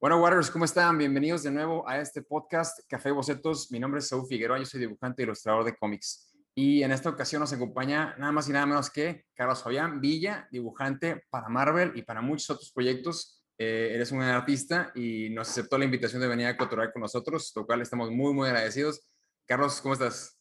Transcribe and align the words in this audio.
Bueno, 0.00 0.22
Warriors, 0.22 0.48
¿cómo 0.52 0.64
están? 0.64 0.96
Bienvenidos 0.96 1.42
de 1.42 1.50
nuevo 1.50 1.88
a 1.88 1.98
este 2.00 2.22
podcast 2.22 2.78
Café 2.88 3.10
Bocetos. 3.10 3.72
Mi 3.72 3.80
nombre 3.80 3.98
es 3.98 4.06
Saúl 4.06 4.28
Figueroa, 4.28 4.56
yo 4.56 4.64
soy 4.64 4.78
dibujante 4.78 5.22
e 5.22 5.24
ilustrador 5.24 5.64
de 5.64 5.74
cómics. 5.74 6.32
Y 6.54 6.84
en 6.84 6.92
esta 6.92 7.08
ocasión 7.10 7.40
nos 7.40 7.52
acompaña 7.52 8.14
nada 8.16 8.30
más 8.30 8.48
y 8.48 8.52
nada 8.52 8.64
menos 8.64 8.90
que 8.90 9.24
Carlos 9.34 9.60
Fabián 9.60 10.00
Villa, 10.00 10.46
dibujante 10.52 11.24
para 11.30 11.48
Marvel 11.48 11.90
y 11.96 12.02
para 12.02 12.20
muchos 12.20 12.48
otros 12.48 12.70
proyectos. 12.70 13.42
Eh, 13.58 13.90
eres 13.92 14.12
un 14.12 14.22
artista 14.22 14.92
y 14.94 15.30
nos 15.30 15.50
aceptó 15.50 15.76
la 15.76 15.86
invitación 15.86 16.22
de 16.22 16.28
venir 16.28 16.46
a 16.46 16.56
cotorrear 16.56 16.92
con 16.92 17.02
nosotros, 17.02 17.50
lo 17.56 17.66
cual 17.66 17.82
estamos 17.82 18.12
muy, 18.12 18.32
muy 18.32 18.46
agradecidos. 18.46 19.00
Carlos, 19.46 19.80
¿cómo 19.80 19.94
estás? 19.94 20.38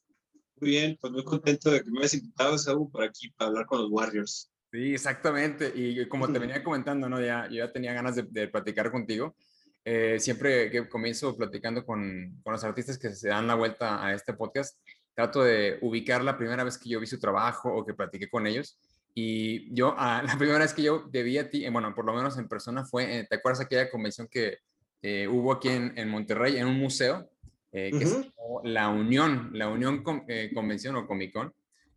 Muy 0.58 0.70
bien, 0.70 1.00
pues 1.02 1.12
muy 1.12 1.24
contento 1.24 1.72
de 1.72 1.84
que 1.84 1.90
me 1.90 2.02
hayas 2.02 2.14
invitado, 2.14 2.60
Saúl, 2.60 2.92
por 2.92 3.04
aquí 3.04 3.32
para 3.32 3.50
hablar 3.50 3.66
con 3.66 3.82
los 3.82 3.90
Warriors. 3.90 4.52
Sí, 4.78 4.94
exactamente. 4.94 5.72
Y 5.74 6.08
como 6.08 6.32
te 6.32 6.38
venía 6.38 6.64
comentando, 6.64 7.10
¿no? 7.10 7.20
Ya, 7.20 7.48
yo 7.48 7.66
ya 7.66 7.72
tenía 7.72 7.94
ganas 7.94 8.16
de, 8.16 8.28
de 8.30 8.48
platicar 8.48 8.92
contigo. 8.92 9.36
Eh, 9.84 10.20
siempre 10.20 10.70
que 10.70 10.88
comienzo 10.88 11.36
platicando 11.36 11.84
con, 11.84 12.40
con, 12.44 12.54
los 12.54 12.64
artistas 12.64 13.00
que 13.00 13.10
se 13.10 13.30
dan 13.30 13.48
la 13.48 13.56
vuelta 13.56 14.06
a 14.06 14.14
este 14.14 14.34
podcast, 14.34 14.78
trato 15.16 15.42
de 15.42 15.80
ubicar 15.82 16.24
la 16.24 16.38
primera 16.38 16.64
vez 16.64 16.78
que 16.78 16.90
yo 16.90 17.00
vi 17.00 17.08
su 17.08 17.20
trabajo 17.20 17.74
o 17.74 17.84
que 17.84 17.96
platiqué 17.96 18.30
con 18.30 18.46
ellos. 18.46 18.78
Y 19.16 19.74
yo, 19.74 19.96
ah, 19.98 20.22
la 20.28 20.38
primera 20.38 20.60
vez 20.60 20.76
que 20.76 20.84
yo 20.84 21.08
debí 21.10 21.40
a 21.40 21.50
ti, 21.50 21.66
eh, 21.66 21.72
bueno, 21.72 21.96
por 21.96 22.06
lo 22.06 22.14
menos 22.14 22.38
en 22.38 22.48
persona, 22.48 22.86
fue, 22.86 23.18
eh, 23.18 23.28
¿te 23.28 23.38
acuerdas 23.38 23.62
aquella 23.62 23.90
convención 23.90 24.28
que 24.28 24.60
eh, 25.02 25.28
hubo 25.28 25.54
aquí 25.54 25.70
en, 25.70 25.98
en, 25.98 26.08
Monterrey, 26.08 26.58
en 26.58 26.68
un 26.68 26.78
museo? 26.78 27.28
Eh, 27.72 27.90
que 27.98 28.06
uh 28.06 28.10
-huh. 28.10 28.62
la 28.64 28.90
Unión, 28.90 29.50
la 29.54 29.70
Unión 29.70 30.04
Con, 30.04 30.24
Convención 30.54 30.96
o 30.98 31.08
Comic 31.08 31.34
Con. 31.34 31.52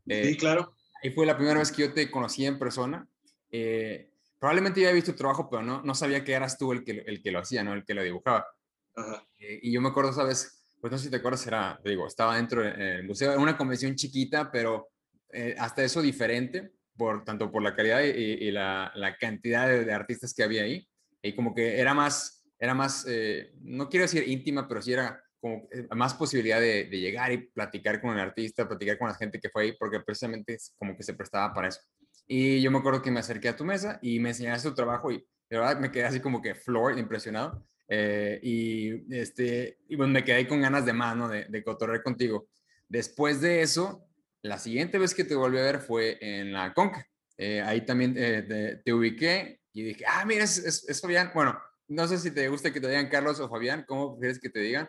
sí, 0.07 0.35
claro. 0.38 0.73
Ahí 1.02 1.10
fue 1.10 1.27
la 1.27 1.36
primera 1.36 1.59
vez 1.59 1.72
que 1.72 1.82
yo 1.82 1.92
te 1.92 2.10
conocí 2.10 2.45
en 2.45 2.59
persona. 2.59 3.09
Eh, 3.50 4.10
probablemente 4.38 4.80
ya 4.80 4.88
había 4.88 4.96
visto 4.96 5.12
tu 5.12 5.18
trabajo, 5.18 5.48
pero 5.50 5.62
no, 5.62 5.82
no 5.82 5.95
sabía 5.95 6.24
que 6.24 6.32
eras 6.32 6.59
tú 6.59 6.73
el 6.73 6.84
que, 6.84 7.02
el 7.06 7.23
que 7.23 7.30
lo 7.30 7.40
hacía, 7.40 7.64
¿no? 7.64 7.74
El 7.74 7.84
que 7.84 7.95
lo 7.95 8.02
dibujaba. 8.02 8.46
Ajá. 8.95 9.26
Eh, 9.38 9.60
y 9.62 9.73
yo 9.73 9.80
me 9.80 9.88
acuerdo, 9.88 10.12
¿sabes? 10.12 10.60
Pues 10.80 10.90
no 10.90 10.98
sé 10.98 11.04
si 11.04 11.10
te 11.10 11.16
acuerdas, 11.16 11.46
era, 11.46 11.80
digo, 11.84 12.07
estaba 12.07 12.37
dentro 12.37 12.62
del 12.62 13.04
museo, 13.04 13.32
era 13.32 13.40
una 13.40 13.57
convención 13.57 13.95
chiquita, 13.95 14.51
pero 14.51 14.88
eh, 15.32 15.54
hasta 15.59 15.84
eso 15.84 16.01
diferente, 16.01 16.73
por, 16.96 17.24
tanto 17.24 17.51
por 17.51 17.62
la 17.62 17.74
calidad 17.74 18.02
y, 18.02 18.09
y 18.09 18.51
la, 18.51 18.90
la, 18.95 19.16
cantidad 19.16 19.68
de, 19.68 19.85
de, 19.85 19.92
artistas 19.92 20.32
que 20.35 20.42
había 20.42 20.62
ahí. 20.62 20.87
Y 21.23 21.35
como 21.35 21.54
que 21.54 21.79
era 21.79 21.92
más, 21.92 22.45
era 22.59 22.74
más, 22.74 23.07
eh, 23.09 23.52
no 23.60 23.88
quiero 23.88 24.04
decir 24.04 24.26
íntima, 24.29 24.66
pero 24.66 24.82
sí 24.82 24.92
era 24.92 25.23
como 25.41 25.69
eh, 25.73 25.87
más 25.95 26.15
posibilidad 26.15 26.60
de, 26.60 26.85
de, 26.85 27.01
llegar 27.01 27.33
y 27.33 27.38
platicar 27.49 28.01
con 28.01 28.13
el 28.13 28.21
artista, 28.21 28.69
platicar 28.69 28.99
con 28.99 29.09
la 29.09 29.15
gente 29.15 29.41
que 29.41 29.51
fue 29.51 29.63
ahí, 29.63 29.73
porque 29.79 30.01
precisamente 30.01 30.59
como 30.79 30.97
que 30.97 31.02
se 31.02 31.15
prestaba 31.15 31.52
para 31.52 31.69
eso. 31.69 31.80
Y 32.27 32.60
yo 32.63 32.71
me 32.71 32.79
acuerdo 32.79 33.02
que 33.02 33.10
me 33.10 33.21
acerqué 33.21 33.49
a 33.49 33.57
tu 33.57 33.65
mesa 33.65 33.99
y 34.02 34.21
me 34.21 34.29
enseñaste 34.29 34.69
tu 34.69 34.74
trabajo 34.74 35.10
y 35.10 35.16
de 35.49 35.59
verdad 35.59 35.80
me 35.80 35.91
quedé 35.91 36.05
así 36.05 36.21
como 36.21 36.41
que 36.41 36.55
floor, 36.55 36.99
impresionado. 36.99 37.66
Eh, 37.88 38.38
y, 38.43 39.15
este, 39.15 39.79
y 39.88 39.97
bueno, 39.97 40.13
me 40.13 40.23
quedé 40.24 40.47
con 40.47 40.60
ganas 40.60 40.87
de 40.87 40.93
mano 40.93 41.29
de, 41.29 41.47
de 41.47 41.65
cotorrear 41.65 42.04
contigo. 42.04 42.49
Después 42.88 43.41
de 43.41 43.63
eso, 43.63 44.07
la 44.43 44.59
siguiente 44.59 44.99
vez 44.99 45.15
que 45.15 45.25
te 45.25 45.35
volví 45.35 45.59
a 45.59 45.63
ver 45.63 45.80
fue 45.80 46.19
en 46.21 46.52
la 46.52 46.73
Conca. 46.73 47.07
Eh, 47.37 47.63
ahí 47.63 47.85
también 47.85 48.15
eh, 48.16 48.43
te, 48.43 48.77
te, 48.77 48.93
ubiqué 48.93 49.60
y 49.73 49.82
dije, 49.82 50.04
ah, 50.07 50.25
mira, 50.25 50.45
es, 50.45 50.59
es, 50.59 50.88
es, 50.88 51.01
Fabián. 51.01 51.30
Bueno, 51.35 51.59
no 51.88 52.07
sé 52.07 52.19
si 52.19 52.30
te 52.30 52.49
gusta 52.49 52.73
que 52.73 52.80
te 52.80 52.88
digan 52.88 53.09
Carlos 53.09 53.41
o 53.41 53.49
Fabián, 53.49 53.85
¿cómo 53.88 54.13
prefieres 54.13 54.38
que 54.38 54.51
te 54.51 54.60
digan? 54.60 54.87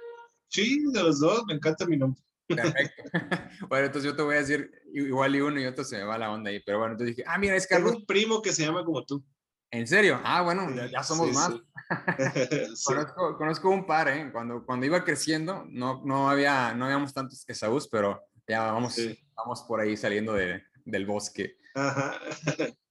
Sí, 0.52 0.84
de 0.92 1.02
los 1.02 1.22
dos, 1.22 1.46
me 1.48 1.54
encanta 1.54 1.86
mi 1.86 1.96
nombre. 1.96 2.22
Perfecto. 2.46 3.04
bueno, 3.70 3.86
entonces 3.86 4.12
yo 4.12 4.16
te 4.16 4.22
voy 4.22 4.36
a 4.36 4.40
decir 4.40 4.70
igual 4.94 5.34
y 5.34 5.40
uno 5.40 5.60
y 5.62 5.66
otro 5.66 5.86
se 5.86 5.98
me 5.98 6.04
va 6.04 6.18
la 6.18 6.30
onda 6.30 6.50
ahí. 6.50 6.62
Pero 6.66 6.80
bueno, 6.80 6.94
entonces 6.94 7.16
dije, 7.16 7.28
ah, 7.28 7.38
mira, 7.38 7.56
es 7.56 7.66
Carlos. 7.66 7.92
Tengo 7.92 8.02
un 8.02 8.06
primo 8.06 8.42
que 8.42 8.52
se 8.52 8.66
llama 8.66 8.84
como 8.84 9.06
tú. 9.06 9.24
¿En 9.72 9.88
serio? 9.88 10.20
Ah, 10.26 10.42
bueno, 10.42 10.70
ya, 10.76 10.88
ya 10.88 11.04
somos 11.04 11.30
sí, 11.30 11.34
más. 11.34 11.54
Sí. 11.54 12.84
conozco, 12.86 13.38
conozco, 13.38 13.70
un 13.70 13.86
par, 13.86 14.10
¿eh? 14.10 14.30
Cuando, 14.34 14.66
cuando 14.66 14.86
iba 14.86 15.06
creciendo, 15.06 15.66
no, 15.70 16.02
no, 16.04 16.30
había, 16.30 16.74
no 16.74 16.84
habíamos 16.86 17.14
tantos 17.14 17.46
que 17.46 17.56
Saúl, 17.56 17.82
pero 17.90 18.22
ya 18.46 18.74
vamos, 18.74 18.96
sí. 18.96 19.18
vamos 19.34 19.64
por 19.64 19.80
ahí 19.80 19.96
saliendo 19.96 20.34
de, 20.34 20.62
del 20.84 21.06
bosque. 21.06 21.56
Ajá. 21.74 22.20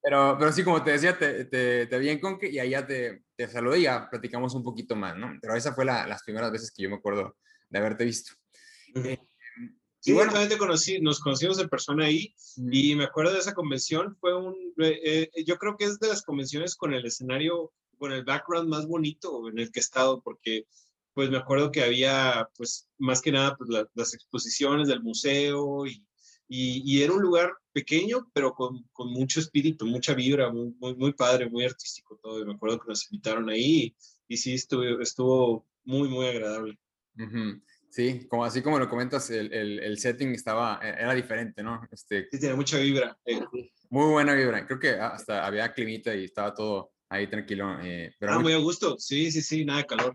Pero, 0.03 0.37
pero 0.39 0.53
sí, 0.53 0.65
como 0.65 0.83
te 0.83 0.93
decía, 0.93 1.19
te, 1.19 1.45
te, 1.45 1.87
te 1.87 1.99
vi 1.99 2.09
en 2.09 2.19
Conque 2.19 2.49
y 2.49 2.59
allá 2.59 2.87
te, 2.87 3.25
te 3.37 3.47
saludé 3.47 3.81
y 3.81 3.83
ya 3.83 4.09
platicamos 4.09 4.55
un 4.55 4.63
poquito 4.63 4.97
más, 4.97 5.15
¿no? 5.15 5.37
Pero 5.43 5.55
esa 5.55 5.75
fue 5.75 5.85
la, 5.85 6.07
las 6.07 6.23
primeras 6.23 6.51
veces 6.51 6.73
que 6.75 6.85
yo 6.85 6.89
me 6.89 6.97
acuerdo 6.97 7.37
de 7.71 7.79
haberte 7.79 8.05
visto. 8.05 8.33
Eh, 8.95 9.19
Sí, 10.03 10.15
bueno, 10.15 10.33
también 10.33 10.49
te 10.49 10.57
conocí, 10.57 10.99
nos 10.99 11.21
conocimos 11.21 11.59
en 11.59 11.69
persona 11.69 12.07
ahí 12.07 12.35
y 12.57 12.95
me 12.95 13.05
acuerdo 13.05 13.35
de 13.35 13.41
esa 13.41 13.53
convención, 13.53 14.17
fue 14.19 14.35
un, 14.35 14.55
eh, 14.79 15.29
eh, 15.35 15.45
yo 15.45 15.59
creo 15.59 15.77
que 15.77 15.85
es 15.85 16.01
de 16.01 16.09
las 16.09 16.23
convenciones 16.23 16.75
con 16.75 16.95
el 16.95 17.05
escenario, 17.05 17.75
con 17.99 18.11
el 18.11 18.25
background 18.25 18.71
más 18.71 18.87
bonito 18.87 19.47
en 19.51 19.59
el 19.59 19.71
que 19.71 19.81
he 19.81 19.83
estado, 19.83 20.23
porque 20.23 20.67
pues 21.13 21.29
me 21.29 21.37
acuerdo 21.37 21.71
que 21.71 21.83
había 21.83 22.49
pues 22.57 22.89
más 22.97 23.21
que 23.21 23.31
nada 23.31 23.55
pues, 23.59 23.69
la, 23.69 23.87
las 23.93 24.15
exposiciones 24.15 24.89
del 24.89 25.03
museo 25.03 25.87
y, 25.87 26.03
y, 26.49 26.83
y, 26.91 27.03
era 27.03 27.13
un 27.13 27.21
lugar 27.21 27.53
pequeño, 27.73 28.31
pero 28.33 28.55
con, 28.55 28.83
con 28.93 29.13
mucho 29.13 29.39
espíritu, 29.39 29.85
mucha 29.85 30.15
vibra, 30.15 30.51
muy, 30.51 30.75
muy, 30.79 30.95
muy, 30.97 31.13
padre, 31.13 31.51
muy 31.51 31.65
artístico 31.65 32.19
todo, 32.23 32.41
y 32.41 32.47
me 32.47 32.55
acuerdo 32.55 32.81
que 32.81 32.89
nos 32.89 33.11
invitaron 33.13 33.51
ahí 33.51 33.95
y, 34.29 34.35
y 34.35 34.37
sí, 34.39 34.55
estuvo, 34.55 34.83
estuvo 35.03 35.67
muy, 35.85 36.09
muy 36.09 36.27
agradable. 36.27 36.79
Uh 37.21 37.29
-huh. 37.29 37.63
Sí, 37.91 38.27
como 38.29 38.45
así 38.45 38.63
como 38.63 38.79
lo 38.79 38.89
comentas, 38.89 39.31
el, 39.31 39.53
el, 39.53 39.81
el, 39.81 39.99
setting 39.99 40.33
estaba, 40.33 40.79
e, 40.81 40.91
era 40.91 41.13
diferente, 41.13 41.63
¿no? 41.63 41.83
Este, 41.91 42.29
sí, 42.31 42.39
tiene 42.39 42.55
mucha 42.55 42.79
vibra. 42.79 43.19
Eh. 43.25 43.41
Muy 43.91 44.11
buena 44.11 44.33
vibra. 44.35 44.65
Creo 44.65 44.79
que 44.79 44.91
hasta 44.91 45.45
había 45.45 45.73
climita 45.73 46.15
y 46.15 46.27
estaba 46.27 46.55
todo 46.55 46.93
ahí 47.09 47.27
tranquilo. 47.27 47.79
Eh, 47.83 48.15
pero 48.19 48.33
ah, 48.33 48.39
muy 48.39 48.53
a 48.53 48.59
gusto. 48.59 48.97
Sí, 48.99 49.33
sí, 49.33 49.43
sí, 49.43 49.65
nada 49.65 49.81
de 49.81 49.87
calor. 49.87 50.13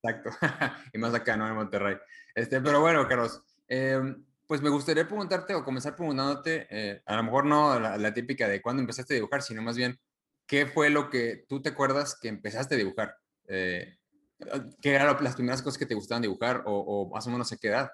Exacto. 0.00 0.30
y 0.92 0.98
más 0.98 1.14
acá, 1.14 1.36
¿no? 1.36 1.48
En 1.48 1.56
Monterrey. 1.56 1.96
Este, 2.32 2.60
pero 2.60 2.80
bueno, 2.80 3.08
Carlos, 3.08 3.42
eh, 3.66 4.00
pues 4.46 4.62
me 4.62 4.70
gustaría 4.70 5.08
preguntarte 5.08 5.54
o 5.54 5.64
comenzar 5.64 5.96
preguntándote, 5.96 6.68
eh, 6.70 7.02
a 7.04 7.16
lo 7.16 7.24
mejor 7.24 7.44
no 7.46 7.80
la, 7.80 7.96
la, 7.96 8.14
típica 8.14 8.46
de 8.46 8.62
cuándo 8.62 8.80
empezaste 8.80 9.14
a 9.14 9.16
dibujar, 9.16 9.42
sino 9.42 9.62
más 9.62 9.76
bien, 9.76 9.98
¿qué 10.46 10.66
fue 10.66 10.90
lo 10.90 11.10
que 11.10 11.44
tú 11.48 11.60
te 11.60 11.70
acuerdas 11.70 12.16
que 12.20 12.28
empezaste 12.28 12.76
a 12.76 12.78
dibujar? 12.78 13.16
Eh, 13.48 13.95
¿Qué 14.82 14.90
eran 14.90 15.22
las 15.22 15.34
primeras 15.34 15.62
cosas 15.62 15.78
que 15.78 15.86
te 15.86 15.94
gustaban 15.94 16.22
dibujar 16.22 16.62
o, 16.66 16.72
o 16.72 17.08
más 17.14 17.26
o 17.26 17.30
menos 17.30 17.50
a 17.52 17.56
qué 17.56 17.68
edad? 17.68 17.90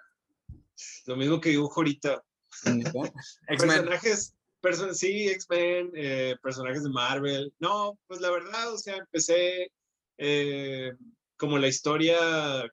Lo 1.06 1.16
mismo 1.16 1.40
que 1.40 1.50
dibujo 1.50 1.80
ahorita. 1.80 2.22
personajes, 3.46 4.34
person 4.60 4.94
sí, 4.94 5.28
X-Men, 5.28 5.90
eh, 5.94 6.36
personajes 6.42 6.82
de 6.82 6.90
Marvel. 6.90 7.52
No, 7.58 7.98
pues 8.06 8.20
la 8.20 8.30
verdad, 8.30 8.72
o 8.72 8.78
sea, 8.78 8.96
empecé 8.96 9.70
eh, 10.18 10.92
como 11.36 11.58
la 11.58 11.68
historia 11.68 12.16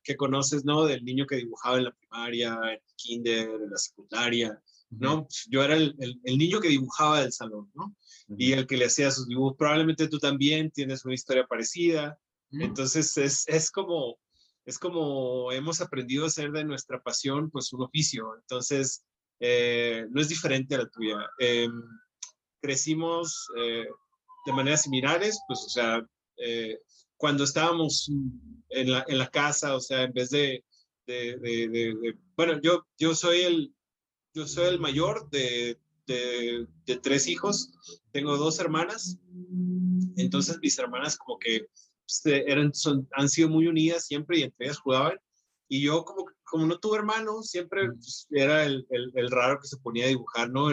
que 0.03 0.15
conoces, 0.15 0.65
¿no? 0.65 0.85
Del 0.85 1.03
niño 1.03 1.25
que 1.25 1.37
dibujaba 1.37 1.77
en 1.77 1.85
la 1.85 1.91
primaria, 1.91 2.59
en 2.63 2.69
el 2.69 2.81
kinder, 2.95 3.49
en 3.49 3.71
la 3.71 3.77
secundaria, 3.77 4.61
¿no? 4.89 5.15
Uh 5.15 5.21
-huh. 5.21 5.47
Yo 5.49 5.63
era 5.63 5.75
el, 5.75 5.95
el, 5.99 6.19
el, 6.23 6.37
niño 6.37 6.59
que 6.59 6.67
dibujaba 6.67 7.21
del 7.21 7.31
salón, 7.31 7.71
¿no? 7.73 7.85
Uh 7.85 8.33
-huh. 8.33 8.35
Y 8.37 8.53
el 8.53 8.67
que 8.67 8.77
le 8.77 8.85
hacía 8.85 9.11
sus 9.11 9.27
dibujos. 9.27 9.55
Probablemente 9.57 10.07
tú 10.07 10.19
también 10.19 10.71
tienes 10.71 11.05
una 11.05 11.15
historia 11.15 11.47
parecida. 11.47 12.19
Entonces 12.51 13.17
es, 13.17 13.47
es, 13.47 13.71
como, 13.71 14.17
es 14.65 14.79
como 14.79 15.51
hemos 15.51 15.81
aprendido 15.81 16.23
a 16.23 16.27
hacer 16.27 16.51
de 16.51 16.63
nuestra 16.63 17.01
pasión 17.01 17.49
pues 17.49 17.71
un 17.73 17.83
oficio. 17.83 18.35
Entonces 18.41 19.03
eh, 19.39 20.05
no 20.09 20.21
es 20.21 20.29
diferente 20.29 20.75
a 20.75 20.79
la 20.79 20.89
tuya. 20.89 21.17
Eh, 21.39 21.69
crecimos 22.61 23.47
eh, 23.57 23.87
de 24.45 24.53
maneras 24.53 24.83
similares, 24.83 25.39
pues 25.47 25.59
o 25.65 25.69
sea, 25.69 26.05
eh, 26.37 26.79
cuando 27.17 27.43
estábamos 27.43 28.09
en 28.69 28.91
la, 28.91 29.05
en 29.07 29.17
la, 29.17 29.27
casa, 29.27 29.75
o 29.75 29.79
sea, 29.81 30.03
en 30.03 30.13
vez 30.13 30.29
de, 30.29 30.63
de, 31.05 31.37
de, 31.37 31.67
de, 31.67 32.17
bueno, 32.35 32.59
yo, 32.61 32.85
yo 32.97 33.13
soy 33.13 33.41
el, 33.41 33.73
yo 34.33 34.47
soy 34.47 34.67
el 34.67 34.79
mayor 34.79 35.29
de, 35.29 35.77
tres 37.03 37.27
hijos, 37.27 37.71
tengo 38.11 38.37
dos 38.37 38.59
hermanas, 38.59 39.19
entonces 40.15 40.57
mis 40.59 40.77
hermanas 40.79 41.17
como 41.17 41.37
que 41.37 41.67
eran, 42.25 42.73
son, 42.73 43.07
han 43.13 43.29
sido 43.29 43.49
muy 43.49 43.67
unidas 43.67 44.05
siempre 44.05 44.39
y 44.39 44.43
entre 44.43 44.65
ellas 44.65 44.79
jugaban. 44.79 45.17
Y 45.67 45.81
yo 45.81 46.03
como, 46.03 46.25
como 46.43 46.65
no 46.65 46.79
tuve 46.79 46.97
hermanos, 46.97 47.49
siempre 47.49 47.87
pues, 47.91 48.27
era 48.31 48.65
el, 48.65 48.85
el, 48.89 49.11
el, 49.15 49.29
raro 49.29 49.59
que 49.61 49.67
se 49.67 49.77
ponía 49.77 50.05
a 50.05 50.09
dibujar, 50.09 50.49
¿no? 50.49 50.69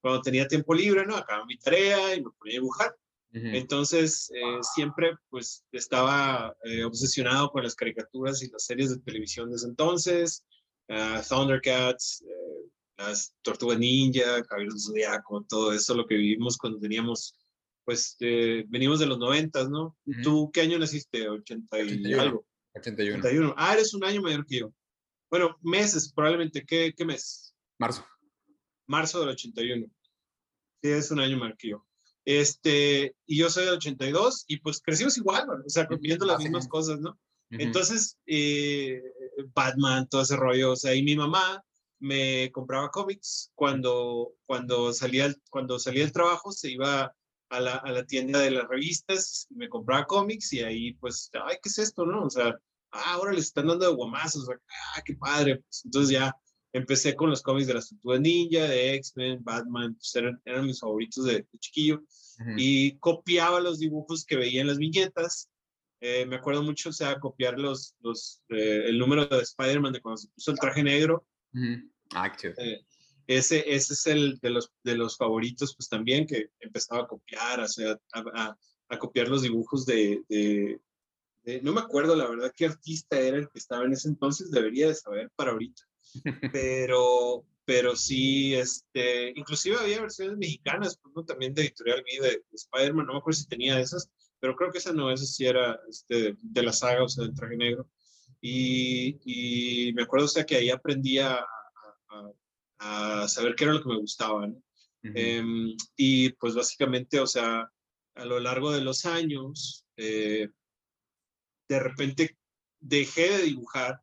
Cuando 0.00 0.20
tenía 0.20 0.48
tiempo 0.48 0.74
libre, 0.74 1.06
¿no? 1.06 1.16
Acababa 1.16 1.46
mi 1.46 1.56
tarea 1.58 2.14
y 2.14 2.22
me 2.22 2.30
ponía 2.32 2.54
a 2.54 2.60
dibujar. 2.60 2.96
Uh 3.32 3.38
-huh. 3.38 3.56
Entonces, 3.56 4.30
eh, 4.34 4.58
siempre 4.74 5.16
pues 5.28 5.64
estaba 5.72 6.54
eh, 6.64 6.84
obsesionado 6.84 7.50
con 7.50 7.62
las 7.62 7.74
caricaturas 7.74 8.42
y 8.42 8.50
las 8.50 8.64
series 8.64 8.90
de 8.90 9.00
televisión 9.00 9.50
desde 9.50 9.68
entonces, 9.68 10.44
uh, 10.88 11.20
Thundercats, 11.28 12.22
eh, 12.22 12.70
las 12.96 13.34
Tortugas 13.42 13.78
Ninja, 13.78 14.42
Caballeros 14.44 14.86
Zodiaco, 14.86 15.44
todo 15.48 15.72
eso, 15.72 15.94
lo 15.94 16.06
que 16.06 16.14
vivimos 16.16 16.56
cuando 16.56 16.78
teníamos 16.78 17.34
pues 17.84 18.16
eh, 18.20 18.64
venimos 18.68 18.98
de 18.98 19.06
los 19.06 19.18
noventas, 19.18 19.68
¿no? 19.68 19.96
Uh 20.06 20.12
-huh. 20.12 20.22
¿Tú 20.22 20.50
qué 20.52 20.62
año 20.62 20.78
naciste? 20.78 21.28
80 21.28 21.78
y 21.78 21.82
81. 21.82 22.22
algo. 22.22 22.46
81. 22.74 23.18
81. 23.18 23.54
Ah, 23.56 23.74
eres 23.74 23.94
un 23.94 24.04
año 24.04 24.22
mayor 24.22 24.46
que 24.46 24.60
yo. 24.60 24.72
Bueno, 25.30 25.56
meses, 25.62 26.12
probablemente. 26.12 26.64
¿Qué, 26.64 26.92
qué 26.96 27.04
mes? 27.04 27.54
Marzo. 27.78 28.04
Marzo 28.86 29.20
del 29.20 29.30
81. 29.30 29.86
Sí, 30.82 30.90
es 30.90 31.10
un 31.10 31.20
año 31.20 31.38
mayor 31.38 31.56
que 31.56 31.68
yo. 31.68 31.86
Este, 32.24 33.14
y 33.26 33.38
yo 33.38 33.50
soy 33.50 33.64
del 33.66 33.74
82 33.74 34.44
y 34.48 34.58
pues 34.58 34.80
crecimos 34.80 35.18
igual, 35.18 35.46
o 35.50 35.68
sea, 35.68 35.86
viendo 36.00 36.24
las 36.24 36.38
mismas 36.38 36.66
cosas, 36.68 36.98
¿no? 37.00 37.18
Entonces, 37.50 38.18
eh, 38.26 39.02
Batman, 39.54 40.08
todo 40.08 40.22
ese 40.22 40.34
rollo, 40.34 40.72
o 40.72 40.76
sea, 40.76 40.94
y 40.94 41.02
mi 41.02 41.14
mamá 41.14 41.62
me 42.00 42.50
compraba 42.50 42.90
cómics 42.90 43.52
cuando, 43.54 44.32
cuando, 44.46 44.92
salía, 44.92 45.34
cuando 45.50 45.78
salía 45.78 46.04
el 46.04 46.12
trabajo, 46.12 46.50
se 46.50 46.70
iba 46.70 47.14
a 47.56 47.60
la, 47.60 47.74
a 47.76 47.92
la 47.92 48.04
tienda 48.04 48.40
de 48.40 48.50
las 48.50 48.68
revistas, 48.68 49.46
me 49.50 49.68
compraba 49.68 50.06
cómics 50.06 50.52
y 50.52 50.60
ahí 50.62 50.94
pues, 50.94 51.30
ay, 51.44 51.56
¿qué 51.62 51.68
es 51.68 51.78
esto, 51.78 52.04
no? 52.04 52.24
O 52.24 52.30
sea, 52.30 52.58
ah, 52.92 53.14
ahora 53.14 53.32
les 53.32 53.46
están 53.46 53.66
dando 53.66 53.86
de 53.86 53.94
guamazos, 53.94 54.48
ah, 54.48 55.02
qué 55.04 55.14
padre. 55.14 55.56
Pues, 55.56 55.82
entonces 55.84 56.10
ya 56.10 56.36
empecé 56.72 57.14
con 57.14 57.30
los 57.30 57.42
cómics 57.42 57.68
de 57.68 57.74
las 57.74 57.88
Tortugas 57.88 58.20
Ninja, 58.20 58.64
de 58.64 58.94
X-Men, 58.94 59.44
Batman, 59.44 59.94
pues 59.94 60.14
eran, 60.16 60.40
eran, 60.44 60.66
mis 60.66 60.80
favoritos 60.80 61.24
de, 61.24 61.46
chiquillo. 61.58 62.02
Y 62.56 62.98
copiaba 62.98 63.60
los 63.60 63.78
dibujos 63.78 64.24
que 64.24 64.36
veía 64.36 64.60
en 64.60 64.66
las 64.66 64.78
viñetas. 64.78 65.48
Eh, 66.00 66.26
me 66.26 66.36
acuerdo 66.36 66.64
mucho, 66.64 66.88
o 66.88 66.92
sea, 66.92 67.20
copiar 67.20 67.58
los, 67.60 67.94
los, 68.00 68.42
eh, 68.48 68.86
el 68.86 68.98
número 68.98 69.24
de 69.26 69.40
Spider-Man 69.40 69.92
de 69.92 70.00
cuando 70.00 70.16
se 70.16 70.28
puso 70.28 70.50
el 70.50 70.58
traje 70.58 70.82
negro. 70.82 71.24
Eh, 72.58 72.84
ese, 73.26 73.64
ese 73.74 73.92
es 73.94 74.06
el 74.06 74.38
de 74.40 74.50
los, 74.50 74.72
de 74.82 74.96
los 74.96 75.16
favoritos, 75.16 75.74
pues 75.76 75.88
también, 75.88 76.26
que 76.26 76.50
empezaba 76.60 77.02
a 77.02 77.06
copiar, 77.06 77.60
o 77.60 77.68
sea, 77.68 77.98
a, 78.12 78.56
a, 78.88 78.98
copiar 78.98 79.28
los 79.28 79.42
dibujos 79.42 79.86
de, 79.86 80.22
de, 80.28 80.80
No 81.62 81.72
me 81.72 81.80
acuerdo, 81.80 82.14
la 82.16 82.28
verdad, 82.28 82.52
qué 82.56 82.66
artista 82.66 83.18
era 83.18 83.38
el 83.38 83.48
que 83.48 83.58
estaba 83.58 83.84
en 83.84 83.92
ese 83.92 84.08
entonces, 84.08 84.50
debería 84.50 84.88
de 84.88 84.94
saber 84.94 85.30
para 85.36 85.52
ahorita. 85.52 85.82
Pero, 86.52 87.44
pero 87.64 87.96
sí, 87.96 88.54
este, 88.54 89.30
inclusive 89.30 89.76
había 89.76 90.00
versiones 90.00 90.36
mexicanas, 90.36 91.00
pues, 91.12 91.26
también 91.26 91.54
de 91.54 91.62
Editorial 91.62 92.04
V 92.04 92.28
de, 92.28 92.44
Spider-Man, 92.52 93.06
no 93.06 93.14
me 93.14 93.18
acuerdo 93.18 93.40
si 93.40 93.48
tenía 93.48 93.80
esas, 93.80 94.10
pero 94.38 94.54
creo 94.54 94.70
que 94.70 94.78
esa 94.78 94.92
no, 94.92 95.10
esa 95.10 95.24
sí 95.24 95.46
era 95.46 95.80
este, 95.88 96.36
de 96.40 96.62
la 96.62 96.72
saga, 96.72 97.04
o 97.04 97.08
sea, 97.08 97.24
del 97.24 97.34
traje 97.34 97.56
negro. 97.56 97.88
Y, 98.40 99.18
y 99.24 99.92
me 99.94 100.02
acuerdo, 100.02 100.26
o 100.26 100.28
sea, 100.28 100.44
que 100.44 100.56
ahí 100.56 100.68
aprendía 100.68 101.38
a, 101.38 102.32
saber 102.78 103.54
qué 103.54 103.64
era 103.64 103.74
lo 103.74 103.82
que 103.82 103.88
me 103.88 103.98
gustaba, 103.98 104.46
¿no? 104.46 104.62
Em, 105.02 105.76
y 105.96 106.30
pues 106.30 106.54
básicamente, 106.54 107.20
o 107.20 107.26
sea, 107.26 107.70
a 108.14 108.24
lo 108.24 108.40
largo 108.40 108.72
de 108.72 108.80
los 108.80 109.04
años, 109.04 109.84
eh, 109.96 110.48
de 111.68 111.80
repente 111.80 112.38
dejé 112.80 113.30
de 113.30 113.42
dibujar 113.42 114.00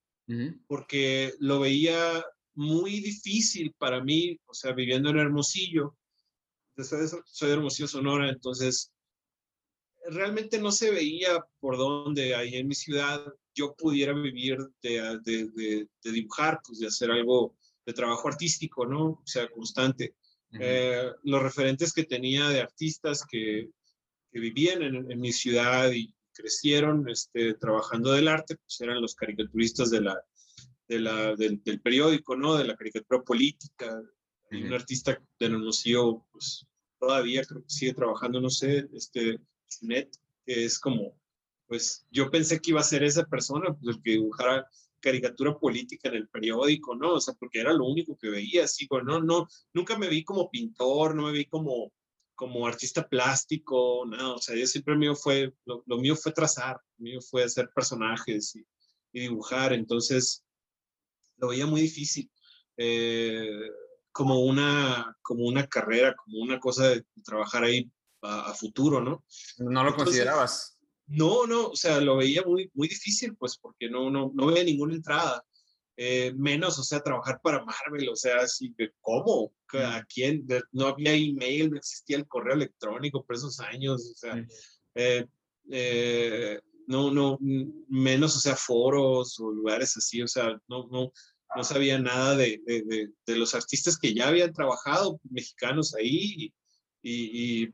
porque 0.68 1.34
lo 1.40 1.60
veía 1.60 2.24
muy 2.54 3.02
difícil 3.02 3.74
para 3.78 4.02
mí, 4.02 4.40
o 4.46 4.54
sea, 4.54 4.72
viviendo 4.72 5.10
en 5.10 5.18
Hermosillo, 5.18 5.98
soy, 6.78 7.08
soy 7.26 7.50
de 7.50 7.56
Hermosillo, 7.56 7.88
Sonora, 7.88 8.30
entonces 8.30 8.94
realmente 10.06 10.60
no 10.60 10.72
se 10.72 10.92
veía 10.92 11.46
por 11.60 11.78
dónde 11.78 12.34
ahí 12.34 12.56
en 12.56 12.68
mi 12.68 12.76
ciudad 12.76 13.22
yo 13.54 13.76
pudiera 13.76 14.14
vivir 14.14 14.58
de, 14.82 15.20
de, 15.22 15.48
de, 15.54 15.90
de 16.02 16.12
dibujar, 16.12 16.62
pues 16.66 16.80
de 16.80 16.88
hacer 16.88 17.12
algo 17.12 17.56
de 17.86 17.94
trabajo 17.94 18.28
artístico, 18.28 18.86
¿no? 18.86 19.04
O 19.06 19.24
sea, 19.26 19.50
constante. 19.50 20.16
Eh, 20.60 21.10
los 21.24 21.42
referentes 21.42 21.94
que 21.94 22.04
tenía 22.04 22.50
de 22.50 22.60
artistas 22.60 23.26
que, 23.26 23.70
que 24.32 24.40
vivían 24.40 24.82
en, 24.82 25.10
en, 25.10 25.20
mi 25.20 25.32
ciudad 25.32 25.90
y 25.92 26.14
crecieron 26.34 27.08
este, 27.10 27.54
trabajando 27.54 28.12
del 28.12 28.28
arte, 28.28 28.58
pues 28.58 28.82
eran 28.82 29.02
los 29.02 29.16
caricaturistas 29.16 29.90
de 29.90 30.02
la, 30.02 30.22
de 30.88 31.00
la, 31.00 31.36
del, 31.36 31.64
del, 31.64 31.80
periódico, 31.82 32.36
¿no? 32.36 32.56
De 32.56 32.66
la 32.66 32.76
caricatura 32.76 33.22
política. 33.22 34.02
Hay 34.52 34.64
un 34.64 34.74
artista 34.74 35.22
de 35.40 35.46
Hermosillo, 35.46 36.26
pues 36.32 36.68
todavía 37.00 37.44
creo 37.46 37.64
que 37.64 37.70
sigue 37.70 37.94
trabajando, 37.94 38.42
no 38.42 38.50
sé, 38.50 38.90
este, 38.94 39.40
Net, 39.82 40.10
que 40.46 40.66
es 40.66 40.78
como, 40.78 41.18
pues 41.68 42.06
yo 42.12 42.30
pensé 42.30 42.60
que 42.60 42.72
iba 42.72 42.82
a 42.82 42.84
ser 42.84 43.04
esa 43.04 43.26
persona, 43.26 43.74
pues 43.74 43.96
el 43.96 44.04
que 44.04 44.12
dibujara 44.12 44.70
caricatura 45.02 45.58
política 45.58 46.10
en 46.10 46.16
el 46.16 46.30
periódico, 46.30 46.96
¿no? 46.96 47.16
O 47.16 47.22
sea, 47.22 47.34
porque 47.34 47.60
era 47.60 47.74
lo 47.74 47.86
único 47.86 48.18
que 48.18 48.30
veía, 48.30 48.66
así, 48.66 48.88
no, 49.04 49.20
no, 49.20 49.48
nunca 49.74 49.98
me 49.98 50.08
vi 50.08 50.24
como 50.24 50.50
pintor, 50.50 51.16
no 51.16 51.24
me 51.24 51.32
vi 51.32 51.46
como, 51.46 51.92
como 52.36 52.66
artista 52.66 53.08
plástico, 53.08 54.06
no, 54.06 54.36
o 54.36 54.40
sea, 54.40 54.56
yo 54.56 54.66
siempre 54.66 54.96
mío 54.96 55.16
fue, 55.16 55.54
lo, 55.66 55.84
mío 55.98 56.16
fue 56.16 56.32
trazar, 56.32 56.80
lo 56.98 57.04
mío 57.04 57.22
fue 57.22 57.44
hacer 57.44 57.70
personajes 57.74 58.56
y, 58.56 58.66
dibujar, 59.14 59.74
entonces 59.74 60.46
lo 61.38 61.50
veía 61.50 61.66
muy 61.66 61.82
difícil, 61.82 62.32
eh, 62.78 63.70
como, 64.14 64.40
una, 64.40 65.18
como 65.22 65.46
una 65.46 65.68
carrera, 65.68 66.16
como 66.16 66.42
una 66.42 66.60
cosa 66.60 66.88
de 66.88 67.06
trabajar 67.26 67.66
ahí 67.66 67.92
a, 68.22 68.54
futuro, 68.54 69.02
¿no? 69.02 69.26
No 69.58 69.84
lo 69.84 69.96
considerabas. 69.96 70.80
No, 71.12 71.46
no, 71.46 71.68
o 71.68 71.76
sea, 71.76 72.00
lo 72.00 72.16
veía 72.18 72.42
muy, 72.44 72.72
muy 72.74 72.88
difícil, 72.88 73.36
pues, 73.36 73.58
porque 73.58 73.90
no, 73.90 74.10
no, 74.10 74.32
no 74.34 74.46
veía 74.48 74.64
ninguna 74.64 74.96
entrada. 74.96 75.44
Eh, 75.98 76.34
menos, 76.38 76.80
o 76.80 76.84
sea, 76.84 77.02
trabajar 77.02 77.42
para 77.44 77.66
Marvel, 77.66 78.10
o 78.10 78.16
sea, 78.16 78.38
así, 78.38 78.74
¿cómo? 79.02 79.54
¿A 79.74 80.04
quién? 80.06 80.48
No 80.72 80.88
había 80.88 81.14
email, 81.14 81.70
no 81.70 81.78
existía 81.78 82.16
el 82.16 82.28
correo 82.28 82.56
electrónico 82.56 83.26
por 83.26 83.36
esos 83.36 83.60
años, 83.60 84.10
o 84.10 84.16
sea, 84.16 84.46
eh, 84.96 85.26
eh, 85.70 86.60
no, 86.88 87.12
no, 87.12 87.38
menos, 87.90 88.38
o 88.38 88.40
sea, 88.40 88.56
foros 88.56 89.38
o 89.40 89.52
lugares 89.52 89.96
así, 89.98 90.22
o 90.22 90.28
sea, 90.28 90.58
no, 90.70 90.88
no, 90.88 91.12
no 91.56 91.64
sabía 91.64 92.00
nada 92.00 92.38
de, 92.38 92.62
de, 92.66 93.10
de 93.26 93.36
los 93.36 93.54
artistas 93.54 93.98
que 93.98 94.14
ya 94.14 94.30
habían 94.30 94.54
trabajado, 94.54 95.20
mexicanos 95.30 95.94
ahí, 95.94 96.36
y, 96.38 96.54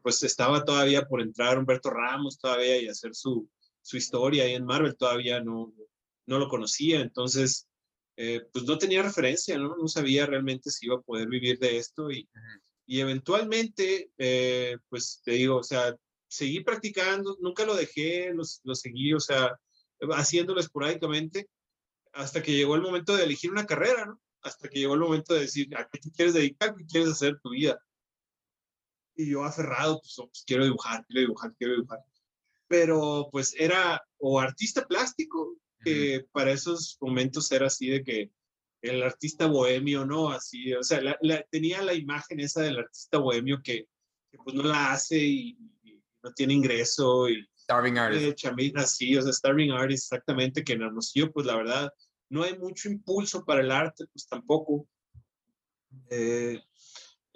pues 0.02 0.24
estaba 0.24 0.64
todavía 0.64 1.08
por 1.08 1.22
entrar 1.22 1.58
Humberto 1.58 1.90
Ramos 1.90 2.40
todavía 2.40 2.82
y 2.82 2.88
hacer 2.88 3.14
su, 3.14 3.50
su 3.82 3.98
historia 3.98 4.44
ahí 4.44 4.54
en 4.54 4.66
Marvel, 4.66 4.96
todavía 4.96 5.42
no, 5.42 5.74
no 6.26 6.40
lo 6.40 6.48
conocía, 6.48 7.02
entonces 7.02 7.68
eh, 8.16 8.42
pues 8.52 8.66
no 8.66 8.78
tenía 8.78 9.04
referencia, 9.04 9.58
¿no? 9.58 9.76
No 9.78 9.88
sabía 9.88 10.26
realmente 10.26 10.72
si 10.72 10.88
iba 10.88 10.96
a 10.96 11.02
poder 11.02 11.28
vivir 11.28 11.60
de 11.60 11.78
esto 11.78 12.10
y, 12.10 12.28
y 12.86 13.00
eventualmente, 13.00 14.12
eh, 14.18 14.78
pues 14.90 15.22
te 15.24 15.32
digo, 15.34 15.58
o 15.58 15.64
sea, 15.64 15.96
seguí 16.28 16.62
practicando, 16.62 17.38
nunca 17.40 17.66
lo 17.66 17.76
dejé, 17.76 18.34
lo, 18.34 18.44
lo 18.64 18.76
seguí, 18.76 19.14
o 19.14 19.20
sea, 19.20 19.58
haciéndolo 20.12 20.60
esporádicamente 20.60 21.48
hasta 22.14 22.42
que 22.42 22.54
llegó 22.54 22.76
el 22.76 22.82
momento 22.82 23.16
de 23.16 23.24
elegir 23.24 23.52
una 23.52 23.66
carrera, 23.66 24.06
¿no? 24.06 24.20
Hasta 24.42 24.70
que 24.70 24.80
llegó 24.80 24.96
el 24.96 25.00
momento 25.00 25.34
de 25.34 25.42
decir, 25.42 25.76
¿a 25.78 25.88
qué 25.88 26.00
te 26.00 26.12
quieres 26.12 26.34
dedicar? 26.34 26.76
¿Qué 26.76 26.86
quieres 26.86 27.10
hacer 27.10 27.40
tu 27.42 27.52
vida? 27.52 27.80
Y 29.18 29.32
yo 29.32 29.44
aferrado, 29.44 30.00
pues, 30.00 30.18
oh, 30.20 30.28
pues, 30.28 30.44
quiero 30.46 30.64
dibujar, 30.64 31.06
quiero 31.08 31.22
dibujar, 31.22 31.54
quiero 31.58 31.74
dibujar. 31.76 32.00
Pero 32.68 33.30
pues 33.32 33.56
era 33.58 34.02
o 34.20 34.40
artista 34.40 34.86
plástico, 34.86 35.58
que 35.84 36.26
para 36.32 36.52
esos 36.52 36.98
momentos 37.02 37.52
era 37.52 37.68
así 37.68 37.88
de 37.88 38.04
que 38.04 38.32
el 38.82 39.02
artista 39.04 39.48
bohemio, 39.48 40.06
¿no? 40.06 40.30
Así, 40.30 40.74
o 40.74 40.84
sea, 40.84 41.02
tenía 41.50 41.82
la 41.82 41.94
imagen 41.94 42.40
esa 42.40 42.62
del 42.62 42.80
artista 42.80 43.18
bohemio 43.18 43.62
que, 43.64 43.88
que 44.32 44.38
pues 44.44 44.56
no 44.56 44.64
la 44.64 44.92
hace 44.92 45.18
y, 45.18 45.58
no 46.24 46.34
tiene 46.34 46.54
ingreso 46.54 47.30
y... 47.30 47.48
Starving 47.56 47.98
Artist. 47.98 48.46
así, 48.78 49.18
o 49.18 49.22
sea, 49.22 49.34
Starving 49.34 49.72
Artist, 49.72 50.06
exactamente, 50.06 50.64
que 50.64 50.74
en 50.74 50.84
Hermosillo, 50.84 51.32
pues 51.32 51.46
la 51.46 51.56
verdad, 51.56 51.94
no 52.30 52.44
hay 52.44 52.58
mucho 52.58 52.90
impulso 52.90 53.44
para 53.44 53.62
el 53.62 53.72
arte, 53.72 54.06
pues 54.12 54.28
tampoco. 54.28 54.88
Eh, 56.10 56.62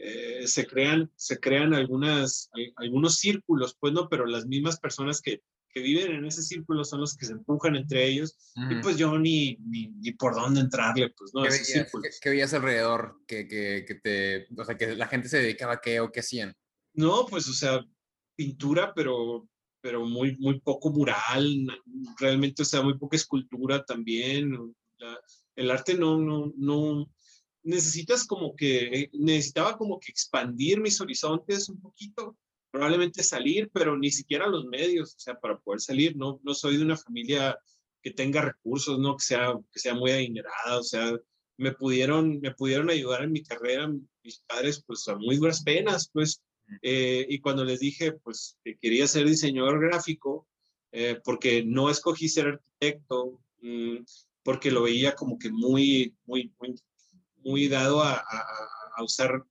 eh, 0.03 0.47
se 0.47 0.65
crean, 0.65 1.11
se 1.15 1.39
crean 1.39 1.75
algunas, 1.75 2.49
algunos 2.77 3.17
círculos, 3.19 3.77
pues 3.79 3.93
no, 3.93 4.09
pero 4.09 4.25
las 4.25 4.47
mismas 4.47 4.79
personas 4.79 5.21
que, 5.21 5.43
que 5.69 5.79
viven 5.79 6.13
en 6.13 6.25
ese 6.25 6.41
círculo 6.41 6.83
son 6.83 7.01
los 7.01 7.15
que 7.15 7.27
se 7.27 7.33
empujan 7.33 7.75
entre 7.75 8.07
ellos 8.07 8.35
y 8.71 8.81
pues 8.81 8.97
yo 8.97 9.19
ni, 9.19 9.57
ni, 9.57 10.11
por 10.13 10.33
dónde 10.33 10.61
entrarle, 10.61 11.13
pues 11.15 11.31
no. 11.35 11.43
¿Qué 11.43 11.49
veías, 11.49 12.19
¿qué, 12.19 12.29
veías 12.31 12.53
alrededor? 12.55 13.19
Que, 13.27 13.47
que, 13.47 13.85
que, 13.87 13.95
te, 13.95 14.47
o 14.59 14.65
sea, 14.65 14.75
que 14.75 14.95
la 14.95 15.07
gente 15.07 15.29
se 15.29 15.37
dedicaba 15.37 15.73
a 15.73 15.81
qué 15.81 15.99
o 15.99 16.11
qué 16.11 16.21
hacían? 16.21 16.55
No, 16.93 17.27
pues 17.27 17.47
o 17.47 17.53
sea, 17.53 17.85
pintura, 18.35 18.93
pero, 18.95 19.47
pero 19.81 20.03
muy, 20.03 20.35
muy 20.37 20.59
poco 20.61 20.89
mural, 20.89 21.67
realmente, 22.19 22.63
o 22.63 22.65
sea, 22.65 22.81
muy 22.81 22.97
poca 22.97 23.17
escultura 23.17 23.85
también. 23.85 24.57
el 25.55 25.69
arte 25.69 25.93
no, 25.93 26.17
no, 26.17 26.51
no, 26.57 27.07
necesitas 27.63 28.25
como 28.25 28.55
que, 28.55 29.09
necesitaba 29.13 29.77
como 29.77 29.99
que 29.99 30.11
expandir 30.11 30.79
mis 30.81 30.99
horizontes 31.01 31.69
un 31.69 31.79
poquito, 31.79 32.37
probablemente 32.71 33.23
salir, 33.23 33.69
pero 33.73 33.97
ni 33.97 34.11
siquiera 34.11 34.47
los 34.47 34.65
medios, 34.65 35.15
o 35.15 35.19
sea, 35.19 35.39
para 35.39 35.59
poder 35.59 35.81
salir, 35.81 36.15
no, 36.15 36.39
no 36.43 36.53
soy 36.53 36.77
de 36.77 36.83
una 36.83 36.97
familia 36.97 37.57
que 38.01 38.11
tenga 38.11 38.41
recursos, 38.41 38.97
no 38.99 39.15
que 39.17 39.23
sea, 39.23 39.53
que 39.71 39.79
sea 39.79 39.93
muy 39.93 40.11
adinerada, 40.11 40.79
o 40.79 40.83
sea, 40.83 41.13
me 41.57 41.73
pudieron, 41.73 42.39
me 42.39 42.51
pudieron 42.51 42.89
ayudar 42.89 43.23
en 43.23 43.31
mi 43.31 43.43
carrera 43.43 43.91
mis 44.23 44.39
padres, 44.47 44.83
pues 44.85 45.07
a 45.07 45.15
muy 45.15 45.37
duras 45.37 45.63
penas, 45.63 46.09
pues, 46.11 46.41
eh, 46.81 47.25
y 47.29 47.39
cuando 47.39 47.63
les 47.65 47.79
dije, 47.79 48.13
pues, 48.13 48.57
que 48.63 48.77
quería 48.77 49.07
ser 49.07 49.27
diseñador 49.27 49.79
gráfico, 49.79 50.47
eh, 50.91 51.19
porque 51.23 51.63
no 51.63 51.89
escogí 51.89 52.29
ser 52.29 52.47
arquitecto, 52.47 53.39
mm, 53.61 53.97
porque 54.43 54.71
lo 54.71 54.83
veía 54.83 55.15
como 55.15 55.37
que 55.37 55.51
muy, 55.51 56.15
muy, 56.25 56.51
muy 56.59 56.75
muy 57.43 57.67
dado 57.67 58.01
a, 58.01 58.23
a, 58.95 59.03
usar 59.03 59.43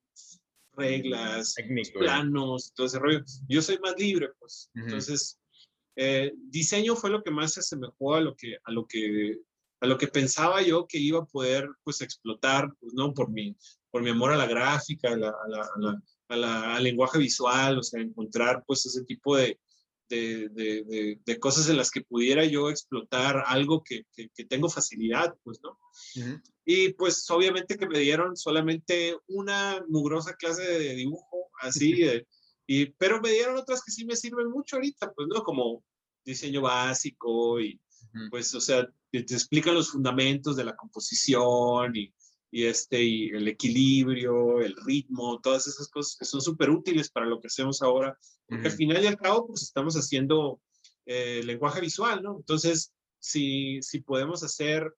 reglas, 0.73 1.55
planos, 1.99 2.73
todo 2.75 2.87
ese 2.87 2.99
rollo. 2.99 3.23
Yo 3.49 3.63
soy 3.63 3.79
más 3.79 3.95
libre, 3.99 4.31
pues. 4.39 4.71
Entonces, 4.75 5.39
eh, 5.97 6.33
diseño 6.37 6.97
fue 6.97 7.11
lo 7.11 7.23
que 7.23 7.31
más 7.31 7.55
se 7.55 7.61
asemejó 7.61 8.15
a 8.15 8.21
lo 8.21 8.35
que, 8.37 8.57
a 8.63 8.71
lo 8.71 8.87
que, 8.87 9.39
a 9.81 9.87
lo 9.87 9.99
que 9.99 10.07
pensaba 10.07 10.63
yo 10.63 10.87
que 10.87 10.99
iba 10.99 11.21
a 11.21 11.27
poder, 11.27 11.69
pues, 11.83 12.01
explotar, 12.01 12.73
pues, 12.81 12.95
¿no? 12.95 13.13
Por 13.13 13.31
mi, 13.31 13.57
por 13.91 14.03
mi 14.03 14.11
amor 14.11 14.33
a 14.33 14.37
la 14.37 14.47
gráfica, 14.47 15.13
a 15.13 15.17
la, 15.17 15.35
a 16.29 16.37
la, 16.37 16.75
al 16.77 16.85
lenguaje 16.85 17.19
visual, 17.19 17.79
o 17.79 17.83
sea, 17.83 18.01
encontrar, 18.01 18.63
pues, 18.67 18.87
ese 18.87 19.05
tipo 19.05 19.37
de, 19.37 19.59
de, 20.11 20.49
de, 20.51 21.19
de, 21.25 21.39
cosas 21.39 21.69
en 21.69 21.77
las 21.77 21.91
que 21.91 22.03
pudiera 22.03 22.45
yo 22.45 22.69
explotar 22.69 23.45
algo 23.47 23.83
que, 23.83 24.05
que, 24.15 24.45
tengo 24.45 24.69
facilidad, 24.69 25.37
pues, 25.45 25.61
¿no? 25.63 25.79
Y 26.73 26.93
pues 26.93 27.29
obviamente 27.31 27.77
que 27.77 27.89
me 27.89 27.99
dieron 27.99 28.37
solamente 28.37 29.19
una 29.27 29.85
mugrosa 29.89 30.37
clase 30.37 30.63
de 30.63 30.95
dibujo, 30.95 31.51
así, 31.61 31.91
y, 32.69 32.87
pero 32.91 33.21
me 33.21 33.33
dieron 33.33 33.57
otras 33.57 33.83
que 33.83 33.91
sí 33.91 34.05
me 34.05 34.15
sirven 34.15 34.49
mucho 34.49 34.77
ahorita, 34.77 35.13
pues, 35.13 35.27
¿no? 35.27 35.43
Como 35.43 35.83
diseño 36.25 36.61
básico 36.61 37.61
y, 37.61 37.81
pues, 38.31 38.55
o 38.55 38.61
sea, 38.61 38.89
te, 39.11 39.19
explican 39.19 39.75
los 39.75 39.91
fundamentos 39.91 40.55
de 40.55 40.63
la 40.63 40.77
composición 40.77 41.97
y, 41.97 42.15
y, 42.53 42.67
este, 42.67 43.03
y 43.03 43.31
el 43.31 43.49
equilibrio, 43.49 44.61
el 44.61 44.77
ritmo, 44.87 45.41
todas 45.41 45.67
esas 45.67 45.89
cosas 45.89 46.17
que 46.17 46.25
son 46.25 46.41
súper 46.41 46.71
útiles 46.71 47.11
para 47.11 47.27
lo 47.27 47.41
que 47.41 47.49
hacemos 47.49 47.83
ahora, 47.83 48.17
porque 48.47 48.69
al 48.69 48.75
final 48.75 49.03
y 49.03 49.09
al 49.09 49.17
cabo, 49.17 49.49
pues 49.49 49.63
estamos 49.63 49.97
haciendo 49.97 50.61
eh, 51.05 51.43
lenguaje 51.45 51.81
visual, 51.81 52.23
¿no? 52.23 52.37
Entonces, 52.37 52.93
si, 53.19 53.83
si 53.83 54.03
podemos 54.03 54.45
hacer 54.45 54.95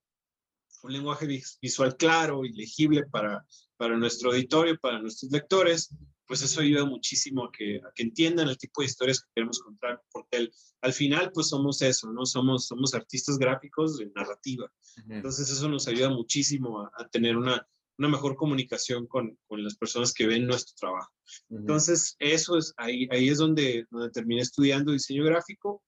un 0.82 0.92
lenguaje 0.92 1.26
visual 1.60 1.96
claro 1.96 2.44
y 2.44 2.52
legible 2.52 3.04
para, 3.06 3.44
para 3.76 3.96
nuestro 3.96 4.30
auditorio, 4.30 4.78
para 4.78 5.00
nuestros 5.00 5.30
lectores, 5.30 5.94
pues 6.26 6.42
eso 6.42 6.60
ayuda 6.60 6.84
muchísimo 6.84 7.44
a 7.44 7.52
que, 7.52 7.76
a 7.76 7.92
que 7.94 8.04
entiendan 8.04 8.48
el 8.48 8.56
tipo 8.56 8.80
de 8.80 8.86
historias 8.86 9.20
que 9.20 9.30
queremos 9.34 9.60
contar, 9.60 10.02
porque 10.12 10.48
al 10.80 10.92
final 10.92 11.30
pues 11.32 11.48
somos 11.48 11.82
eso, 11.82 12.10
¿no? 12.12 12.24
Somos, 12.24 12.66
somos 12.66 12.94
artistas 12.94 13.38
gráficos 13.38 13.98
de 13.98 14.10
narrativa. 14.14 14.72
Entonces 15.08 15.50
eso 15.50 15.68
nos 15.68 15.88
ayuda 15.88 16.08
muchísimo 16.08 16.80
a, 16.80 17.08
tener 17.10 17.36
una, 17.36 17.66
una 17.98 18.08
mejor 18.08 18.36
comunicación 18.36 19.06
con, 19.06 19.38
con, 19.46 19.62
las 19.62 19.76
personas 19.76 20.14
que 20.14 20.26
ven 20.26 20.46
nuestro 20.46 20.74
trabajo. 20.78 21.12
Entonces 21.50 22.16
eso 22.18 22.56
es, 22.56 22.72
ahí, 22.76 23.06
ahí 23.10 23.28
es 23.28 23.38
donde, 23.38 23.86
donde 23.90 24.10
terminé 24.10 24.40
estudiando 24.40 24.92
diseño 24.92 25.24
gráfico 25.24 25.82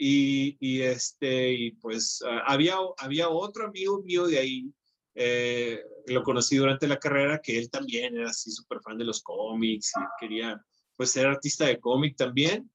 y, 0.00 0.56
y, 0.60 0.82
este, 0.82 1.52
y 1.52 1.72
pues 1.72 2.22
ah, 2.24 2.44
había, 2.46 2.76
había 2.98 3.28
otro 3.28 3.66
amigo 3.66 4.00
mío 4.04 4.28
de 4.28 4.38
ahí, 4.38 4.72
eh, 5.16 5.82
lo 6.06 6.22
conocí 6.22 6.56
durante 6.56 6.86
la 6.86 7.00
carrera, 7.00 7.40
que 7.42 7.58
él 7.58 7.68
también 7.68 8.16
era 8.16 8.30
así 8.30 8.52
súper 8.52 8.80
fan 8.80 8.96
de 8.96 9.04
los 9.04 9.20
cómics 9.20 9.92
y 9.96 10.00
quería 10.20 10.64
pues 10.96 11.10
ser 11.10 11.26
artista 11.26 11.66
de 11.66 11.80
cómic 11.80 12.16
también, 12.16 12.70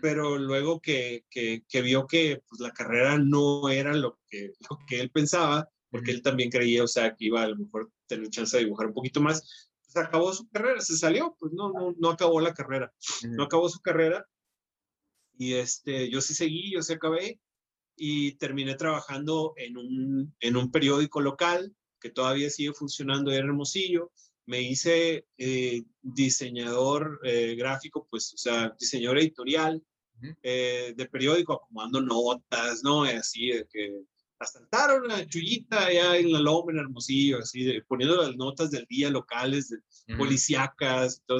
pero 0.00 0.38
luego 0.38 0.80
que, 0.80 1.24
que, 1.30 1.62
que, 1.68 1.82
vio 1.82 2.06
que 2.06 2.42
pues, 2.48 2.60
la 2.60 2.72
carrera 2.72 3.18
no 3.18 3.68
era 3.68 3.92
lo 3.92 4.18
que, 4.28 4.52
lo 4.68 4.78
que 4.88 5.00
él 5.00 5.10
pensaba, 5.10 5.68
porque 5.90 6.10
él 6.10 6.22
también 6.22 6.50
creía, 6.50 6.82
o 6.82 6.88
sea, 6.88 7.14
que 7.14 7.26
iba 7.26 7.42
a 7.42 7.48
lo 7.48 7.56
mejor 7.56 7.90
tener 8.06 8.30
chance 8.30 8.56
de 8.56 8.64
dibujar 8.64 8.88
un 8.88 8.94
poquito 8.94 9.20
más, 9.20 9.70
pues 9.84 9.96
acabó 9.96 10.32
su 10.32 10.48
carrera, 10.48 10.80
se 10.80 10.96
salió, 10.96 11.36
pues 11.38 11.52
no, 11.52 11.72
no, 11.72 11.94
no 11.98 12.10
acabó 12.10 12.40
la 12.40 12.54
carrera, 12.54 12.92
no 13.28 13.44
acabó 13.44 13.68
su 13.68 13.80
carrera 13.80 14.26
y 15.38 15.54
este, 15.54 16.10
yo 16.10 16.20
sí 16.20 16.34
seguí, 16.34 16.72
yo 16.72 16.82
sí 16.82 16.92
acabé 16.92 17.40
y 17.96 18.32
terminé 18.32 18.74
trabajando 18.74 19.54
en 19.56 19.76
un, 19.76 20.34
en 20.40 20.56
un 20.56 20.70
periódico 20.70 21.20
local 21.20 21.74
que 22.00 22.10
todavía 22.10 22.50
sigue 22.50 22.72
funcionando 22.72 23.32
en 23.32 23.38
Hermosillo. 23.38 24.10
Me 24.46 24.62
hice 24.62 25.26
eh, 25.36 25.84
diseñador 26.02 27.20
eh, 27.22 27.54
gráfico, 27.54 28.08
pues, 28.10 28.34
o 28.34 28.36
sea, 28.36 28.74
diseñador 28.78 29.18
editorial 29.18 29.82
eh, 30.42 30.94
de 30.96 31.06
periódico, 31.06 31.52
acomodando 31.52 32.00
notas, 32.00 32.82
¿no? 32.82 33.04
Así 33.04 33.48
de 33.48 33.66
que 33.70 34.02
asaltaron 34.40 35.06
la 35.06 35.24
chullita 35.26 35.86
allá 35.86 36.16
en 36.16 36.32
la 36.32 36.40
loma 36.40 36.72
en 36.72 36.78
Hermosillo, 36.78 37.38
así 37.38 37.62
de, 37.62 37.82
poniendo 37.82 38.22
las 38.22 38.36
notas 38.36 38.72
del 38.72 38.86
día 38.86 39.10
locales, 39.10 39.68
de, 39.68 40.16
policíacas, 40.16 41.22
todo 41.26 41.38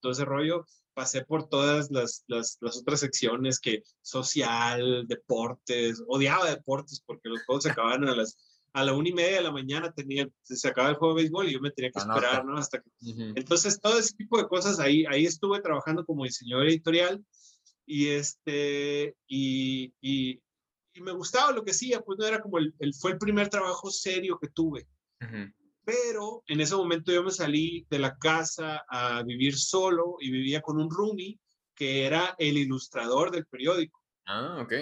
todo 0.00 0.12
ese 0.12 0.24
rollo 0.24 0.64
pasé 0.96 1.26
por 1.26 1.46
todas 1.50 1.90
las, 1.90 2.24
las, 2.26 2.56
las, 2.62 2.78
otras 2.78 3.00
secciones 3.00 3.60
que 3.60 3.82
social, 4.00 5.06
deportes, 5.06 6.02
odiaba 6.08 6.48
deportes 6.48 7.02
porque 7.04 7.28
los 7.28 7.44
juegos 7.44 7.64
se 7.64 7.70
acababan 7.70 8.08
a 8.08 8.16
las 8.16 8.38
a 8.72 8.84
la 8.84 8.92
una 8.92 9.08
y 9.08 9.12
media 9.12 9.36
de 9.36 9.42
la 9.42 9.52
mañana 9.52 9.90
tenía, 9.90 10.28
se 10.42 10.68
acababa 10.68 10.90
el 10.90 10.98
juego 10.98 11.14
de 11.14 11.22
béisbol 11.22 11.48
y 11.48 11.52
yo 11.54 11.60
me 11.60 11.70
tenía 11.70 11.90
que 11.90 11.98
esperar, 11.98 12.44
¿no? 12.44 12.58
Hasta 12.58 12.82
que... 12.82 12.90
Entonces, 13.34 13.80
todo 13.80 13.98
ese 13.98 14.14
tipo 14.14 14.36
de 14.36 14.46
cosas, 14.46 14.78
ahí, 14.78 15.06
ahí 15.08 15.24
estuve 15.24 15.62
trabajando 15.62 16.04
como 16.04 16.24
diseñador 16.24 16.66
editorial 16.66 17.24
y, 17.86 18.08
este, 18.08 19.16
y, 19.26 19.94
y, 20.02 20.42
y 20.92 21.00
me 21.00 21.12
gustaba 21.12 21.52
lo 21.52 21.64
que 21.64 21.70
hacía, 21.70 22.02
pues 22.02 22.18
no 22.18 22.26
era 22.26 22.42
como 22.42 22.58
el, 22.58 22.74
el, 22.78 22.92
fue 22.92 23.12
el 23.12 23.18
primer 23.18 23.48
trabajo 23.48 23.90
serio 23.90 24.38
que 24.38 24.48
tuve 24.48 24.86
pero 25.86 26.42
en 26.48 26.60
ese 26.60 26.74
momento 26.74 27.12
yo 27.12 27.22
me 27.22 27.30
salí 27.30 27.86
de 27.88 28.00
la 28.00 28.18
casa 28.18 28.84
a 28.88 29.22
vivir 29.22 29.56
solo 29.56 30.16
y 30.18 30.32
vivía 30.32 30.60
con 30.60 30.80
un 30.80 30.90
roomie 30.90 31.38
que 31.76 32.04
era 32.04 32.34
el 32.38 32.58
ilustrador 32.58 33.30
del 33.30 33.46
periódico. 33.46 34.02
Ah, 34.26 34.58
ok. 34.60 34.72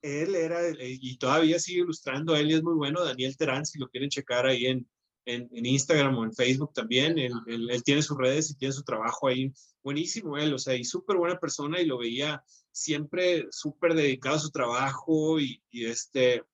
Él 0.00 0.34
era, 0.34 0.60
y 0.80 1.18
todavía 1.18 1.58
sigue 1.58 1.80
ilustrando, 1.80 2.34
él 2.34 2.50
es 2.50 2.62
muy 2.62 2.74
bueno, 2.74 3.04
Daniel 3.04 3.36
Terán, 3.36 3.66
si 3.66 3.78
lo 3.78 3.88
quieren 3.88 4.08
checar 4.08 4.46
ahí 4.46 4.64
en, 4.66 4.88
en, 5.26 5.66
Instagram 5.66 6.16
o 6.16 6.24
en 6.24 6.32
Facebook 6.32 6.72
también, 6.72 7.18
él, 7.18 7.34
él, 7.46 7.82
tiene 7.82 8.00
sus 8.00 8.16
redes 8.16 8.50
y 8.50 8.56
tiene 8.56 8.72
su 8.72 8.82
trabajo 8.82 9.28
ahí, 9.28 9.52
buenísimo 9.82 10.38
él, 10.38 10.54
o 10.54 10.58
sea, 10.58 10.74
y 10.74 10.84
súper 10.84 11.16
buena 11.16 11.38
persona 11.38 11.80
y 11.80 11.86
lo 11.86 11.98
veía 11.98 12.42
siempre 12.70 13.46
súper 13.50 13.94
dedicado 13.94 14.36
a 14.36 14.40
su 14.40 14.50
trabajo 14.50 15.38
y, 15.38 15.62
y 15.70 15.86
este, 15.86 16.44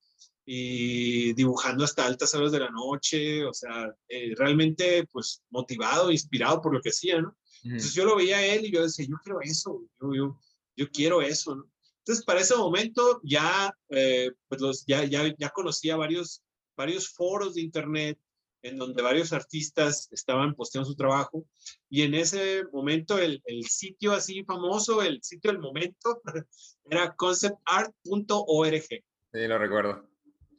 y 0.45 1.33
dibujando 1.35 1.85
hasta 1.85 2.05
altas 2.05 2.35
horas 2.35 2.53
de 2.53 2.61
la 2.61 2.71
noche, 2.71 3.45
o 3.45 3.53
sea, 3.53 3.95
eh, 4.09 4.35
realmente 4.37 5.07
pues 5.11 5.43
motivado, 5.51 6.11
inspirado 6.11 6.61
por 6.61 6.75
lo 6.75 6.81
que 6.81 6.91
hacía, 6.91 7.21
¿no? 7.21 7.37
Entonces 7.65 7.95
yo 7.95 8.05
lo 8.05 8.17
veía 8.17 8.39
a 8.39 8.47
él 8.47 8.67
y 8.67 8.73
yo 8.73 8.83
decía, 8.83 9.07
yo 9.09 9.17
quiero 9.23 9.41
eso, 9.41 9.85
yo, 10.01 10.15
yo, 10.15 10.39
yo 10.77 10.91
quiero 10.91 11.23
eso, 11.23 11.55
¿no? 11.55 11.71
Entonces 11.99 12.25
para 12.25 12.41
ese 12.41 12.57
momento 12.57 13.21
ya, 13.23 13.73
eh, 13.91 14.33
pues 14.49 14.61
los, 14.61 14.85
ya, 14.87 15.05
ya, 15.05 15.33
ya 15.39 15.51
conocía 15.51 15.97
varios, 15.97 16.43
varios 16.77 17.09
foros 17.09 17.55
de 17.55 17.61
internet 17.61 18.19
en 18.63 18.79
donde 18.79 19.03
varios 19.03 19.33
artistas 19.33 20.09
estaban 20.11 20.55
posteando 20.55 20.89
su 20.89 20.97
trabajo 20.97 21.45
y 21.89 22.03
en 22.03 22.15
ese 22.15 22.65
momento 22.73 23.19
el, 23.19 23.41
el 23.45 23.65
sitio 23.67 24.13
así 24.13 24.43
famoso, 24.45 25.03
el 25.03 25.23
sitio 25.23 25.53
del 25.53 25.61
momento, 25.61 26.21
era 26.85 27.15
conceptart.org. 27.15 28.83
Sí, 28.89 29.47
lo 29.47 29.59
recuerdo. 29.59 30.12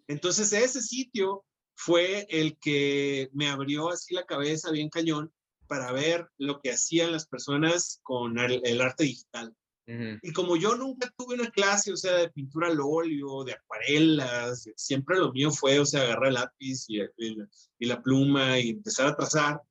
Entonces 0.08 0.52
ese 0.54 0.82
sitio 0.82 1.46
fue 1.76 2.26
el 2.30 2.58
que 2.58 3.30
me 3.34 3.50
abrió 3.50 3.90
así 3.90 4.14
la 4.14 4.26
cabeza 4.26 4.72
bien 4.72 4.90
cañón 4.90 5.32
para 5.68 5.92
ver 5.92 6.28
lo 6.38 6.60
que 6.60 6.72
hacían 6.72 7.12
las 7.12 7.28
personas 7.28 8.00
con 8.04 8.38
el, 8.38 8.82
arte 8.82 9.06
digital. 9.06 9.56
Y 9.86 10.32
como 10.32 10.56
yo 10.56 10.76
nunca 10.76 11.12
tuve 11.18 11.36
una 11.36 11.50
clase, 11.50 11.92
o 11.92 11.98
sea, 11.98 12.14
de 12.16 12.30
pintura 12.30 12.68
al 12.68 12.80
óleo, 12.80 13.44
de 13.44 13.54
acuarelas, 13.54 14.70
siempre 14.78 15.18
lo 15.18 15.34
mío 15.34 15.52
fue, 15.52 15.80
o 15.80 15.86
sea, 15.86 16.04
agarrar 16.04 16.28
el 16.28 16.34
lápiz 16.36 16.86
y, 16.88 17.02
y, 17.18 17.86
la 17.86 18.02
pluma 18.02 18.60
y 18.60 18.70
empezar 18.70 19.08
a 19.08 19.16
trazar, 19.16 19.62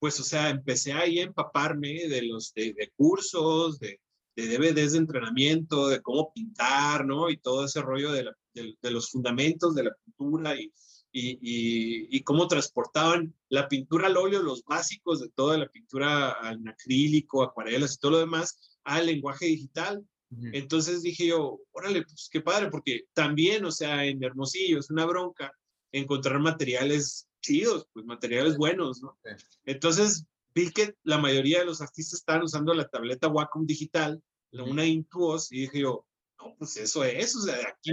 pues, 0.00 0.18
o 0.18 0.24
sea, 0.24 0.50
empecé 0.50 0.92
ahí 0.92 1.20
a 1.20 1.24
empaparme 1.24 2.08
de 2.08 2.22
los 2.22 2.52
de, 2.52 2.92
cursos, 2.96 3.78
de, 3.78 4.00
de 4.36 4.48
DVDs 4.48 4.92
de 4.92 4.98
entrenamiento, 4.98 5.88
de 5.88 6.02
cómo 6.02 6.32
pintar, 6.32 7.06
¿no? 7.06 7.30
Y 7.30 7.36
todo 7.36 7.64
ese 7.64 7.82
rollo 7.82 8.12
de 8.12 8.24
la 8.24 8.36
de, 8.54 8.90
los 8.90 9.10
fundamentos 9.10 9.74
de 9.74 9.84
la 9.84 9.94
pintura 10.04 10.58
y, 10.58 10.72
y, 11.12 12.16
y, 12.16 12.22
cómo 12.22 12.48
transportaban 12.48 13.34
la 13.48 13.68
pintura 13.68 14.06
al 14.06 14.16
óleo, 14.16 14.42
los 14.42 14.64
básicos 14.64 15.20
de 15.20 15.28
toda 15.30 15.58
la 15.58 15.68
pintura 15.68 16.36
en 16.50 16.68
acrílico, 16.68 17.42
acuarelas 17.42 17.94
y 17.94 17.98
todo 17.98 18.12
lo 18.12 18.18
demás 18.18 18.78
al 18.84 19.06
lenguaje 19.06 19.46
digital. 19.46 20.04
Entonces 20.52 21.02
dije 21.02 21.28
yo, 21.28 21.60
órale, 21.70 22.02
pues 22.02 22.28
qué 22.28 22.40
padre, 22.40 22.68
porque 22.68 23.04
también, 23.12 23.64
o 23.64 23.70
sea, 23.70 24.04
en 24.04 24.22
Hermosillo 24.24 24.80
es 24.80 24.90
una 24.90 25.04
bronca 25.04 25.52
encontrar 25.92 26.40
materiales 26.40 27.28
chidos, 27.40 27.86
pues 27.92 28.04
materiales 28.04 28.56
buenos, 28.56 29.00
¿no? 29.00 29.16
Entonces 29.64 30.26
vi 30.54 30.70
que 30.70 30.94
la 31.02 31.18
mayoría 31.18 31.60
de 31.60 31.64
los 31.64 31.80
artistas 31.80 32.20
estaban 32.20 32.42
usando 32.42 32.72
la 32.74 32.88
tableta 32.88 33.28
Wacom 33.28 33.66
digital, 33.66 34.22
una 34.52 34.86
Intuos, 34.86 35.50
y 35.50 35.62
dije 35.62 35.80
yo, 35.80 36.06
no, 36.38 36.54
pues 36.58 36.76
eso 36.76 37.02
es, 37.02 37.34
o 37.34 37.40
sea, 37.40 37.56
aquí, 37.68 37.92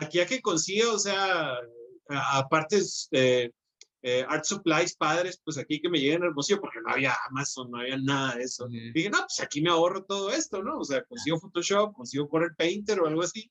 aquí 0.00 0.20
a 0.20 0.26
que 0.26 0.42
consiga, 0.42 0.92
o 0.92 0.98
sea, 0.98 1.56
aparte 2.08 2.82
de 3.10 3.54
eh, 4.02 4.26
Art 4.28 4.44
Supplies 4.44 4.96
padres, 4.96 5.40
pues 5.44 5.56
aquí 5.58 5.80
que 5.80 5.88
me 5.88 5.98
lleguen 5.98 6.24
Hermosillo, 6.24 6.60
porque 6.60 6.80
no 6.84 6.92
había 6.92 7.16
Amazon, 7.30 7.70
no 7.70 7.78
había 7.78 7.96
nada 7.96 8.34
de 8.34 8.42
eso. 8.42 8.66
Dije, 8.68 9.08
no, 9.08 9.18
pues 9.20 9.40
aquí 9.40 9.62
me 9.62 9.70
ahorro 9.70 10.04
todo 10.04 10.30
esto, 10.30 10.62
¿no? 10.62 10.78
O 10.78 10.84
sea, 10.84 11.04
consigo 11.04 11.38
Photoshop, 11.38 11.94
consigo 11.94 12.28
Corel 12.28 12.54
Painter 12.56 13.00
o 13.00 13.06
algo 13.06 13.22
así, 13.22 13.50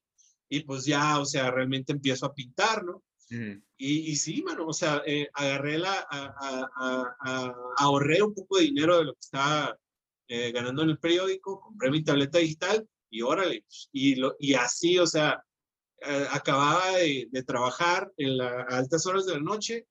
y 0.50 0.62
pues 0.62 0.86
ya, 0.86 1.20
o 1.20 1.26
sea, 1.26 1.50
realmente 1.50 1.94
empiezo 1.94 2.26
a 2.26 2.34
pintar, 2.34 2.84
¿no? 2.84 3.02
Y, 3.78 4.12
y, 4.12 4.16
sí, 4.16 4.44
mano, 4.44 4.68
o 4.68 4.74
sea, 4.74 5.02
eh, 5.06 5.30
agarré 5.34 5.78
la, 5.78 6.06
ahorré 7.78 8.22
un 8.22 8.34
poco 8.34 8.58
de 8.58 8.66
dinero 8.66 8.98
de 8.98 9.06
lo 9.06 9.14
que 9.14 9.20
estaba 9.22 9.78
eh, 10.28 10.52
ganando 10.52 10.84
en 10.84 10.90
el 10.90 11.00
periódico, 11.00 11.62
compré 11.62 11.92
mi 11.92 12.04
tableta 12.04 12.40
digital 12.40 12.88
y 13.10 13.22
órale, 13.22 13.66
y, 13.92 14.16
lo, 14.16 14.36
y 14.40 14.54
así, 14.54 14.98
o 15.00 15.08
sea, 15.08 15.44
eh, 16.02 16.28
acababa 16.32 16.98
de, 16.98 17.28
de, 17.32 17.44
trabajar 17.44 18.12
en 18.18 18.38
las 18.38 18.66
altas 18.70 19.06
horas 19.06 19.26
de 19.26 19.34
la 19.34 19.42
noche 19.42 19.88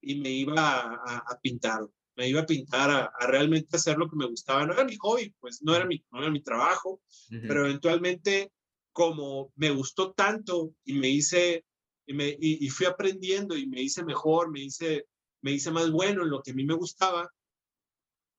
y 0.00 0.16
me 0.16 0.30
iba 0.30 0.80
a, 1.06 1.38
pintar, 1.42 1.86
me 2.16 2.28
iba 2.28 2.42
a 2.42 2.46
pintar 2.46 2.90
a, 2.90 3.26
realmente 3.26 3.76
hacer 3.76 3.96
lo 3.96 4.08
que 4.08 4.16
me 4.16 4.26
gustaba. 4.26 4.66
No 4.66 4.74
era 4.74 4.84
mi 4.84 4.96
hobby, 4.96 5.34
pues 5.40 5.62
no 5.62 5.74
era 5.74 5.86
mi, 5.86 6.04
no 6.12 6.20
era 6.20 6.30
mi 6.30 6.42
trabajo, 6.42 7.00
pero 7.48 7.64
eventualmente 7.64 8.52
como 8.92 9.52
me 9.56 9.70
gustó 9.70 10.12
tanto 10.12 10.74
y 10.84 10.94
me 10.94 11.08
hice, 11.08 11.64
y, 12.06 12.14
me, 12.14 12.36
y, 12.38 12.68
fui 12.68 12.86
aprendiendo 12.86 13.56
y 13.56 13.66
me 13.66 13.80
hice 13.80 14.04
mejor, 14.04 14.50
me 14.50 14.60
hice, 14.60 15.06
me 15.42 15.52
hice 15.52 15.70
más 15.70 15.90
bueno 15.90 16.22
en 16.22 16.30
lo 16.30 16.42
que 16.42 16.50
a 16.50 16.54
mí 16.54 16.64
me 16.64 16.74
gustaba, 16.74 17.30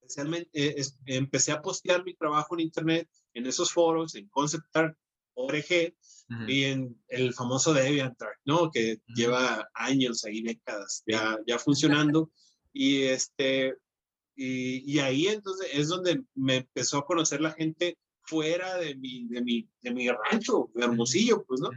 especialmente 0.01 0.49
eh, 0.53 0.83
empecé 1.05 1.51
a 1.51 1.61
postear 1.61 2.03
mi 2.03 2.13
trabajo 2.15 2.55
en 2.55 2.61
internet, 2.61 3.09
en 3.33 3.45
esos 3.47 3.71
foros, 3.71 4.15
en 4.15 4.27
Concept 4.29 4.75
Art, 4.75 4.97
ORG, 5.33 5.93
y 6.47 6.63
en 6.63 6.99
el 7.07 7.33
famoso 7.33 7.73
DeviantArt, 7.73 8.39
¿no? 8.45 8.71
Que 8.71 8.99
lleva 9.15 9.69
años 9.75 10.25
ahí, 10.25 10.41
décadas, 10.41 11.03
ya, 11.05 11.37
ya 11.45 11.59
funcionando. 11.59 12.31
y, 12.73 13.03
este, 13.03 13.75
y, 14.35 14.91
y, 14.91 14.99
ahí 14.99 15.27
entonces 15.27 15.69
es 15.71 15.87
donde 15.87 16.23
me 16.33 16.57
empezó 16.57 16.97
a 16.97 17.05
conocer 17.05 17.41
la 17.41 17.51
gente 17.51 17.97
fuera 18.21 18.77
de 18.77 18.95
mi, 18.95 19.27
de 19.27 19.41
mi, 19.41 19.69
de 19.81 19.91
mi 19.93 20.09
rancho, 20.09 20.69
de 20.73 20.83
Hermosillo, 20.83 21.45
pues, 21.45 21.61
¿no? 21.61 21.69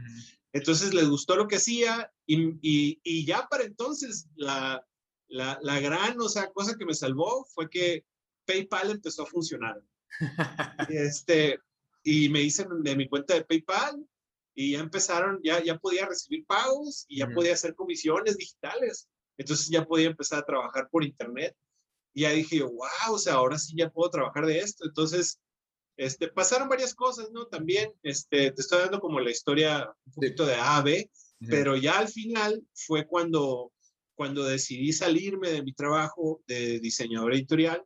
Entonces 0.53 0.93
les 0.93 1.07
gustó 1.07 1.35
lo 1.35 1.47
que 1.47 1.57
hacía 1.57 2.11
y, 2.25 2.49
y, 2.61 2.99
y 3.03 3.25
ya 3.25 3.47
para 3.47 3.63
entonces 3.63 4.27
la, 4.35 4.83
la, 5.27 5.59
la, 5.61 5.79
gran, 5.79 6.19
o 6.19 6.27
sea, 6.27 6.51
cosa 6.51 6.75
que 6.77 6.85
me 6.85 6.95
salvó 6.95 7.45
fue 7.53 7.69
que 7.69 8.05
PayPal 8.45 8.91
empezó 8.91 9.23
a 9.23 9.27
funcionar. 9.27 9.81
este, 10.89 11.59
y 12.03 12.29
me 12.29 12.41
hice 12.41 12.65
de 12.67 12.95
mi 12.95 13.07
cuenta 13.07 13.35
de 13.35 13.45
PayPal 13.45 14.03
y 14.55 14.71
ya 14.71 14.79
empezaron, 14.79 15.39
ya, 15.43 15.63
ya 15.63 15.77
podía 15.77 16.07
recibir 16.07 16.45
pagos 16.45 17.05
y 17.07 17.19
ya 17.19 17.29
podía 17.29 17.53
hacer 17.53 17.75
comisiones 17.75 18.37
digitales. 18.37 19.07
Entonces 19.37 19.69
ya 19.69 19.85
podía 19.85 20.07
empezar 20.07 20.39
a 20.39 20.45
trabajar 20.45 20.89
por 20.91 21.03
internet. 21.03 21.55
Y 22.13 22.21
ya 22.23 22.31
dije, 22.31 22.63
wow, 22.63 23.13
o 23.13 23.19
sea, 23.19 23.35
ahora 23.35 23.57
sí 23.57 23.75
ya 23.77 23.89
puedo 23.89 24.09
trabajar 24.09 24.45
de 24.45 24.59
esto. 24.59 24.85
Entonces, 24.85 25.39
este, 25.99 26.29
pasaron 26.29 26.69
varias 26.69 26.95
cosas, 26.95 27.29
¿no? 27.31 27.47
También, 27.47 27.91
este, 28.03 28.51
te 28.51 28.61
estoy 28.61 28.79
dando 28.79 29.01
como 29.01 29.19
la 29.19 29.31
historia 29.31 29.93
un 30.05 30.13
poquito 30.13 30.45
de 30.45 30.55
A 30.55 30.77
a 30.77 30.81
B, 30.81 31.11
pero 31.49 31.75
ya 31.75 31.99
al 31.99 32.07
final 32.07 32.63
fue 32.73 33.05
cuando, 33.05 33.73
cuando 34.15 34.45
decidí 34.45 34.93
salirme 34.93 35.49
de 35.49 35.61
mi 35.61 35.73
trabajo 35.73 36.41
de 36.47 36.79
diseñador 36.79 37.33
editorial. 37.33 37.83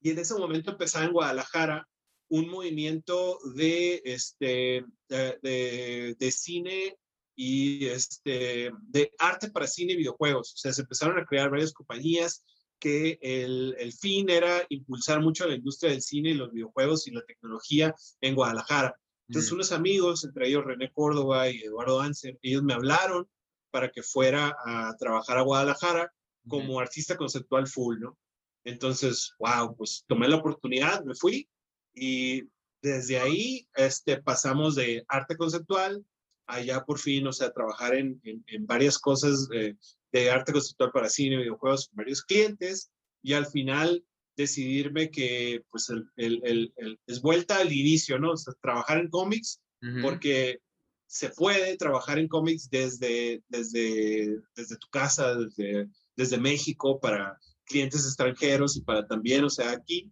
Y 0.00 0.10
en 0.12 0.18
ese 0.18 0.34
momento 0.34 0.70
empezaba 0.70 1.04
en 1.04 1.12
Guadalajara 1.12 1.86
un 2.28 2.48
movimiento 2.48 3.38
de, 3.54 4.00
este, 4.06 4.86
de, 5.10 6.16
de, 6.18 6.32
cine 6.32 6.96
y 7.36 7.84
este, 7.84 8.70
de 8.88 9.12
arte 9.18 9.50
para 9.50 9.66
cine 9.66 9.92
y 9.92 9.96
videojuegos. 9.96 10.54
O 10.54 10.56
sea, 10.56 10.72
se 10.72 10.80
empezaron 10.80 11.18
a 11.18 11.26
crear 11.26 11.50
varias 11.50 11.74
compañías 11.74 12.46
que 12.82 13.16
el, 13.22 13.76
el, 13.78 13.92
fin 13.92 14.28
era 14.28 14.66
impulsar 14.68 15.20
mucho 15.20 15.46
la 15.46 15.54
industria 15.54 15.92
del 15.92 16.02
cine 16.02 16.30
y 16.30 16.34
los 16.34 16.50
videojuegos 16.50 17.06
y 17.06 17.12
la 17.12 17.22
tecnología 17.22 17.94
en 18.20 18.34
Guadalajara. 18.34 18.98
Entonces, 19.28 19.52
unos 19.52 19.70
amigos, 19.70 20.24
entre 20.24 20.48
ellos 20.48 20.64
René 20.64 20.90
Córdoba 20.90 21.48
y 21.48 21.62
Eduardo 21.62 22.00
Anser, 22.00 22.40
ellos 22.42 22.64
me 22.64 22.74
hablaron 22.74 23.28
para 23.70 23.92
que 23.92 24.02
fuera 24.02 24.56
a 24.66 24.96
trabajar 24.98 25.38
a 25.38 25.42
Guadalajara 25.42 26.12
como 26.48 26.80
artista 26.80 27.16
conceptual 27.16 27.68
full, 27.68 28.00
¿no? 28.00 28.18
Entonces, 28.64 29.32
wow, 29.38 29.76
pues 29.76 30.04
tomé 30.08 30.26
la 30.26 30.38
oportunidad, 30.38 31.04
me 31.04 31.14
fui 31.14 31.48
y 31.94 32.42
desde 32.82 33.20
ahí 33.20 33.68
este, 33.76 34.20
pasamos 34.20 34.74
de 34.74 35.04
arte 35.06 35.36
conceptual 35.36 36.04
allá 36.46 36.84
por 36.84 36.98
fin, 36.98 37.28
o 37.28 37.32
sea, 37.32 37.52
trabajar 37.52 37.94
en, 37.94 38.20
en, 38.24 38.66
varias 38.66 38.98
cosas 38.98 39.48
eh, 39.54 39.76
de 40.12 40.30
arte 40.30 40.52
conceptual 40.52 40.92
para 40.92 41.08
cine, 41.08 41.38
videojuegos, 41.38 41.88
con 41.88 41.96
varios 41.96 42.22
clientes 42.22 42.90
y 43.22 43.32
al 43.32 43.46
final 43.46 44.04
decidirme 44.36 45.10
que 45.10 45.62
pues 45.70 45.90
el, 45.90 46.08
el, 46.16 46.72
el, 46.76 47.00
es 47.06 47.20
vuelta 47.20 47.58
al 47.58 47.72
inicio, 47.72 48.18
¿no? 48.18 48.32
O 48.32 48.36
sea, 48.36 48.54
trabajar 48.60 48.98
en 48.98 49.08
cómics, 49.08 49.60
porque 50.00 50.60
se 51.06 51.30
puede 51.30 51.76
trabajar 51.76 52.20
en 52.20 52.28
cómics 52.28 52.70
desde, 52.70 53.42
desde, 53.48 54.38
desde 54.54 54.76
tu 54.76 54.86
casa, 54.88 55.34
desde, 55.34 55.88
desde 56.14 56.38
México 56.38 57.00
para 57.00 57.36
clientes 57.64 58.04
extranjeros 58.06 58.76
y 58.76 58.82
para 58.82 59.06
también, 59.06 59.44
o 59.44 59.50
sea, 59.50 59.72
aquí 59.72 60.08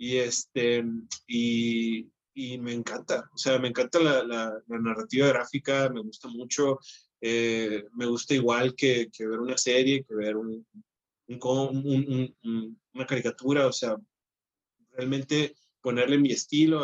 y, 0.00 0.16
este, 0.16 0.82
y, 1.26 2.10
y 2.32 2.58
me 2.58 2.72
encanta, 2.72 3.28
o 3.34 3.36
sea, 3.36 3.58
me 3.58 3.68
encanta 3.68 3.98
la, 3.98 4.24
la, 4.24 4.62
narrativa 4.66 5.28
gráfica, 5.28 5.90
me 5.90 6.00
gusta 6.00 6.26
mucho, 6.28 6.78
eh, 7.20 7.84
me 7.94 8.06
gusta 8.06 8.34
igual 8.34 8.74
que, 8.74 9.08
que, 9.10 9.26
ver 9.26 9.40
una 9.40 9.58
serie, 9.58 10.04
que 10.04 10.14
ver 10.14 10.36
un, 10.36 10.66
un, 11.28 12.36
un, 12.42 12.80
una 12.94 13.06
caricatura, 13.06 13.66
o 13.66 13.72
sea, 13.72 13.96
realmente 14.92 15.54
ponerle 15.80 16.18
mi 16.18 16.30
estilo 16.30 16.82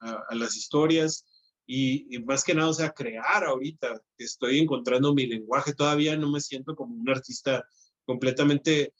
a 0.00 0.34
las 0.34 0.56
historias 0.56 1.26
y, 1.66 2.14
y, 2.14 2.18
más 2.20 2.44
que 2.44 2.54
nada, 2.54 2.70
o 2.70 2.74
sea, 2.74 2.90
crear 2.90 3.44
ahorita, 3.44 4.00
estoy 4.16 4.58
encontrando 4.58 5.14
mi 5.14 5.26
lenguaje, 5.26 5.74
todavía 5.74 6.16
no 6.16 6.30
me 6.30 6.40
siento 6.40 6.74
como 6.74 6.94
un 6.94 7.10
artista 7.10 7.66
completamente 8.06 8.94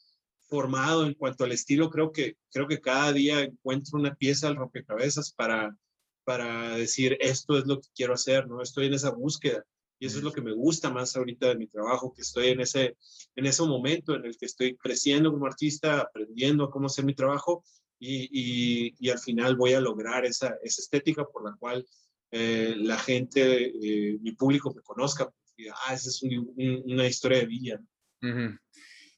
formado 0.49 1.05
en 1.05 1.13
cuanto 1.13 1.43
al 1.43 1.51
estilo, 1.51 1.89
creo 1.89 2.11
que, 2.11 2.37
creo 2.51 2.67
que 2.67 2.81
cada 2.81 3.13
día 3.13 3.41
encuentro 3.41 3.99
una 3.99 4.15
pieza 4.15 4.47
al 4.47 4.55
rompecabezas 4.55 5.31
para, 5.31 5.75
para 6.23 6.75
decir 6.75 7.17
esto 7.19 7.57
es 7.57 7.65
lo 7.65 7.79
que 7.79 7.87
quiero 7.95 8.13
hacer, 8.13 8.47
¿no? 8.47 8.61
Estoy 8.61 8.87
en 8.87 8.95
esa 8.95 9.11
búsqueda 9.11 9.63
y 9.99 10.05
eso 10.05 10.17
es 10.17 10.23
lo 10.23 10.31
que 10.31 10.41
me 10.41 10.53
gusta 10.53 10.89
más 10.89 11.15
ahorita 11.15 11.49
de 11.49 11.57
mi 11.57 11.67
trabajo, 11.67 12.13
que 12.13 12.21
estoy 12.21 12.47
en 12.47 12.61
ese, 12.61 12.97
en 13.35 13.45
ese 13.45 13.63
momento 13.63 14.15
en 14.15 14.25
el 14.25 14.37
que 14.37 14.45
estoy 14.45 14.77
creciendo 14.77 15.31
como 15.31 15.45
artista, 15.45 15.99
aprendiendo 15.99 16.63
a 16.63 16.71
cómo 16.71 16.87
hacer 16.87 17.03
mi 17.03 17.13
trabajo 17.13 17.63
y, 17.99 18.29
y, 18.31 18.95
y 18.97 19.09
al 19.09 19.19
final 19.19 19.57
voy 19.57 19.73
a 19.73 19.81
lograr 19.81 20.25
esa, 20.25 20.55
esa 20.63 20.81
estética 20.81 21.25
por 21.25 21.43
la 21.43 21.55
cual 21.57 21.85
eh, 22.31 22.75
la 22.77 22.97
gente, 22.97 23.65
eh, 23.65 24.17
mi 24.21 24.31
público 24.31 24.73
me 24.73 24.81
conozca, 24.81 25.29
ah, 25.85 25.93
esa 25.93 26.09
es 26.09 26.21
una 26.23 27.05
historia 27.05 27.39
de 27.39 27.45
vida. 27.45 27.81
¿no? 28.21 28.57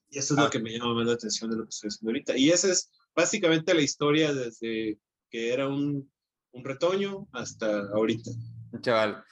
Y 0.10 0.18
eso 0.18 0.34
es 0.34 0.40
lo 0.40 0.48
ah. 0.48 0.50
que 0.50 0.60
me 0.60 0.72
llama 0.72 0.96
más 0.96 1.06
la 1.06 1.14
atención 1.14 1.50
de 1.52 1.58
lo 1.58 1.64
que 1.64 1.70
estoy 1.70 1.90
haciendo 1.90 2.10
ahorita. 2.10 2.38
Y 2.38 2.50
esa 2.50 2.72
es 2.72 2.92
básicamente 3.16 3.74
la 3.74 3.82
historia 3.82 4.34
desde 4.34 4.98
que 5.30 5.54
era 5.54 5.68
un, 5.68 6.12
un 6.52 6.66
retoño 6.66 7.28
hasta 7.32 7.82
ahorita. 7.90 8.32
Chaval. 8.82 9.24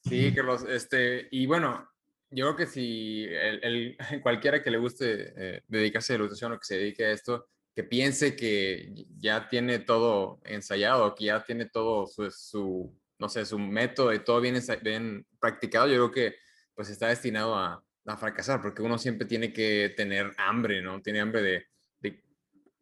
Sí, 0.00 0.32
Carlos. 0.34 0.64
Este, 0.68 1.28
y 1.30 1.46
bueno, 1.46 1.88
yo 2.30 2.46
creo 2.46 2.56
que 2.56 2.66
si 2.66 3.26
el, 3.30 3.96
cualquiera 4.22 4.62
que 4.62 4.70
le 4.70 4.78
guste 4.78 5.32
eh, 5.36 5.62
dedicarse 5.66 6.12
a 6.12 6.16
la 6.16 6.24
ilustración 6.24 6.52
o 6.52 6.58
que 6.58 6.66
se 6.66 6.78
dedique 6.78 7.04
a 7.04 7.12
esto, 7.12 7.48
que 7.74 7.84
piense 7.84 8.34
que 8.34 9.06
ya 9.18 9.48
tiene 9.48 9.78
todo 9.78 10.40
ensayado, 10.44 11.14
que 11.14 11.26
ya 11.26 11.44
tiene 11.44 11.66
todo 11.66 12.06
su, 12.06 12.30
su 12.30 12.92
no 13.18 13.28
sé, 13.28 13.44
su 13.44 13.58
método 13.58 14.12
y 14.12 14.20
todo 14.20 14.40
bien, 14.40 14.60
bien 14.82 15.26
practicado, 15.40 15.86
yo 15.86 15.94
creo 15.94 16.10
que 16.10 16.36
pues 16.74 16.88
está 16.90 17.08
destinado 17.08 17.56
a, 17.56 17.84
a 18.06 18.16
fracasar, 18.16 18.62
porque 18.62 18.82
uno 18.82 18.98
siempre 18.98 19.26
tiene 19.26 19.52
que 19.52 19.92
tener 19.96 20.32
hambre, 20.38 20.82
¿no? 20.82 21.00
Tiene 21.02 21.20
hambre 21.20 21.42
de 21.42 21.66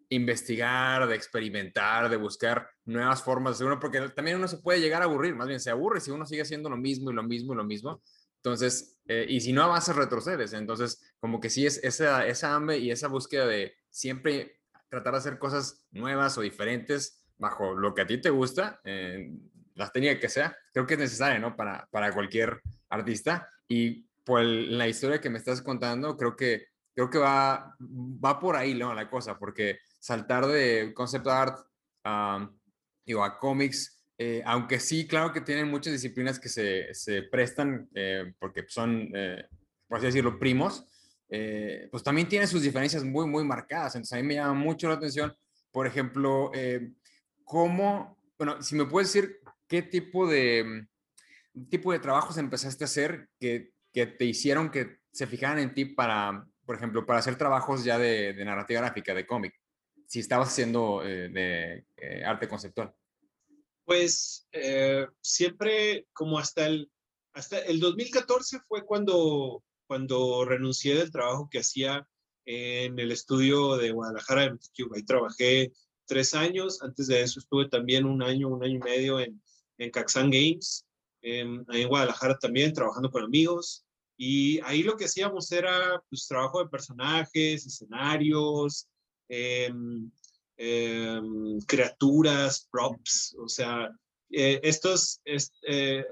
investigar, 0.08 1.06
de 1.08 1.16
experimentar, 1.16 2.08
de 2.08 2.16
buscar 2.16 2.68
nuevas 2.84 3.22
formas 3.22 3.58
de 3.58 3.64
uno, 3.64 3.80
porque 3.80 4.00
también 4.10 4.36
uno 4.36 4.48
se 4.48 4.58
puede 4.58 4.80
llegar 4.80 5.02
a 5.02 5.06
aburrir, 5.06 5.34
más 5.34 5.48
bien 5.48 5.60
se 5.60 5.70
aburre 5.70 6.00
si 6.00 6.10
uno 6.10 6.26
sigue 6.26 6.42
haciendo 6.42 6.70
lo 6.70 6.76
mismo 6.76 7.10
y 7.10 7.14
lo 7.14 7.22
mismo 7.22 7.52
y 7.52 7.56
lo 7.56 7.64
mismo. 7.64 8.02
Entonces, 8.36 8.96
eh, 9.08 9.26
y 9.28 9.40
si 9.40 9.52
no 9.52 9.64
avanzas, 9.64 9.96
retrocedes. 9.96 10.52
Entonces, 10.52 11.02
como 11.18 11.40
que 11.40 11.50
sí 11.50 11.66
es 11.66 11.82
esa, 11.82 12.26
esa 12.26 12.54
hambre 12.54 12.78
y 12.78 12.92
esa 12.92 13.08
búsqueda 13.08 13.46
de 13.46 13.74
siempre 13.90 14.60
tratar 14.88 15.14
de 15.14 15.18
hacer 15.18 15.38
cosas 15.38 15.84
nuevas 15.90 16.38
o 16.38 16.42
diferentes 16.42 17.24
bajo 17.38 17.74
lo 17.74 17.94
que 17.94 18.02
a 18.02 18.06
ti 18.06 18.20
te 18.20 18.30
gusta, 18.30 18.80
eh, 18.84 19.32
las 19.74 19.92
tenía 19.92 20.18
que 20.18 20.28
sea, 20.28 20.56
creo 20.72 20.86
que 20.86 20.94
es 20.94 21.00
necesario, 21.00 21.40
¿no? 21.40 21.56
Para, 21.56 21.88
para 21.90 22.12
cualquier 22.12 22.60
artista. 22.88 23.50
Y 23.68 24.06
por 24.24 24.42
la 24.42 24.88
historia 24.88 25.20
que 25.20 25.30
me 25.30 25.38
estás 25.38 25.60
contando, 25.60 26.16
creo 26.16 26.36
que, 26.36 26.68
creo 26.94 27.10
que 27.10 27.18
va, 27.18 27.76
va 27.78 28.40
por 28.40 28.56
ahí 28.56 28.74
¿no? 28.74 28.94
la 28.94 29.10
cosa, 29.10 29.38
porque 29.38 29.80
saltar 29.98 30.46
de 30.46 30.92
concept 30.94 31.26
art 31.26 31.58
a 32.04 32.48
cómics, 33.40 34.04
eh, 34.18 34.42
aunque 34.46 34.80
sí, 34.80 35.06
claro 35.06 35.32
que 35.32 35.40
tienen 35.40 35.68
muchas 35.68 35.92
disciplinas 35.92 36.38
que 36.38 36.48
se, 36.48 36.94
se 36.94 37.22
prestan, 37.22 37.88
eh, 37.94 38.32
porque 38.38 38.64
son, 38.68 39.10
eh, 39.14 39.46
por 39.88 39.98
así 39.98 40.06
decirlo, 40.06 40.38
primos, 40.38 40.84
pues 41.28 42.02
también 42.02 42.28
tiene 42.28 42.46
sus 42.46 42.62
diferencias 42.62 43.02
muy, 43.02 43.26
muy 43.26 43.44
marcadas. 43.44 43.96
Entonces 43.96 44.12
a 44.12 44.22
mí 44.22 44.22
me 44.22 44.34
llama 44.34 44.54
mucho 44.54 44.88
la 44.88 44.94
atención, 44.94 45.34
por 45.72 45.86
ejemplo, 45.86 46.52
cómo, 47.44 48.16
bueno, 48.38 48.62
si 48.62 48.76
me 48.76 48.86
puedes 48.86 49.12
decir 49.12 49.40
qué 49.66 49.82
tipo 49.82 50.28
de, 50.28 50.86
tipo 51.68 51.92
de 51.92 51.98
trabajos 51.98 52.38
empezaste 52.38 52.84
a 52.84 52.86
hacer 52.86 53.28
que 53.40 53.72
que 53.96 54.04
te 54.04 54.26
hicieron 54.26 54.68
que 54.68 54.98
se 55.10 55.26
fijaran 55.26 55.58
en 55.58 55.72
ti 55.72 55.86
para, 55.86 56.46
por 56.66 56.76
ejemplo, 56.76 57.06
para 57.06 57.18
hacer 57.18 57.36
trabajos 57.36 57.82
ya 57.82 57.96
de, 57.96 58.34
narrativa 58.44 58.82
gráfica, 58.82 59.14
de 59.14 59.26
cómic, 59.26 59.54
si 60.06 60.20
estabas 60.20 60.48
haciendo 60.48 61.02
eh, 61.04 61.28
de 61.28 61.84
eh, 61.96 62.24
arte 62.24 62.48
conceptual? 62.48 62.94
Pues 63.84 64.46
eh, 64.52 65.06
siempre 65.20 66.06
como 66.12 66.38
hasta 66.38 66.66
el, 66.66 66.90
hasta 67.32 67.58
el 67.58 67.80
2014 67.80 68.60
fue 68.66 68.84
cuando, 68.84 69.62
cuando 69.86 70.44
renuncié 70.44 70.96
del 70.96 71.10
trabajo 71.10 71.48
que 71.50 71.60
hacía 71.60 72.06
en 72.44 72.98
el 72.98 73.12
estudio 73.12 73.76
de 73.76 73.90
Guadalajara 73.90 74.42
de 74.42 74.58
Ahí 74.94 75.02
trabajé 75.04 75.72
tres 76.06 76.34
años. 76.34 76.80
Antes 76.82 77.08
de 77.08 77.20
eso 77.20 77.40
estuve 77.40 77.68
también 77.68 78.04
un 78.04 78.22
año, 78.22 78.48
un 78.48 78.62
año 78.62 78.76
y 78.76 78.78
medio 78.78 79.20
en, 79.20 79.42
en 79.78 79.90
Caxan 79.90 80.30
Games, 80.30 80.86
en, 81.22 81.64
en 81.72 81.88
Guadalajara 81.88 82.38
también, 82.38 82.72
trabajando 82.72 83.10
con 83.10 83.24
amigos. 83.24 83.84
Y 84.16 84.60
ahí 84.60 84.82
lo 84.82 84.96
que 84.96 85.04
hacíamos 85.04 85.50
era 85.52 86.02
pues, 86.08 86.26
trabajo 86.26 86.62
de 86.62 86.70
personajes, 86.70 87.66
escenarios, 87.66 88.88
em, 89.28 90.10
em, 90.56 91.58
criaturas, 91.66 92.66
props, 92.70 93.36
o 93.38 93.48
sea, 93.48 93.90
eh, 94.30 94.60
estos, 94.62 95.20
eh, 95.24 96.04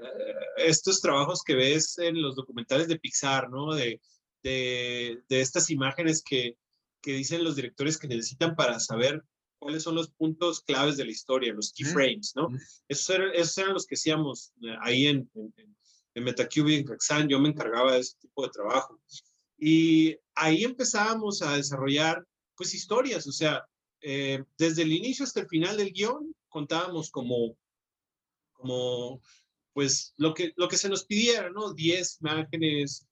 estos 0.57 1.01
trabajos 1.01 1.41
que 1.43 1.55
ves 1.55 1.97
en 1.97 2.21
los 2.21 2.35
documentales 2.35 2.87
de 2.87 2.99
Pixar, 2.99 3.49
¿no? 3.49 3.73
De, 3.73 3.99
de, 4.43 5.21
de 5.27 5.41
estas 5.41 5.69
imágenes 5.69 6.23
que, 6.23 6.57
que 7.01 7.13
dicen 7.13 7.43
los 7.43 7.55
directores 7.55 7.97
que 7.97 8.07
necesitan 8.07 8.55
para 8.55 8.79
saber 8.79 9.23
cuáles 9.59 9.83
son 9.83 9.95
los 9.95 10.09
puntos 10.09 10.61
claves 10.61 10.97
de 10.97 11.05
la 11.05 11.11
historia, 11.11 11.53
los 11.53 11.73
keyframes, 11.73 12.33
¿no? 12.35 12.49
Esos 12.87 13.09
eran, 13.09 13.31
esos 13.33 13.57
eran 13.57 13.73
los 13.73 13.85
que 13.85 13.95
hacíamos 13.95 14.53
eh, 14.61 14.75
ahí 14.81 15.07
en, 15.07 15.29
en, 15.35 15.75
en 16.15 16.23
Metacube 16.23 16.75
en 16.75 16.85
Caxan, 16.85 17.27
yo 17.27 17.39
me 17.39 17.49
encargaba 17.49 17.93
de 17.93 17.99
ese 17.99 18.17
tipo 18.19 18.43
de 18.43 18.49
trabajo. 18.49 18.99
Y 19.57 20.17
ahí 20.33 20.63
empezábamos 20.63 21.41
a 21.41 21.57
desarrollar, 21.57 22.25
pues, 22.55 22.73
historias, 22.73 23.27
o 23.27 23.31
sea, 23.31 23.65
eh, 24.01 24.43
desde 24.57 24.83
el 24.83 24.91
inicio 24.93 25.25
hasta 25.25 25.41
el 25.41 25.47
final 25.47 25.77
del 25.77 25.91
guion, 25.91 26.35
contábamos 26.49 27.09
como, 27.09 27.57
como, 28.53 29.21
pues, 29.73 30.13
lo 30.17 30.33
que, 30.33 30.53
lo 30.55 30.67
que 30.67 30.77
se 30.77 30.89
nos 30.89 31.05
pidiera, 31.05 31.49
¿no? 31.49 31.73
10 31.73 32.21
imágenes, 32.21 33.07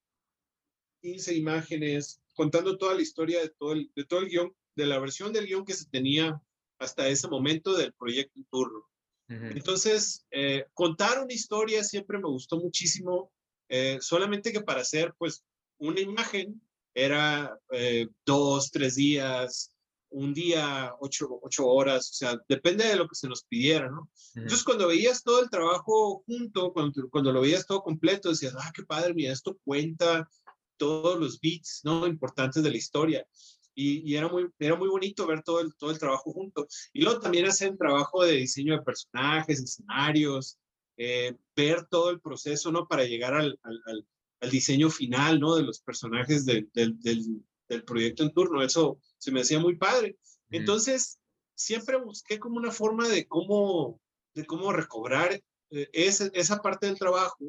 15 1.01 1.36
imágenes, 1.36 2.21
contando 2.36 2.77
toda 2.77 2.95
la 2.95 3.01
historia 3.01 3.41
de 3.41 3.49
todo 3.49 3.73
el, 3.73 3.91
de 3.95 4.06
todo 4.06 4.21
el 4.21 4.29
guion 4.29 4.56
de 4.75 4.86
la 4.86 4.99
versión 4.99 5.34
del 5.34 5.45
guion 5.45 5.65
que 5.65 5.73
se 5.73 5.86
tenía 5.86 6.41
hasta 6.79 7.08
ese 7.08 7.27
momento 7.27 7.75
del 7.75 7.93
proyecto 7.93 8.39
en 8.39 8.45
turno. 8.45 8.88
Entonces, 9.29 10.27
eh, 10.29 10.65
contar 10.73 11.23
una 11.23 11.34
historia 11.34 11.84
siempre 11.84 12.19
me 12.19 12.27
gustó 12.27 12.58
muchísimo, 12.58 13.32
eh, 13.67 13.97
solamente 13.99 14.51
que 14.51 14.62
para 14.62 14.82
hacer 14.82 15.15
pues 15.17 15.43
una 15.79 16.01
imagen 16.01 16.62
era 16.93 17.58
eh, 17.71 18.08
dos, 18.25 18.71
tres 18.71 18.95
días, 18.95 19.71
un 20.10 20.34
día, 20.34 20.93
ocho, 20.99 21.39
ocho, 21.41 21.67
horas, 21.67 22.12
o 22.12 22.13
sea, 22.13 22.39
depende 22.47 22.86
de 22.86 22.95
lo 22.95 23.08
que 23.08 23.15
se 23.15 23.27
nos 23.27 23.43
pidiera, 23.43 23.89
¿no? 23.89 24.10
Entonces, 24.36 24.63
cuando 24.63 24.88
veías 24.88 25.23
todo 25.23 25.41
el 25.41 25.49
trabajo 25.49 26.23
junto, 26.27 26.71
cuando, 26.71 27.10
cuando 27.10 27.32
lo 27.32 27.41
veías 27.41 27.65
todo 27.65 27.82
completo, 27.82 28.29
decías, 28.29 28.56
ah, 28.58 28.71
qué 28.75 28.84
padre, 28.84 29.13
mira, 29.13 29.34
esto 29.34 29.58
cuenta 29.63 30.29
todos 30.77 31.19
los 31.19 31.39
beats, 31.39 31.82
¿no? 31.84 32.06
Importantes 32.06 32.62
de 32.62 32.69
la 32.69 32.77
historia 32.77 33.27
y, 33.75 34.15
era, 34.15 34.27
muy, 34.27 34.49
era 34.60 34.75
muy 34.75 34.88
bonito 34.88 35.25
ver 35.25 35.43
todo 35.43 35.60
el, 35.60 35.75
todo 35.75 35.91
el 35.91 35.99
trabajo 35.99 36.32
junto. 36.32 36.67
Y 36.91 37.01
luego 37.01 37.19
también 37.19 37.45
hacen 37.45 37.77
trabajo 37.77 38.23
de 38.23 38.34
diseño 38.34 38.77
de 38.77 38.84
personajes, 38.84 39.60
escenarios, 39.60 40.58
eh, 40.97 41.36
ver 41.56 41.86
todo 41.88 42.10
el 42.12 42.21
proceso, 42.21 42.71
¿no? 42.71 42.88
Para 42.88 43.06
llegar 43.06 43.34
al, 43.34 43.60
al, 43.63 43.82
al, 43.86 44.08
diseño 44.49 44.89
final, 44.89 45.39
¿no? 45.39 45.56
De 45.56 45.63
los 45.63 45.82
personajes 45.82 46.45
del, 46.45 46.69
del, 46.73 46.99
del, 46.99 47.84
proyecto 47.86 48.23
en 48.23 48.34
turno. 48.34 48.62
Eso 48.63 48.99
se 49.17 49.32
me 49.32 49.41
hacía 49.41 49.60
muy 49.60 49.75
padre. 49.75 50.17
Entonces, 50.49 51.19
siempre 51.56 51.97
busqué 51.97 52.39
como 52.39 52.58
una 52.58 52.71
forma 52.71 53.08
de 53.08 53.27
cómo, 53.27 53.99
de 54.36 54.45
cómo 54.45 54.71
recobrar 54.71 55.34
eh, 55.71 55.89
esa, 55.93 56.29
esa 56.34 56.62
parte 56.62 56.86
del 56.86 56.99
trabajo. 56.99 57.43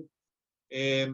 Eh, 0.71 1.13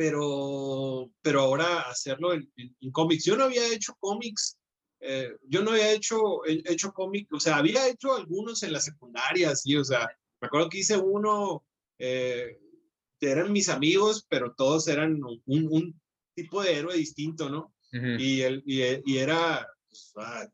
pero, 0.00 1.10
pero 1.20 1.42
ahora 1.42 1.80
hacerlo 1.82 2.32
en, 2.32 2.50
cómics. 2.90 3.22
Yo 3.22 3.36
no 3.36 3.44
había 3.44 3.66
hecho 3.70 3.94
cómics, 4.00 4.56
eh, 4.98 5.36
yo 5.42 5.62
no 5.62 5.72
había 5.72 5.92
hecho, 5.92 6.40
hecho 6.46 6.90
cómics, 6.94 7.30
o 7.32 7.38
sea, 7.38 7.58
había 7.58 7.86
hecho 7.86 8.14
algunos 8.14 8.62
en 8.62 8.72
la 8.72 8.80
secundaria, 8.80 9.54
sí, 9.54 9.76
o 9.76 9.84
sea, 9.84 10.08
me 10.40 10.46
acuerdo 10.46 10.70
que 10.70 10.78
hice 10.78 10.96
uno, 10.96 11.66
eh, 11.98 12.58
eran 13.20 13.52
mis 13.52 13.68
amigos, 13.68 14.26
pero 14.28 14.54
todos 14.54 14.88
eran 14.88 15.22
un, 15.22 15.42
un 15.46 16.00
tipo 16.34 16.62
de 16.62 16.76
héroe 16.76 16.96
distinto, 16.96 17.48
¿no? 17.48 17.74
y, 17.92 18.42
el, 18.42 18.62
y, 18.66 19.18
era 19.18 19.66
pues, 19.88 20.12
ah, 20.16 20.48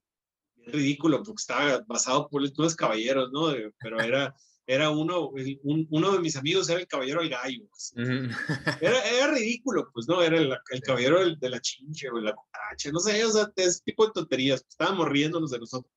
ridículo 0.66 1.22
porque 1.22 1.40
estaba 1.40 1.84
basado 1.86 2.28
por 2.28 2.42
los 2.42 2.74
caballeros, 2.74 3.30
¿no? 3.30 3.52
Pero 3.78 4.00
era 4.00 4.34
era 4.66 4.90
uno, 4.90 5.30
uno 5.62 6.12
de 6.12 6.18
mis 6.18 6.34
amigos 6.34 6.68
era 6.68 6.80
el 6.80 6.88
caballero 6.88 7.20
del 7.20 7.30
gallo. 7.30 7.68
Era, 8.80 9.00
era, 9.08 9.32
ridículo, 9.32 9.88
pues, 9.92 10.08
¿no? 10.08 10.20
Era 10.22 10.38
el, 10.38 10.52
el 10.70 10.80
caballero 10.80 11.36
de 11.36 11.50
la 11.50 11.60
chinche 11.60 12.10
o 12.10 12.18
la 12.18 12.34
cucaracha, 12.34 12.90
no 12.90 12.98
sé, 12.98 13.24
o 13.24 13.30
sea, 13.30 13.50
ese 13.54 13.80
tipo 13.84 14.06
de 14.06 14.12
tonterías. 14.12 14.64
Estábamos 14.68 15.08
riéndonos 15.08 15.52
de 15.52 15.60
nosotros. 15.60 15.92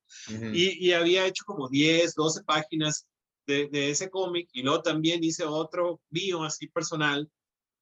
y, 0.54 0.88
y, 0.88 0.94
había 0.94 1.26
hecho 1.26 1.44
como 1.46 1.68
10, 1.68 2.14
12 2.14 2.44
páginas 2.44 3.08
de, 3.50 3.68
de 3.68 3.90
ese 3.90 4.10
cómic 4.10 4.48
y 4.54 4.62
luego 4.62 4.82
también 4.84 5.24
hice 5.24 5.44
otro 5.44 6.00
mío, 6.12 6.44
así 6.44 6.68
personal, 6.68 7.30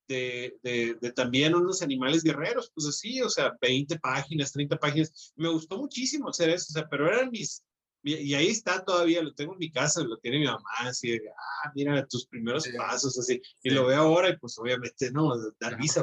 de, 0.08 0.58
de, 0.64 0.96
de, 1.02 1.12
también 1.12 1.54
unos 1.54 1.82
animales 1.82 2.24
guerreros, 2.24 2.72
pues 2.74 2.88
así, 2.88 3.22
o 3.22 3.30
sea, 3.30 3.58
20 3.62 4.00
páginas, 4.00 4.54
30 4.54 4.78
páginas. 4.78 5.34
Me 5.36 5.50
gustó 5.50 5.78
muchísimo 5.78 6.30
hacer 6.30 6.50
eso, 6.50 6.68
o 6.70 6.74
sea, 6.74 6.88
pero 6.90 7.08
eran 7.08 7.30
mis, 7.30 7.62
y, 8.04 8.34
ahí 8.34 8.48
está 8.48 8.86
todavía, 8.86 9.22
lo 9.22 9.34
tengo 9.34 9.52
en 9.52 9.60
mi 9.60 9.70
casa, 9.70 10.02
lo 10.02 10.18
tiene 10.18 10.40
mi 10.40 10.46
mamá, 10.46 10.64
así 10.80 11.12
de, 11.12 11.22
ah, 11.30 11.72
mira 11.76 12.08
tus 12.08 12.26
primeros 12.28 12.66
pasos, 12.78 13.20
así. 13.20 13.42
Y 13.62 13.72
lo 13.72 13.88
veo 13.88 14.00
ahora 14.00 14.30
y 14.30 14.38
pues 14.38 14.58
obviamente 14.58 15.12
no, 15.12 15.34
dar 15.60 15.78
risa. 15.78 16.02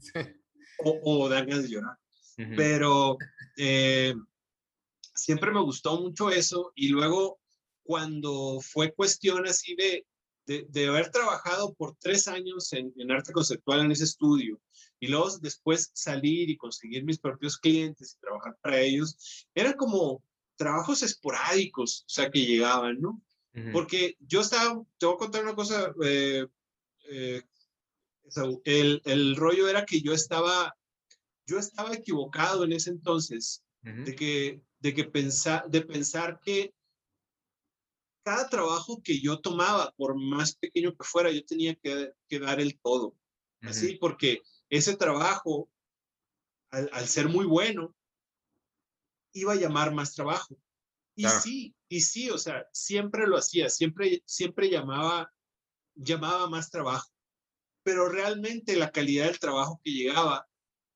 o, 0.78 1.00
o 1.04 1.28
dar 1.28 1.44
ganas 1.44 1.64
de 1.64 1.68
llorar. 1.68 1.98
Pero 2.56 3.18
eh, 3.56 4.14
siempre 5.14 5.50
me 5.50 5.62
gustó 5.62 6.00
mucho 6.00 6.30
eso 6.30 6.72
y 6.74 6.88
luego 6.88 7.38
cuando 7.86 8.60
fue 8.60 8.92
cuestión 8.92 9.46
así 9.46 9.74
de, 9.74 10.06
de, 10.46 10.66
de 10.68 10.86
haber 10.86 11.10
trabajado 11.10 11.74
por 11.74 11.96
tres 11.96 12.28
años 12.28 12.72
en, 12.72 12.92
en, 12.96 13.10
arte 13.10 13.32
conceptual 13.32 13.80
en 13.80 13.92
ese 13.92 14.04
estudio 14.04 14.60
y 15.00 15.08
luego 15.08 15.38
después 15.38 15.90
salir 15.94 16.50
y 16.50 16.56
conseguir 16.56 17.04
mis 17.04 17.18
propios 17.18 17.58
clientes 17.58 18.14
y 18.14 18.20
trabajar 18.20 18.56
para 18.62 18.80
ellos, 18.80 19.46
era 19.54 19.74
como, 19.74 20.22
trabajos 20.56 21.02
esporádicos, 21.02 22.02
o 22.06 22.08
sea, 22.08 22.30
que 22.30 22.44
llegaban, 22.44 23.00
¿no? 23.00 23.22
Porque 23.72 24.18
yo 24.20 24.42
estaba, 24.42 24.84
te 24.98 25.06
voy 25.06 25.14
a 25.14 25.18
contar 25.18 25.42
una 25.42 25.54
cosa, 25.54 25.94
eh, 26.04 26.46
eh, 27.08 27.42
el, 28.64 29.00
el, 29.06 29.34
rollo 29.34 29.66
era 29.66 29.86
que 29.86 30.02
yo 30.02 30.12
estaba, 30.12 30.76
yo 31.46 31.58
estaba 31.58 31.94
equivocado 31.94 32.64
en 32.64 32.72
ese 32.72 32.90
entonces, 32.90 33.62
de 33.80 34.14
que, 34.14 34.60
de 34.80 34.92
que 34.92 35.04
pensar, 35.04 35.70
de 35.70 35.80
pensar 35.80 36.38
que 36.44 36.74
cada 38.26 38.48
trabajo 38.48 39.00
que 39.04 39.20
yo 39.20 39.38
tomaba, 39.38 39.94
por 39.96 40.16
más 40.20 40.56
pequeño 40.56 40.96
que 40.96 41.04
fuera, 41.04 41.30
yo 41.30 41.44
tenía 41.44 41.76
que, 41.76 42.12
que 42.26 42.40
dar 42.40 42.60
el 42.60 42.76
todo, 42.80 43.14
así, 43.62 43.94
porque 44.00 44.42
ese 44.68 44.96
trabajo, 44.96 45.70
al, 46.70 46.90
al 46.92 47.06
ser 47.06 47.28
muy 47.28 47.46
bueno, 47.46 47.94
iba 49.32 49.52
a 49.52 49.56
llamar 49.56 49.94
más 49.94 50.12
trabajo. 50.12 50.58
Y 51.14 51.24
sí, 51.28 51.76
y 51.88 52.00
sí, 52.00 52.28
o 52.30 52.36
sea, 52.36 52.66
siempre 52.72 53.28
lo 53.28 53.36
hacía, 53.36 53.70
siempre, 53.70 54.20
siempre 54.26 54.70
llamaba, 54.70 55.32
llamaba 55.94 56.50
más 56.50 56.68
trabajo. 56.68 57.08
Pero 57.84 58.08
realmente 58.08 58.74
la 58.74 58.90
calidad 58.90 59.26
del 59.26 59.38
trabajo 59.38 59.80
que 59.84 59.92
llegaba 59.92 60.48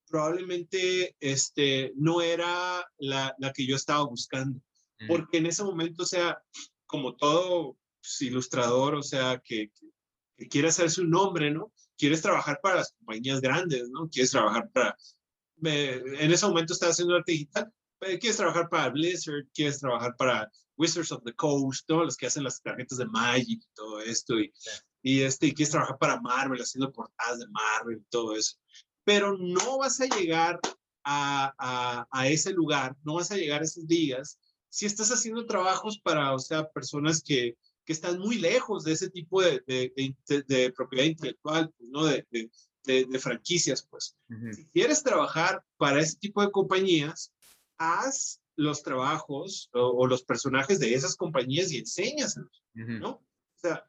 probablemente 0.08 1.14
este, 1.20 1.92
no 1.94 2.22
era 2.22 2.84
la, 2.98 3.36
la 3.38 3.52
que 3.52 3.64
yo 3.68 3.76
estaba 3.76 4.02
buscando. 4.04 4.60
Porque 5.06 5.38
en 5.38 5.46
ese 5.46 5.62
momento, 5.62 6.02
o 6.02 6.06
sea, 6.06 6.42
como 6.90 7.14
todo 7.14 7.76
pues, 8.00 8.20
ilustrador, 8.22 8.96
o 8.96 9.02
sea, 9.02 9.40
que, 9.42 9.70
que, 10.36 10.48
quiere 10.48 10.68
hacerse 10.68 11.00
un 11.00 11.10
nombre, 11.10 11.50
¿no? 11.50 11.72
Quieres 11.96 12.22
trabajar 12.22 12.58
para 12.62 12.76
las 12.76 12.92
compañías 12.92 13.40
grandes, 13.40 13.88
¿no? 13.90 14.08
Quieres 14.08 14.32
trabajar 14.32 14.68
para... 14.72 14.96
en 15.62 16.32
ese 16.32 16.46
momento 16.46 16.72
estaba 16.72 16.92
haciendo 16.92 17.14
arte 17.14 17.32
digital, 17.32 17.72
eh, 18.00 18.18
quieres 18.18 18.38
trabajar 18.38 18.68
para 18.68 18.88
Blizzard, 18.88 19.46
quieres 19.54 19.78
trabajar 19.78 20.16
para 20.16 20.50
Wizards 20.76 21.12
of 21.12 21.22
the 21.24 21.34
Coast, 21.34 21.86
todos 21.86 22.06
los 22.06 22.16
que 22.16 22.26
hacen 22.26 22.42
las 22.42 22.60
tarjetas 22.60 22.98
de 22.98 23.06
Magic 23.06 23.62
y 23.62 23.74
todo 23.74 24.00
esto, 24.00 24.40
y, 24.40 24.52
y, 25.02 25.20
este, 25.20 25.48
y 25.48 25.54
quieres 25.54 25.72
trabajar 25.72 25.98
para 25.98 26.20
Marvel, 26.20 26.60
haciendo 26.60 26.90
portadas 26.90 27.38
de 27.38 27.46
Marvel 27.48 27.98
y 27.98 28.10
todo 28.10 28.34
eso. 28.34 28.56
Pero 29.04 29.36
no 29.36 29.78
vas 29.78 30.00
a 30.00 30.06
llegar 30.06 30.58
a, 31.04 31.54
a, 31.58 32.08
a 32.10 32.28
ese 32.28 32.52
lugar, 32.52 32.96
no 33.04 33.14
vas 33.14 33.30
a 33.30 33.36
llegar 33.36 33.60
a 33.60 33.64
esas 33.64 33.84
ligas 33.84 34.38
si 34.70 34.86
estás 34.86 35.10
haciendo 35.10 35.44
trabajos 35.46 36.00
para, 36.00 36.32
o 36.32 36.38
sea, 36.38 36.68
personas 36.70 37.22
que, 37.22 37.56
que 37.84 37.92
están 37.92 38.18
muy 38.18 38.36
lejos 38.38 38.84
de 38.84 38.92
ese 38.92 39.10
tipo 39.10 39.42
de, 39.42 39.62
de, 39.66 39.92
de, 40.26 40.42
de 40.42 40.72
propiedad 40.72 41.04
intelectual, 41.04 41.70
pues, 41.76 41.90
¿no? 41.90 42.04
De, 42.06 42.26
de, 42.84 43.18
franquicias, 43.18 43.86
pues. 43.88 44.16
Si 44.52 44.66
quieres 44.68 45.02
trabajar 45.02 45.62
para 45.76 46.00
ese 46.00 46.16
tipo 46.16 46.42
de 46.42 46.50
compañías, 46.50 47.32
haz 47.78 48.40
los 48.56 48.82
trabajos 48.82 49.68
o, 49.72 50.06
los 50.06 50.22
personajes 50.22 50.80
de 50.80 50.94
esas 50.94 51.16
compañías 51.16 51.70
y 51.72 51.78
enséñaselos, 51.78 52.64
¿no? 52.74 53.10
O 53.10 53.24
sea, 53.56 53.84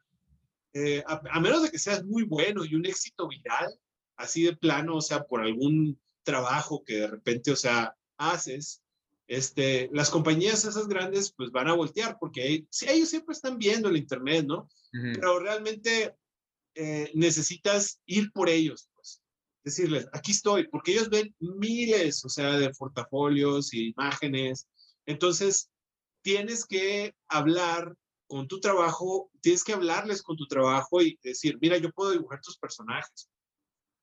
eh, 0.74 1.02
a, 1.06 1.40
menos 1.40 1.62
de 1.62 1.70
que 1.70 1.78
seas 1.78 2.04
muy 2.04 2.24
bueno 2.24 2.64
y 2.64 2.74
un 2.74 2.86
éxito 2.86 3.28
viral, 3.28 3.78
así 4.16 4.44
de 4.44 4.56
plano, 4.56 4.96
o 4.96 5.00
sea, 5.00 5.24
por 5.24 5.42
algún 5.42 6.00
trabajo 6.22 6.84
que 6.84 6.96
de 6.96 7.06
repente, 7.08 7.50
o 7.50 7.56
sea, 7.56 7.96
haces, 8.16 8.81
este, 9.32 9.88
las 9.92 10.10
compañías 10.10 10.66
esas 10.66 10.86
grandes 10.88 11.32
pues 11.34 11.50
van 11.50 11.66
a 11.66 11.72
voltear 11.72 12.18
porque 12.20 12.66
sí, 12.68 12.84
ellos 12.86 13.08
siempre 13.08 13.32
están 13.32 13.56
viendo 13.56 13.88
el 13.88 13.96
Internet, 13.96 14.44
¿no? 14.46 14.68
Pero 14.90 15.38
realmente 15.38 16.14
eh, 16.74 17.10
necesitas 17.14 17.98
ir 18.04 18.30
por 18.32 18.50
ellos, 18.50 18.90
pues. 18.94 19.22
Decirles, 19.64 20.06
aquí 20.12 20.32
estoy, 20.32 20.68
porque 20.68 20.92
ellos 20.92 21.08
ven 21.08 21.34
miles, 21.38 22.22
o 22.26 22.28
sea, 22.28 22.58
de 22.58 22.74
portafolios 22.74 23.72
y 23.72 23.94
imágenes. 23.96 24.68
Entonces, 25.06 25.70
tienes 26.22 26.66
que 26.66 27.14
hablar 27.28 27.96
con 28.26 28.48
tu 28.48 28.60
trabajo, 28.60 29.30
tienes 29.40 29.64
que 29.64 29.72
hablarles 29.72 30.22
con 30.22 30.36
tu 30.36 30.46
trabajo 30.46 31.00
y 31.00 31.18
decir, 31.22 31.56
mira, 31.62 31.78
yo 31.78 31.90
puedo 31.90 32.10
dibujar 32.10 32.42
tus 32.42 32.58
personajes. 32.58 33.30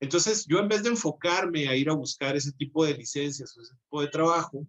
Entonces, 0.02 0.46
yo 0.48 0.60
en 0.60 0.70
vez 0.70 0.84
de 0.84 0.90
enfocarme 0.90 1.68
a 1.68 1.76
ir 1.76 1.90
a 1.90 1.94
buscar 1.94 2.36
ese 2.36 2.54
tipo 2.54 2.86
de 2.86 2.94
licencias 2.94 3.56
o 3.58 3.62
ese 3.62 3.76
tipo 3.76 4.02
de 4.02 4.08
trabajo, 4.08 4.66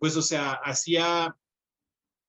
pues, 0.00 0.16
o 0.16 0.22
sea, 0.22 0.52
hacía 0.64 1.36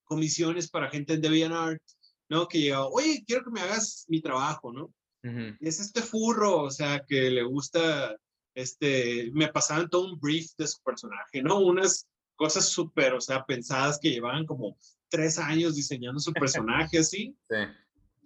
comisiones 0.04 0.70
para 0.70 0.90
gente 0.90 1.14
en 1.14 1.22
DeviantArt, 1.22 1.82
¿no? 2.30 2.48
Que 2.48 2.60
llegaba, 2.60 2.88
oye, 2.88 3.24
quiero 3.26 3.44
que 3.44 3.52
me 3.52 3.62
hagas 3.62 4.06
mi 4.08 4.22
trabajo, 4.22 4.72
¿no? 4.72 4.94
Y 5.60 5.68
es 5.68 5.80
este 5.80 6.04
furro, 6.04 6.62
o 6.62 6.70
sea, 6.70 7.04
que 7.08 7.32
le 7.32 7.42
gusta, 7.42 8.16
este, 8.54 9.32
me 9.34 9.48
pasaban 9.48 9.90
todo 9.90 10.06
un 10.14 10.20
brief 10.20 10.52
de 10.56 10.68
su 10.68 10.80
personaje, 10.84 11.42
¿no? 11.42 11.60
Unas 11.62 12.08
cosas 12.36 12.70
súper, 12.70 13.14
o 13.14 13.22
sea, 13.22 13.44
pensadas 13.44 13.98
que 14.00 14.12
llevaban 14.12 14.46
como 14.46 14.78
tres 15.10 15.40
años 15.40 15.76
diseñando 15.76 16.20
su 16.20 16.32
personaje, 16.32 17.00
así. 17.00 17.36
Sí. 17.50 17.56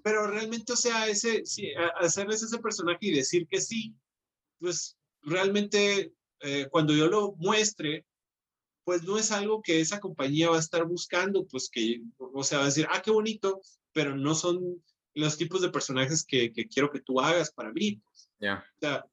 Pero 0.02 0.28
realmente, 0.28 0.72
o 0.72 0.78
sea, 0.78 1.08
ese, 1.08 1.46
sí, 1.46 1.72
hacerles 2.00 2.42
ese 2.42 2.58
personaje 2.60 3.00
y 3.02 3.12
decir 3.12 3.46
que 3.48 3.60
sí, 3.60 3.94
pues 4.60 4.98
realmente 5.22 6.14
eh, 6.42 6.68
cuando 6.70 6.94
yo 6.94 7.08
lo 7.08 7.34
muestre, 7.38 8.06
pues 8.84 9.04
no 9.04 9.18
es 9.18 9.32
algo 9.32 9.62
que 9.62 9.82
esa 9.82 10.00
compañía 10.00 10.50
va 10.50 10.56
a 10.56 10.62
estar 10.62 10.86
buscando, 10.86 11.46
pues 11.46 11.70
que, 11.70 12.02
o 12.18 12.44
sea, 12.44 12.60
va 12.60 12.64
a 12.66 12.68
decir, 12.68 12.88
ah, 12.90 13.02
qué 13.02 13.12
bonito, 13.12 13.62
pero 13.92 14.16
no 14.16 14.34
son 14.34 14.84
los 15.14 15.38
tipos 15.38 15.62
de 15.62 15.70
personajes 15.70 16.24
que, 16.26 16.52
que 16.52 16.68
quiero 16.68 16.90
que 16.90 17.02
tú 17.02 17.20
hagas 17.20 17.52
para 17.52 17.72
mí. 17.72 18.02
Ya. 18.40 18.66
O 18.78 18.80
sea, 18.80 19.06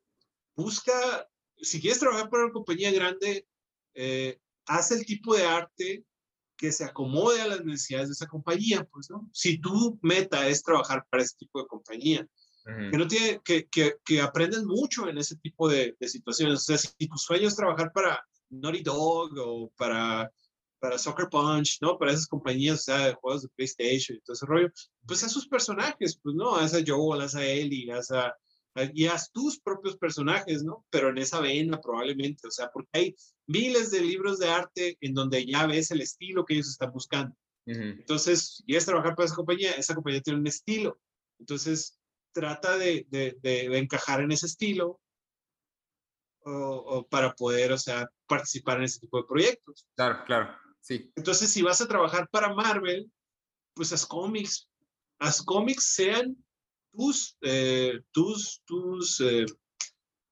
busca, 0.54 1.28
si 1.59 1.80
quieres 1.80 1.98
trabajar 1.98 2.30
para 2.30 2.44
una 2.44 2.52
compañía 2.52 2.90
grande, 2.92 3.46
eh, 3.94 4.38
haz 4.66 4.92
el 4.92 5.04
tipo 5.04 5.35
de 5.35 5.44
arte 5.44 6.04
que 6.56 6.72
se 6.72 6.85
acomode 6.85 7.40
a 7.42 7.48
las 7.48 7.64
necesidades 7.64 8.09
de 8.09 8.12
esa 8.14 8.26
compañía, 8.26 8.85
pues, 8.90 9.11
¿no? 9.11 9.28
Si 9.32 9.59
tu 9.59 9.98
meta 10.02 10.48
es 10.48 10.62
trabajar 10.62 11.06
para 11.11 11.22
ese 11.22 11.37
tipo 11.37 11.61
de 11.61 11.68
compañía, 11.68 12.26
que 12.66 12.98
no 12.98 13.07
tiene, 13.07 13.40
que, 13.44 13.66
que, 13.68 13.94
que 14.05 14.20
aprendes 14.20 14.64
mucho 14.64 15.09
en 15.09 15.18
ese 15.18 15.37
tipo 15.37 15.68
de, 15.68 15.96
de, 16.00 16.09
situaciones. 16.09 16.59
O 16.59 16.62
sea, 16.62 16.79
si 16.79 17.07
tu 17.07 17.16
sueño 17.16 17.46
es 17.46 17.55
trabajar 17.55 17.92
para 17.92 18.20
Naughty 18.50 18.83
Dog 18.83 19.38
o 19.38 19.72
para, 19.76 20.33
para 20.81 20.98
Soccer 20.98 21.29
Punch, 21.29 21.79
¿no? 21.81 21.96
Para 21.96 22.12
esas 22.12 22.26
compañías, 22.26 22.81
o 22.81 22.83
sea, 22.83 23.07
de 23.07 23.14
juegos 23.14 23.42
de 23.42 23.48
PlayStation 23.50 24.16
y 24.16 24.20
todo 24.20 24.35
ese 24.35 24.46
rollo, 24.46 24.72
pues 25.07 25.22
a 25.22 25.29
sus 25.29 25.46
personajes, 25.46 26.18
pues, 26.20 26.35
¿no? 26.35 26.57
Haz 26.57 26.74
a 26.74 26.83
Joel, 26.85 27.22
haz 27.22 27.37
a 27.37 27.44
Ellie, 27.44 27.92
haz 27.92 28.11
a, 28.11 28.35
y 28.92 29.07
haz 29.07 29.31
tus 29.31 29.61
propios 29.61 29.96
personajes, 29.96 30.64
¿no? 30.64 30.85
Pero 30.90 31.11
en 31.11 31.18
esa 31.18 31.40
vena 31.40 31.81
probablemente, 31.81 32.48
o 32.48 32.50
sea, 32.50 32.68
porque 32.72 32.90
hay 32.92 33.16
miles 33.46 33.92
de 33.92 34.00
libros 34.00 34.40
de 34.40 34.48
arte 34.48 34.98
en 35.00 35.14
donde 35.14 35.46
ya 35.46 35.66
ves 35.66 35.92
el 35.92 36.00
estilo 36.00 36.44
que 36.44 36.55
ellos 36.55 36.68
están 36.68 36.90
buscando. 36.92 37.37
Entonces, 37.64 38.57
si 38.57 38.64
quieres 38.64 38.87
trabajar 38.87 39.16
para 39.16 39.26
esa 39.26 39.35
compañía, 39.35 39.72
esa 39.72 39.94
compañía 39.94 40.20
tiene 40.20 40.38
un 40.38 40.46
estilo. 40.46 41.00
Entonces, 41.40 41.98
trata 42.37 42.77
de, 42.77 43.07
de, 43.09 43.38
de, 43.40 43.79
encajar 43.79 44.20
en 44.20 44.31
ese 44.31 44.44
estilo 44.44 45.01
o, 46.44 47.07
para 47.09 47.33
poder, 47.35 47.72
o 47.72 47.79
sea, 47.79 48.07
participar 48.27 48.77
en 48.77 48.85
ese 48.85 49.01
tipo 49.01 49.16
de 49.16 49.27
proyectos. 49.27 49.87
Claro, 49.96 50.22
claro, 50.27 50.55
sí. 50.81 51.11
Entonces, 51.16 51.51
si 51.51 51.62
vas 51.62 51.81
a 51.81 51.88
trabajar 51.88 52.29
para 52.31 52.53
Marvel, 52.53 53.11
pues 53.75 53.90
haz 53.94 54.05
cómics. 54.05 54.68
Haz 55.18 55.42
cómics 55.42 55.94
sean 55.94 56.37
tus, 56.92 57.38
eh, 57.40 58.01
tus, 58.12 58.62
tus, 58.66 59.18
eh, 59.22 59.46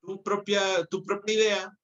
tu, 0.03 0.23
propia, 0.23 0.85
tu 0.91 1.03
propia 1.03 1.35
idea, 1.35 1.79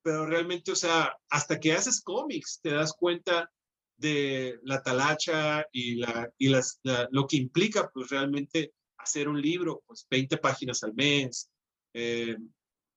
pero 0.00 0.26
realmente, 0.26 0.70
o 0.70 0.76
sea, 0.76 1.12
hasta 1.28 1.58
que 1.58 1.72
haces 1.72 2.00
cómics, 2.02 2.60
te 2.62 2.70
das 2.70 2.92
cuenta 2.92 3.50
de 3.96 4.60
la 4.62 4.80
talacha 4.80 5.66
y, 5.72 5.96
la, 5.96 6.30
y 6.38 6.50
las, 6.50 6.80
lo 7.10 7.26
que 7.26 7.36
implica, 7.36 7.90
pues 7.92 8.10
realmente 8.10 8.72
hacer 9.02 9.28
un 9.28 9.40
libro, 9.40 9.82
pues 9.86 10.06
20 10.10 10.36
páginas 10.38 10.82
al 10.82 10.94
mes. 10.94 11.50
Eh, 11.94 12.36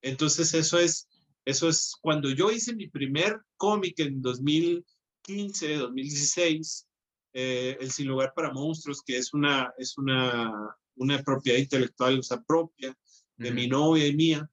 entonces, 0.02 0.54
eso 0.54 0.78
es, 0.80 1.08
eso 1.46 1.70
es 1.70 1.96
cuando 2.02 2.30
yo 2.30 2.52
hice 2.52 2.76
mi 2.76 2.88
primer 2.88 3.42
cómic 3.58 4.00
en 4.00 4.22
2015, 4.22 5.76
2016, 5.76 6.88
El 7.34 7.92
Sin 7.92 8.08
Lugar 8.08 8.34
para 8.36 8.52
Monstruos, 8.52 9.02
que 9.02 9.18
es 9.18 9.34
una, 9.34 9.74
es 9.78 9.98
una 9.98 10.76
una 10.96 11.22
propiedad 11.22 11.58
intelectual, 11.58 12.20
o 12.20 12.24
sea, 12.24 12.42
propia 12.42 12.96
de 13.38 13.52
mi 13.52 13.68
novia 13.68 14.08
y 14.08 14.16
mía. 14.16 14.50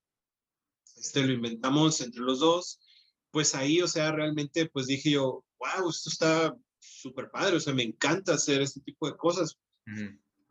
Este 0.97 1.25
lo 1.25 1.33
inventamos 1.33 2.01
entre 2.01 2.21
los 2.21 2.41
dos. 2.41 2.81
Pues 3.31 3.55
ahí, 3.55 3.81
o 3.81 3.89
sea, 3.89 4.11
realmente, 4.13 4.67
pues 4.67 4.87
dije 4.87 5.13
yo, 5.13 5.45
wow, 5.59 5.89
esto 5.89 6.11
está 6.11 6.57
súper 6.79 7.31
padre, 7.31 7.57
o 7.57 7.61
sea, 7.61 7.75
me 7.75 7.83
encanta 7.83 8.35
hacer 8.35 8.61
este 8.63 8.81
tipo 8.81 9.07
de 9.07 9.17
cosas. 9.17 9.57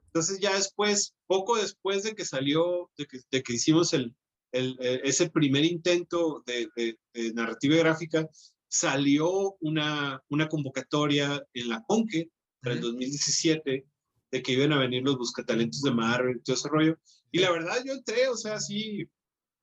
Entonces 0.09 0.39
ya 0.39 0.55
después, 0.55 1.13
poco 1.27 1.57
después 1.57 2.03
de 2.03 2.15
que 2.15 2.25
salió, 2.25 2.89
de 2.97 3.05
que, 3.05 3.19
de 3.29 3.43
que 3.43 3.53
hicimos 3.53 3.93
el, 3.93 4.15
el, 4.51 4.75
eh, 4.81 5.01
ese 5.03 5.29
primer 5.29 5.63
intento 5.63 6.43
de, 6.47 6.67
de, 6.75 7.33
narrativa 7.33 7.77
gráfica, 7.77 8.27
salió 8.67 9.55
una, 9.59 10.21
una 10.29 10.47
convocatoria 10.47 11.43
en 11.53 11.69
la 11.69 11.83
CONQUE 11.83 12.31
para 12.61 12.75
el 12.75 12.81
2017 12.81 13.85
de 14.31 14.41
que 14.41 14.51
iban 14.51 14.73
a 14.73 14.79
venir 14.79 15.03
los 15.03 15.17
buscatalentos 15.17 15.81
de 15.81 15.91
Marvel 15.91 16.37
y 16.37 16.41
todo 16.41 16.55
ese 16.55 16.69
rollo. 16.69 16.97
Y 17.31 17.39
la 17.39 17.51
verdad, 17.51 17.77
yo 17.85 17.93
entré, 17.93 18.27
o 18.29 18.35
sea, 18.35 18.59
sí, 18.59 19.07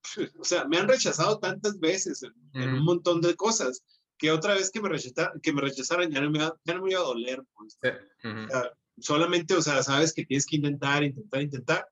o 0.39 0.45
sea, 0.45 0.67
me 0.67 0.79
han 0.79 0.89
rechazado 0.89 1.41
tantas 1.41 1.79
veces 1.81 2.23
en, 2.53 2.69
un 2.71 2.85
montón 2.85 3.21
de 3.21 3.35
cosas 3.35 3.83
que 4.17 4.31
otra 4.31 4.55
vez 4.55 4.71
que 4.71 4.81
me, 4.81 4.89
rechazaran, 4.89 5.41
que 5.41 5.53
me 5.53 5.61
rechazaran 5.61 6.11
ya 6.11 6.21
no 6.21 6.31
me, 6.31 6.39
ya 6.39 6.75
no 6.75 6.83
me 6.83 6.93
iba 6.93 7.01
a 7.01 7.05
doler. 7.05 7.43
Pues. 7.55 7.79
Solamente, 8.99 9.55
o 9.55 9.63
sea, 9.63 9.83
sabes 9.83 10.13
que 10.13 10.25
tienes 10.25 10.47
que 10.47 10.57
intentar, 10.57 11.05
intentar, 11.05 11.43
intentar. 11.43 11.89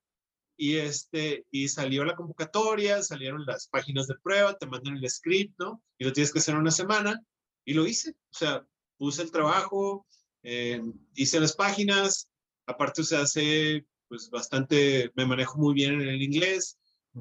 Y, 0.57 0.75
este, 0.77 1.45
y 1.51 1.67
salió 1.67 2.05
la 2.05 2.15
convocatoria, 2.15 3.01
salieron 3.03 3.45
las 3.45 3.67
páginas 3.67 4.07
de 4.07 4.15
prueba, 4.23 4.57
te 4.57 4.67
mandan 4.67 4.97
el 4.97 5.09
script, 5.09 5.53
¿no? 5.59 5.83
Y 5.97 6.05
lo 6.05 6.13
tienes 6.13 6.31
que 6.31 6.39
hacer 6.39 6.55
en 6.55 6.61
una 6.61 6.71
semana. 6.71 7.21
Y 7.65 7.73
lo 7.73 7.85
hice. 7.85 8.11
O 8.11 8.37
sea, 8.37 8.65
puse 8.97 9.23
el 9.23 9.31
trabajo, 9.31 10.07
eh, 10.43 10.81
hice 11.15 11.39
las 11.39 11.55
páginas, 11.55 12.29
Aparte, 12.67 13.01
o 13.01 13.05
sea, 13.05 13.25
sé 13.25 13.85
pues 14.07 14.29
bastante, 14.29 15.11
me 15.15 15.25
manejo 15.25 15.57
muy 15.57 15.73
bien 15.73 16.01
en 16.01 16.07
el 16.07 16.21
inglés, 16.21 16.77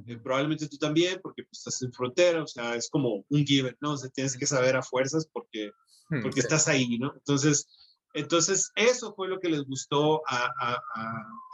eh, 0.07 0.18
probablemente 0.18 0.68
tú 0.68 0.77
también, 0.77 1.18
porque 1.23 1.44
pues, 1.44 1.59
estás 1.59 1.81
en 1.83 1.92
frontera, 1.92 2.42
o 2.42 2.47
sea, 2.47 2.75
es 2.75 2.90
como 2.90 3.25
un 3.29 3.47
given, 3.47 3.77
¿no? 3.81 3.92
O 3.92 3.97
sea, 3.97 4.11
tienes 4.11 4.37
que 4.37 4.47
saber 4.47 4.77
a 4.77 4.83
fuerzas 4.83 5.27
porque, 5.33 5.70
hmm, 6.11 6.23
porque 6.23 6.40
estás 6.40 6.68
ahí, 6.68 6.99
¿no? 6.99 7.12
Entonces, 7.14 7.66
entonces, 8.14 8.70
eso 8.77 9.12
fue 9.14 9.29
lo 9.29 9.40
que 9.40 9.48
les 9.48 9.64
gustó 9.64 10.22
a, 10.29 10.48
a, 10.61 10.83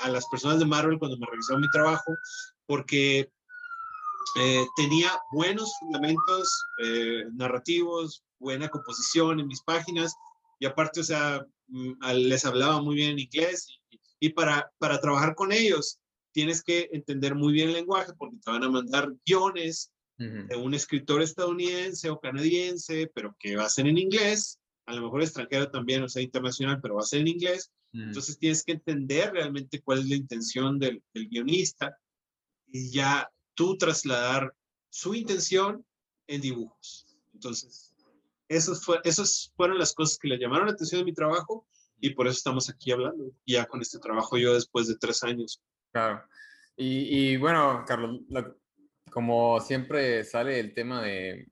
a, 0.01 0.09
las 0.11 0.27
personas 0.29 0.59
de 0.59 0.67
Marvel 0.67 0.99
cuando 0.99 1.17
me 1.17 1.27
revisaron 1.27 1.63
mi 1.63 1.71
trabajo, 1.71 2.15
porque 2.67 3.31
eh, 4.37 4.67
tenía 4.77 5.19
buenos 5.33 5.73
fundamentos 5.81 6.63
eh, 6.85 7.25
narrativos, 7.33 8.23
buena 8.39 8.69
composición 8.69 9.41
en 9.41 9.47
mis 9.47 9.63
páginas, 9.63 10.15
y 10.59 10.67
aparte, 10.67 11.01
o 11.01 11.05
sea, 11.05 11.47
mm, 11.69 11.93
les 12.15 12.45
hablaba 12.45 12.83
muy 12.83 12.95
bien 12.95 13.13
en 13.13 13.21
inglés 13.21 13.67
y, 14.21 14.29
para, 14.29 14.71
para 14.79 15.01
trabajar 15.01 15.35
con 15.35 15.53
ellos 15.53 15.99
tienes 16.33 16.63
que 16.63 16.91
entender 16.93 17.35
muy 17.35 17.55
bien 17.55 17.69
el 17.71 17.75
lenguaje 17.75 18.13
porque 18.19 18.37
te 18.37 18.51
van 18.51 18.63
a 18.63 18.71
mandar 18.71 19.13
guiones 19.27 19.91
de 20.19 20.55
un 20.55 20.75
escritor 20.75 21.23
estadounidense 21.23 22.11
o 22.11 22.21
canadiense, 22.21 23.11
pero 23.15 23.35
que 23.39 23.57
va 23.57 23.65
a 23.65 23.71
ser 23.71 23.87
en 23.87 23.97
inglés, 23.97 24.60
a 24.87 24.95
lo 24.95 25.03
mejor 25.03 25.23
extranjero 25.23 25.71
también, 25.71 26.03
o 26.03 26.09
sea, 26.09 26.23
internacional, 26.23 26.81
pero 26.81 26.97
va 26.97 27.03
a 27.03 27.07
ser 27.07 27.21
en 27.21 27.29
inglés. 27.29 27.73
Entonces 27.93 28.39
tienes 28.39 28.63
que 28.63 28.73
entender 28.73 29.33
realmente 29.33 29.83
cuál 29.83 29.99
es 29.99 30.09
la 30.09 30.15
intención 30.15 30.79
del, 30.79 31.03
del 31.13 31.29
guionista 31.29 31.99
y 32.69 32.91
ya 32.91 33.29
tú 33.55 33.77
trasladar 33.77 34.55
su 34.89 35.15
intención 35.15 35.85
en 36.29 36.41
dibujos. 36.41 37.07
Entonces, 37.35 37.93
esos, 38.49 38.85
fue, 38.85 39.01
esos 39.05 39.53
fueron 39.57 39.79
las 39.79 39.93
cosas 39.93 40.19
que 40.19 40.29
le 40.29 40.39
llamaron 40.39 40.67
la 40.67 40.73
atención 40.73 41.01
de 41.01 41.05
mi 41.05 41.15
trabajo 41.15 41.67
y 42.01 42.11
por 42.11 42.27
eso 42.27 42.37
estamos 42.37 42.71
aquí 42.71 42.93
hablando, 42.93 43.33
ya 43.47 43.67
con 43.67 43.81
este 43.81 43.99
trabajo 43.99 44.39
yo 44.39 44.55
después 44.55 44.87
de 44.87 44.97
tres 44.97 45.23
años. 45.23 45.61
Claro. 45.93 46.23
Y, 46.77 47.33
y 47.33 47.37
bueno, 47.37 47.85
Carlos, 47.87 48.21
como 49.11 49.61
siempre 49.61 50.25
sale 50.25 50.61
el 50.61 50.73
tema 50.73 51.03
de, 51.03 51.49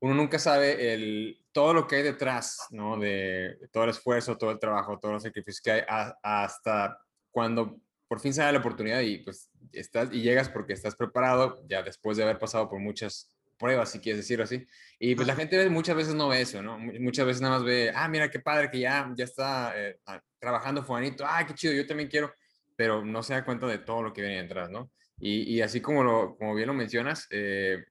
uno 0.00 0.14
nunca 0.14 0.38
sabe 0.38 0.94
el, 0.94 1.44
todo 1.52 1.74
lo 1.74 1.86
que 1.86 1.96
hay 1.96 2.02
detrás, 2.02 2.66
¿no? 2.70 2.98
De 2.98 3.58
todo 3.72 3.84
el 3.84 3.90
esfuerzo, 3.90 4.38
todo 4.38 4.50
el 4.50 4.58
trabajo, 4.58 4.98
todos 4.98 5.14
los 5.14 5.22
sacrificios 5.22 5.60
que 5.60 5.72
hay 5.72 5.82
hasta 6.22 7.00
cuando 7.30 7.80
por 8.06 8.20
fin 8.20 8.32
se 8.32 8.42
da 8.42 8.52
la 8.52 8.60
oportunidad 8.60 9.00
y 9.00 9.18
pues 9.18 9.50
estás 9.72 10.08
y 10.12 10.22
llegas 10.22 10.48
porque 10.48 10.72
estás 10.72 10.96
preparado 10.96 11.62
ya 11.68 11.82
después 11.82 12.16
de 12.16 12.22
haber 12.22 12.38
pasado 12.38 12.68
por 12.68 12.78
muchas 12.78 13.34
pruebas, 13.58 13.90
si 13.90 13.98
quieres 13.98 14.20
decirlo 14.20 14.44
así. 14.44 14.66
Y 14.98 15.14
pues 15.14 15.26
la 15.26 15.34
gente 15.34 15.68
muchas 15.68 15.96
veces 15.96 16.14
no 16.14 16.28
ve 16.28 16.40
eso, 16.42 16.62
¿no? 16.62 16.78
Muchas 16.78 17.26
veces 17.26 17.42
nada 17.42 17.56
más 17.56 17.64
ve, 17.64 17.92
ah, 17.94 18.08
mira 18.08 18.30
qué 18.30 18.38
padre 18.38 18.70
que 18.70 18.78
ya, 18.78 19.12
ya 19.16 19.24
está 19.24 19.72
eh, 19.76 19.98
ah, 20.06 20.22
trabajando 20.38 20.82
Juanito, 20.82 21.24
ah, 21.26 21.44
qué 21.46 21.54
chido, 21.54 21.74
yo 21.74 21.86
también 21.86 22.08
quiero, 22.08 22.32
pero 22.76 23.04
no 23.04 23.22
se 23.22 23.34
da 23.34 23.44
cuenta 23.44 23.66
de 23.66 23.78
todo 23.78 24.02
lo 24.02 24.12
que 24.12 24.22
viene 24.22 24.42
detrás, 24.42 24.70
¿no? 24.70 24.90
Y, 25.18 25.54
y 25.54 25.60
así 25.60 25.80
como, 25.80 26.04
lo, 26.04 26.36
como 26.36 26.54
bien 26.54 26.68
lo 26.68 26.74
mencionas, 26.74 27.26
eh, 27.30 27.84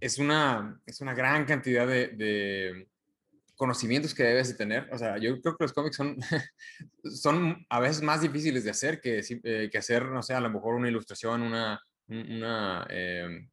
es, 0.00 0.18
una, 0.18 0.80
es 0.86 1.00
una 1.00 1.14
gran 1.14 1.44
cantidad 1.44 1.86
de, 1.86 2.08
de 2.08 2.88
conocimientos 3.56 4.14
que 4.14 4.24
debes 4.24 4.48
de 4.48 4.54
tener. 4.54 4.88
O 4.92 4.98
sea, 4.98 5.18
yo 5.18 5.40
creo 5.40 5.56
que 5.56 5.64
los 5.64 5.72
cómics 5.72 5.96
son, 5.96 6.16
son 7.04 7.66
a 7.68 7.80
veces 7.80 8.02
más 8.02 8.20
difíciles 8.20 8.64
de 8.64 8.70
hacer 8.70 9.00
que, 9.00 9.22
eh, 9.44 9.68
que 9.70 9.78
hacer, 9.78 10.04
no 10.06 10.22
sé, 10.22 10.34
a 10.34 10.40
lo 10.40 10.50
mejor 10.50 10.74
una 10.74 10.88
ilustración, 10.88 11.42
una, 11.42 11.80
una 12.08 12.86
em, 12.90 13.48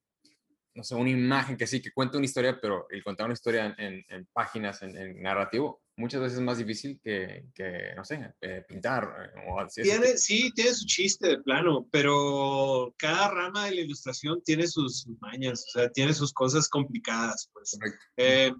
no 0.82 0.86
sé, 0.86 0.96
una 0.96 1.12
imagen 1.12 1.58
que 1.58 1.67
sí, 1.67 1.80
que 1.80 1.91
cuenta 1.91 2.17
una 2.17 2.26
historia, 2.26 2.60
pero 2.60 2.88
el 2.89 3.04
contar 3.04 3.28
una 3.28 3.36
historia 3.36 3.76
en, 3.78 4.04
en, 4.10 4.28
páginas, 4.34 4.82
en, 4.82 5.22
narrativo, 5.22 5.84
muchas 5.96 6.22
veces 6.22 6.39
es 6.39 6.44
más 6.44 6.58
difícil 6.58 7.00
que, 7.04 7.46
que 7.54 7.94
no 7.96 8.04
sé, 8.04 8.34
eh, 8.41 8.65
pintar. 8.67 9.32
Eh, 9.36 9.41
o 9.48 9.67
tiene, 9.67 10.17
sí, 10.17 10.52
tiene 10.56 10.74
su 10.74 10.88
chiste 10.88 11.28
de 11.28 11.39
plano, 11.44 11.88
pero 11.91 12.96
cada 12.98 13.30
rama 13.30 13.65
de 13.65 13.76
la 13.76 13.82
ilustración 13.82 14.41
tiene 14.44 14.65
sus 14.65 15.06
mañas, 15.20 15.65
o 15.67 15.72
sea, 15.80 15.91
tiene 15.91 16.15
sus 16.15 16.34
cosas 16.34 16.67
complicadas, 16.67 17.48
pues. 17.54 17.78
Eh, 18.17 18.52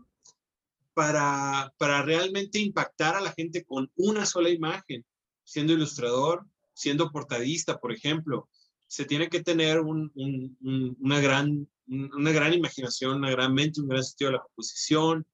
para, 0.94 1.74
para 1.80 2.04
realmente 2.04 2.60
impactar 2.60 3.16
a 3.16 3.22
la 3.22 3.32
gente 3.32 3.64
con 3.64 3.90
una 3.96 4.28
sola 4.28 4.52
imagen, 4.52 5.04
siendo 5.44 5.74
ilustrador, 5.74 6.46
siendo 6.76 7.12
portadista, 7.12 7.80
por 7.80 7.92
ejemplo, 7.92 8.48
se 8.86 9.06
tiene 9.06 9.28
que 9.28 9.42
tener 9.42 9.80
un, 9.80 10.12
un, 10.14 10.96
una 11.00 11.20
gran 11.20 11.68
una 11.88 12.32
gran 12.32 12.54
imaginación, 12.54 13.18
una 13.18 13.32
gran 13.32 13.54
mente, 13.54 13.82
un 13.82 13.88
gran 13.88 14.04
sentido 14.04 14.32
de 14.32 14.38
la 14.38 14.44
composición. 14.44 15.26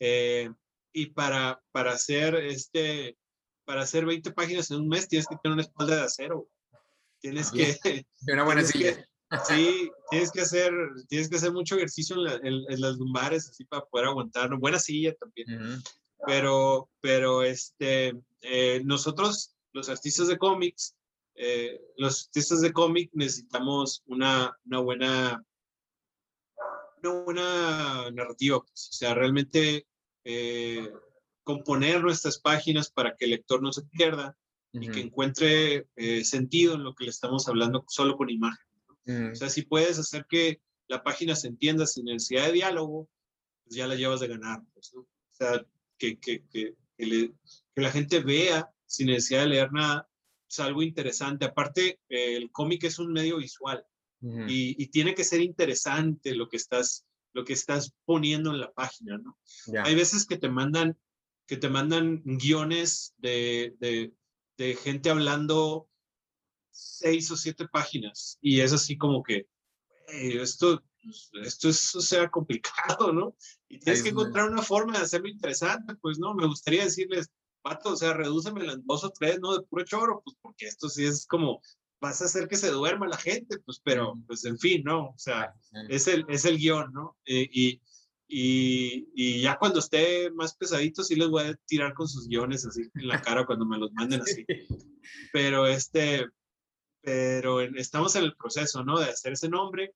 Eh, 0.00 0.50
y 0.92 1.06
para, 1.06 1.60
para 1.72 1.92
hacer 1.92 2.34
este, 2.34 3.16
para 3.70 3.82
hacer 3.82 4.04
20 4.04 4.32
páginas 4.32 4.68
en 4.72 4.78
un 4.78 4.88
mes 4.88 5.06
tienes 5.06 5.28
que 5.28 5.36
tener 5.36 5.52
una 5.54 5.62
espalda 5.62 5.94
de 5.94 6.02
acero. 6.02 6.48
Tienes 7.20 7.52
que... 7.52 7.78
Una 8.32 8.42
buena 8.42 8.64
silla. 8.64 9.06
sí, 9.46 9.88
tienes 10.10 10.32
que 10.32 10.40
hacer, 10.40 10.72
tienes 11.08 11.28
que 11.28 11.36
hacer 11.36 11.52
mucho 11.52 11.76
ejercicio 11.76 12.16
en, 12.42 12.80
las 12.80 12.96
lumbares 12.96 13.48
así 13.48 13.64
para 13.64 13.84
poder 13.84 14.08
aguantar. 14.08 14.52
Buena 14.56 14.80
silla 14.80 15.14
también. 15.14 15.80
Pero, 16.26 16.90
pero 17.00 17.44
este, 17.44 18.12
eh, 18.40 18.82
nosotros, 18.84 19.54
los 19.72 19.88
artistas 19.88 20.26
de 20.26 20.36
cómics, 20.36 20.96
eh, 21.36 21.80
los 21.96 22.24
artistas 22.26 22.62
de 22.62 22.72
cómic 22.72 23.10
necesitamos 23.12 24.02
una, 24.06 24.58
una 24.64 24.78
buena 24.80 25.44
una 27.02 27.22
buena 27.22 28.10
narrativa, 28.12 28.60
pues, 28.60 28.88
o 28.90 28.92
sea, 28.92 29.14
realmente 29.14 29.86
eh, 30.24 30.90
componer 31.42 32.02
nuestras 32.02 32.38
páginas 32.38 32.90
para 32.90 33.16
que 33.16 33.24
el 33.24 33.32
lector 33.32 33.62
no 33.62 33.72
se 33.72 33.82
pierda 33.82 34.36
y 34.72 34.88
que 34.88 35.00
encuentre 35.00 35.88
eh, 35.96 36.24
sentido 36.24 36.74
en 36.74 36.84
lo 36.84 36.94
que 36.94 37.04
le 37.04 37.10
estamos 37.10 37.48
hablando 37.48 37.84
solo 37.88 38.16
con 38.16 38.30
imagen. 38.30 38.64
O 39.32 39.34
sea, 39.34 39.48
si 39.48 39.62
puedes 39.62 39.98
hacer 39.98 40.24
que 40.28 40.60
la 40.86 41.02
página 41.02 41.34
se 41.34 41.48
entienda 41.48 41.86
sin 41.86 42.04
necesidad 42.04 42.46
de 42.46 42.52
diálogo, 42.52 43.08
pues 43.64 43.74
ya 43.74 43.88
la 43.88 43.96
llevas 43.96 44.20
de 44.20 44.28
ganar. 44.28 44.62
Pues, 44.72 44.92
¿no? 44.94 45.00
O 45.00 45.08
sea, 45.32 45.66
que, 45.98 46.20
que, 46.20 46.44
que, 46.48 46.76
que, 46.96 47.32
la 47.74 47.90
gente 47.90 48.20
vea 48.20 48.70
sin 48.86 49.08
necesidad 49.08 49.40
de 49.40 49.48
leer 49.48 49.72
nada, 49.72 50.08
es 50.48 50.60
algo 50.60 50.82
interesante. 50.82 51.46
Aparte, 51.46 51.98
el 52.08 52.52
cómic 52.52 52.84
es 52.84 53.00
un 53.00 53.12
medio 53.12 53.38
visual 53.38 53.84
y, 54.20 54.86
tiene 54.88 55.14
que 55.14 55.24
ser 55.24 55.40
interesante 55.40 56.34
lo 56.34 56.48
que 56.48 56.56
estás, 56.56 57.06
lo 57.32 57.44
que 57.44 57.54
estás 57.54 57.94
poniendo 58.04 58.50
en 58.50 58.60
la 58.60 58.72
página, 58.72 59.18
¿no? 59.18 59.38
Hay 59.82 59.94
veces 59.94 60.26
que 60.26 60.36
te 60.36 60.48
mandan, 60.48 60.98
que 61.46 61.56
te 61.56 61.68
mandan 61.68 62.22
guiones 62.24 63.14
de, 63.18 63.74
de, 63.80 64.12
de 64.58 64.74
gente 64.76 65.10
hablando 65.10 65.88
seis 66.70 67.30
o 67.30 67.36
siete 67.36 67.66
páginas 67.68 68.38
y 68.40 68.60
es 68.60 68.72
así 68.72 68.96
como 68.96 69.22
que 69.22 69.48
esto, 70.12 70.82
esto 71.42 71.68
es, 71.68 71.94
o 71.94 72.00
sea, 72.00 72.30
complicado, 72.30 73.12
¿no? 73.12 73.36
Y 73.68 73.78
tienes 73.78 74.02
que 74.02 74.10
encontrar 74.10 74.50
una 74.50 74.62
forma 74.62 74.98
de 74.98 75.04
hacerlo 75.04 75.28
interesante, 75.28 75.94
pues, 75.96 76.18
¿no? 76.18 76.34
Me 76.34 76.46
gustaría 76.46 76.84
decirles, 76.84 77.30
pato, 77.62 77.90
o 77.90 77.96
sea, 77.96 78.14
redúceme 78.14 78.64
en 78.64 78.84
dos 78.86 79.04
o 79.04 79.10
tres, 79.10 79.38
¿no? 79.40 79.56
De 79.56 79.64
puro 79.64 79.84
choro, 79.84 80.22
pues, 80.24 80.36
porque 80.40 80.66
esto 80.66 80.88
sí 80.88 81.04
es 81.04 81.26
como, 81.26 81.60
vas 82.00 82.22
a 82.22 82.24
hacer 82.24 82.48
que 82.48 82.56
se 82.56 82.70
duerma 82.70 83.06
la 83.06 83.18
gente, 83.18 83.58
pues, 83.58 83.80
pero, 83.84 84.14
pues, 84.26 84.44
en 84.44 84.58
fin, 84.58 84.82
¿no? 84.84 85.08
O 85.08 85.18
sea, 85.18 85.54
es 85.88 86.06
el, 86.08 86.24
es 86.28 86.44
el 86.44 86.58
guion, 86.58 86.92
¿no? 86.92 87.16
Eh, 87.26 87.48
y, 87.52 87.80
y, 88.26 89.08
y, 89.14 89.40
ya 89.42 89.58
cuando 89.58 89.80
esté 89.80 90.30
más 90.30 90.54
pesadito, 90.54 91.02
sí 91.02 91.16
les 91.16 91.28
voy 91.28 91.44
a 91.44 91.54
tirar 91.66 91.94
con 91.94 92.08
sus 92.08 92.28
guiones 92.28 92.64
así 92.64 92.82
en 92.94 93.08
la 93.08 93.20
cara 93.20 93.44
cuando 93.44 93.66
me 93.66 93.78
los 93.78 93.92
manden 93.92 94.22
así. 94.22 94.44
Pero 95.32 95.66
este, 95.66 96.28
pero 97.02 97.60
estamos 97.60 98.14
en 98.16 98.24
el 98.24 98.36
proceso, 98.36 98.84
¿no? 98.84 98.98
De 98.98 99.06
hacer 99.06 99.32
ese 99.32 99.48
nombre. 99.48 99.94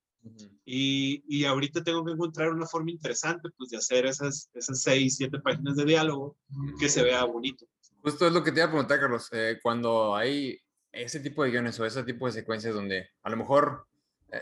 Y, 0.64 1.22
y, 1.28 1.44
ahorita 1.44 1.84
tengo 1.84 2.02
que 2.04 2.12
encontrar 2.12 2.48
una 2.50 2.66
forma 2.66 2.90
interesante, 2.90 3.50
pues, 3.58 3.68
de 3.70 3.76
hacer 3.76 4.06
esas, 4.06 4.48
esas 4.54 4.80
seis, 4.80 5.16
siete 5.16 5.38
páginas 5.38 5.76
de 5.76 5.84
diálogo 5.84 6.38
que 6.80 6.88
se 6.88 7.02
vea 7.02 7.24
bonito. 7.24 7.66
Justo 8.02 8.26
es 8.26 8.32
lo 8.32 8.42
que 8.42 8.50
te 8.50 8.60
iba 8.60 8.66
a 8.66 8.70
preguntar, 8.70 9.00
Carlos. 9.00 9.28
Eh, 9.32 9.58
cuando 9.62 10.16
hay 10.16 10.58
ese 10.94 11.20
tipo 11.20 11.42
de 11.44 11.50
guiones 11.50 11.78
o 11.80 11.87
ese 11.87 12.02
tipo 12.04 12.26
de 12.26 12.33
secuencias 12.33 12.74
donde 12.74 13.11
a 13.22 13.30
lo 13.30 13.37
mejor 13.37 13.87
eh, 14.30 14.40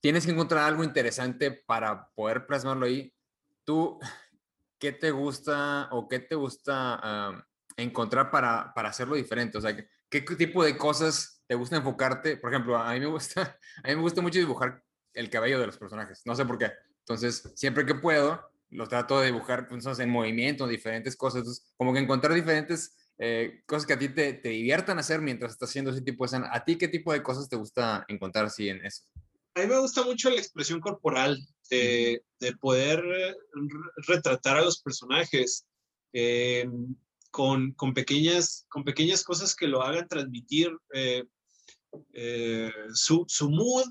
tienes 0.00 0.24
que 0.24 0.32
encontrar 0.32 0.64
algo 0.64 0.84
interesante 0.84 1.50
para 1.50 2.08
poder 2.10 2.46
plasmarlo 2.46 2.86
ahí, 2.86 3.12
tú, 3.64 3.98
¿qué 4.78 4.92
te 4.92 5.10
gusta 5.10 5.88
o 5.90 6.08
qué 6.08 6.20
te 6.20 6.34
gusta 6.34 7.44
encontrar 7.76 8.30
para, 8.30 8.72
para, 8.74 8.88
hacerlo 8.88 9.16
diferente? 9.16 9.58
O 9.58 9.60
sea, 9.60 9.76
¿qué, 10.08 10.20
tipo 10.20 10.64
de 10.64 10.76
cosas 10.76 11.42
te 11.46 11.54
gusta 11.54 11.76
enfocarte? 11.76 12.36
Por 12.36 12.52
ejemplo, 12.52 12.76
a 12.76 12.92
mí 12.92 13.00
me 13.00 13.06
gusta, 13.06 13.58
a 13.84 13.88
mí 13.88 13.96
me 13.96 14.02
gusta 14.02 14.22
mucho 14.22 14.38
dibujar 14.38 14.82
el 15.14 15.30
cabello 15.30 15.58
de 15.58 15.66
los 15.66 15.78
personajes, 15.78 16.22
no 16.24 16.34
sé 16.34 16.44
por 16.44 16.58
qué. 16.58 16.72
Entonces, 17.00 17.52
siempre 17.56 17.84
que 17.84 17.94
puedo, 17.94 18.50
lo 18.70 18.86
trato 18.86 19.20
de 19.20 19.26
dibujar 19.26 19.66
pues, 19.66 19.98
en 19.98 20.10
movimiento, 20.10 20.66
diferentes 20.66 21.16
cosas. 21.16 21.38
Entonces, 21.38 21.72
como 21.76 21.92
que 21.92 22.00
encontrar 22.00 22.34
diferentes 22.34 23.07
eh, 23.18 23.62
cosas 23.66 23.86
que 23.86 23.92
a 23.94 23.98
ti 23.98 24.08
te, 24.08 24.34
te, 24.34 24.50
diviertan 24.50 24.98
hacer 24.98 25.20
mientras 25.20 25.52
estás 25.52 25.70
haciendo 25.70 25.90
ese 25.90 26.02
tipo 26.02 26.24
de 26.24 26.26
escena. 26.26 26.50
¿A 26.52 26.64
ti 26.64 26.78
qué 26.78 26.86
tipo 26.86 27.12
de 27.12 27.22
cosas 27.22 27.48
te 27.48 27.56
gusta 27.56 28.04
encontrar 28.08 28.44
así 28.44 28.68
en 28.68 28.84
eso? 28.86 29.02
A 29.54 29.60
mí 29.60 29.66
me 29.66 29.78
gusta 29.80 30.04
mucho 30.04 30.30
la 30.30 30.36
expresión 30.36 30.80
corporal, 30.80 31.36
de, 31.68 32.22
de 32.38 32.56
poder 32.56 33.02
retratar 34.06 34.58
a 34.58 34.62
los 34.62 34.80
personajes 34.80 35.66
eh, 36.12 36.68
con, 37.32 37.72
con, 37.72 37.92
pequeñas, 37.92 38.66
con 38.68 38.84
pequeñas 38.84 39.24
cosas 39.24 39.56
que 39.56 39.66
lo 39.66 39.82
hagan 39.82 40.06
transmitir 40.06 40.70
eh, 40.94 41.24
su, 42.94 43.24
su 43.26 43.50
mood 43.50 43.86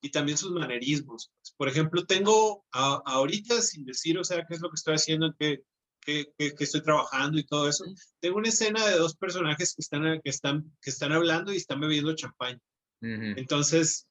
y 0.00 0.10
también 0.10 0.36
sus 0.36 0.50
manerismos. 0.50 1.30
Por 1.56 1.68
ejemplo, 1.68 2.04
tengo 2.04 2.64
ahorita, 2.72 3.62
sin 3.62 3.84
decir, 3.84 4.18
o 4.18 4.24
sea, 4.24 4.44
qué 4.48 4.54
es 4.54 4.60
lo 4.60 4.70
que 4.70 4.74
estoy 4.74 4.96
haciendo, 4.96 5.32
qué, 5.38 5.62
que, 6.04 6.26
estoy 6.38 6.82
trabajando 6.82 7.38
y 7.38 7.44
todo 7.44 7.68
eso, 7.68 7.84
tengo 8.20 8.36
una 8.36 8.48
escena 8.48 8.86
de 8.86 8.96
dos 8.96 9.16
personajes 9.16 9.74
que 9.74 9.82
están, 9.82 10.20
que 10.22 10.30
están, 10.30 10.76
que 10.80 10.90
están 10.90 11.12
hablando 11.12 11.52
y 11.52 11.56
están 11.56 11.80
bebiendo 11.80 12.14
champán. 12.14 12.60
Entonces, 13.00 14.06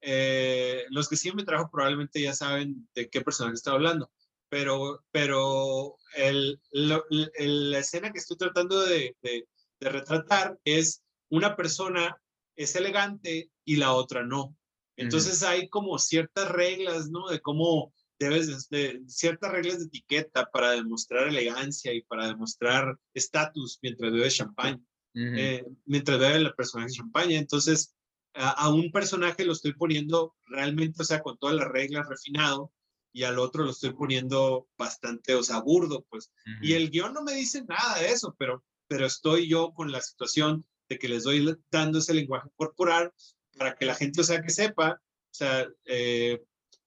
eh, 0.00 0.84
los 0.90 1.08
que 1.08 1.16
siguen 1.16 1.36
mi 1.36 1.44
trabajo 1.44 1.70
probablemente 1.70 2.20
ya 2.20 2.32
saben 2.32 2.88
de 2.94 3.08
qué 3.08 3.20
personaje 3.20 3.54
estoy 3.54 3.74
hablando, 3.74 4.10
pero, 4.48 5.04
pero 5.12 5.96
el, 6.16 6.60
la 6.72 7.78
escena 7.78 8.12
que 8.12 8.18
estoy 8.18 8.36
tratando 8.36 8.84
de, 8.84 9.16
de, 9.22 9.46
de 9.80 9.88
retratar 9.88 10.58
es 10.64 11.02
una 11.28 11.54
persona 11.54 12.16
es 12.56 12.74
elegante 12.74 13.50
y 13.64 13.76
la 13.76 13.92
otra 13.92 14.24
no. 14.24 14.56
Entonces 14.96 15.42
hay 15.42 15.68
como 15.68 15.98
ciertas 15.98 16.48
reglas, 16.48 17.10
¿no? 17.10 17.28
De 17.28 17.40
cómo 17.40 17.92
debes 18.18 18.68
de, 18.68 19.02
ciertas 19.06 19.52
reglas 19.52 19.78
de 19.78 19.86
etiqueta 19.86 20.50
para 20.50 20.70
demostrar 20.72 21.28
elegancia 21.28 21.92
y 21.92 22.02
para 22.02 22.28
demostrar 22.28 22.98
estatus 23.14 23.78
mientras 23.82 24.12
bebe 24.12 24.30
champán, 24.30 24.86
eh, 25.14 25.64
mientras 25.84 26.18
bebe 26.18 26.40
la 26.40 26.52
personaje 26.52 26.92
champaña. 26.92 27.38
Entonces, 27.38 27.94
a, 28.34 28.68
un 28.68 28.90
personaje 28.92 29.44
lo 29.44 29.52
estoy 29.52 29.72
poniendo 29.74 30.34
realmente, 30.46 31.02
o 31.02 31.04
sea, 31.04 31.22
con 31.22 31.38
todas 31.38 31.56
las 31.56 31.68
reglas 31.68 32.08
refinado, 32.08 32.72
y 33.12 33.22
al 33.22 33.38
otro 33.38 33.64
lo 33.64 33.70
estoy 33.70 33.94
poniendo 33.94 34.68
bastante, 34.76 35.34
o 35.34 35.42
sea, 35.42 35.60
burdo, 35.60 36.04
pues. 36.10 36.30
Y 36.60 36.74
el 36.74 36.90
guion 36.90 37.14
no 37.14 37.22
me 37.22 37.32
dice 37.32 37.64
nada 37.64 37.98
de 37.98 38.08
eso, 38.08 38.36
pero, 38.38 38.62
pero 38.88 39.06
estoy 39.06 39.48
yo 39.48 39.72
con 39.72 39.90
la 39.90 40.02
situación 40.02 40.66
de 40.90 40.98
que 40.98 41.08
les 41.08 41.24
doy 41.24 41.56
dando 41.70 41.98
ese 41.98 42.12
lenguaje 42.12 42.50
corporal 42.56 43.12
para 43.56 43.74
que 43.74 43.86
la 43.86 43.94
gente, 43.94 44.20
o 44.20 44.24
sea, 44.24 44.42
que 44.42 44.50
sepa 44.50 45.00
sea, 45.36 45.68
eh, 45.84 46.42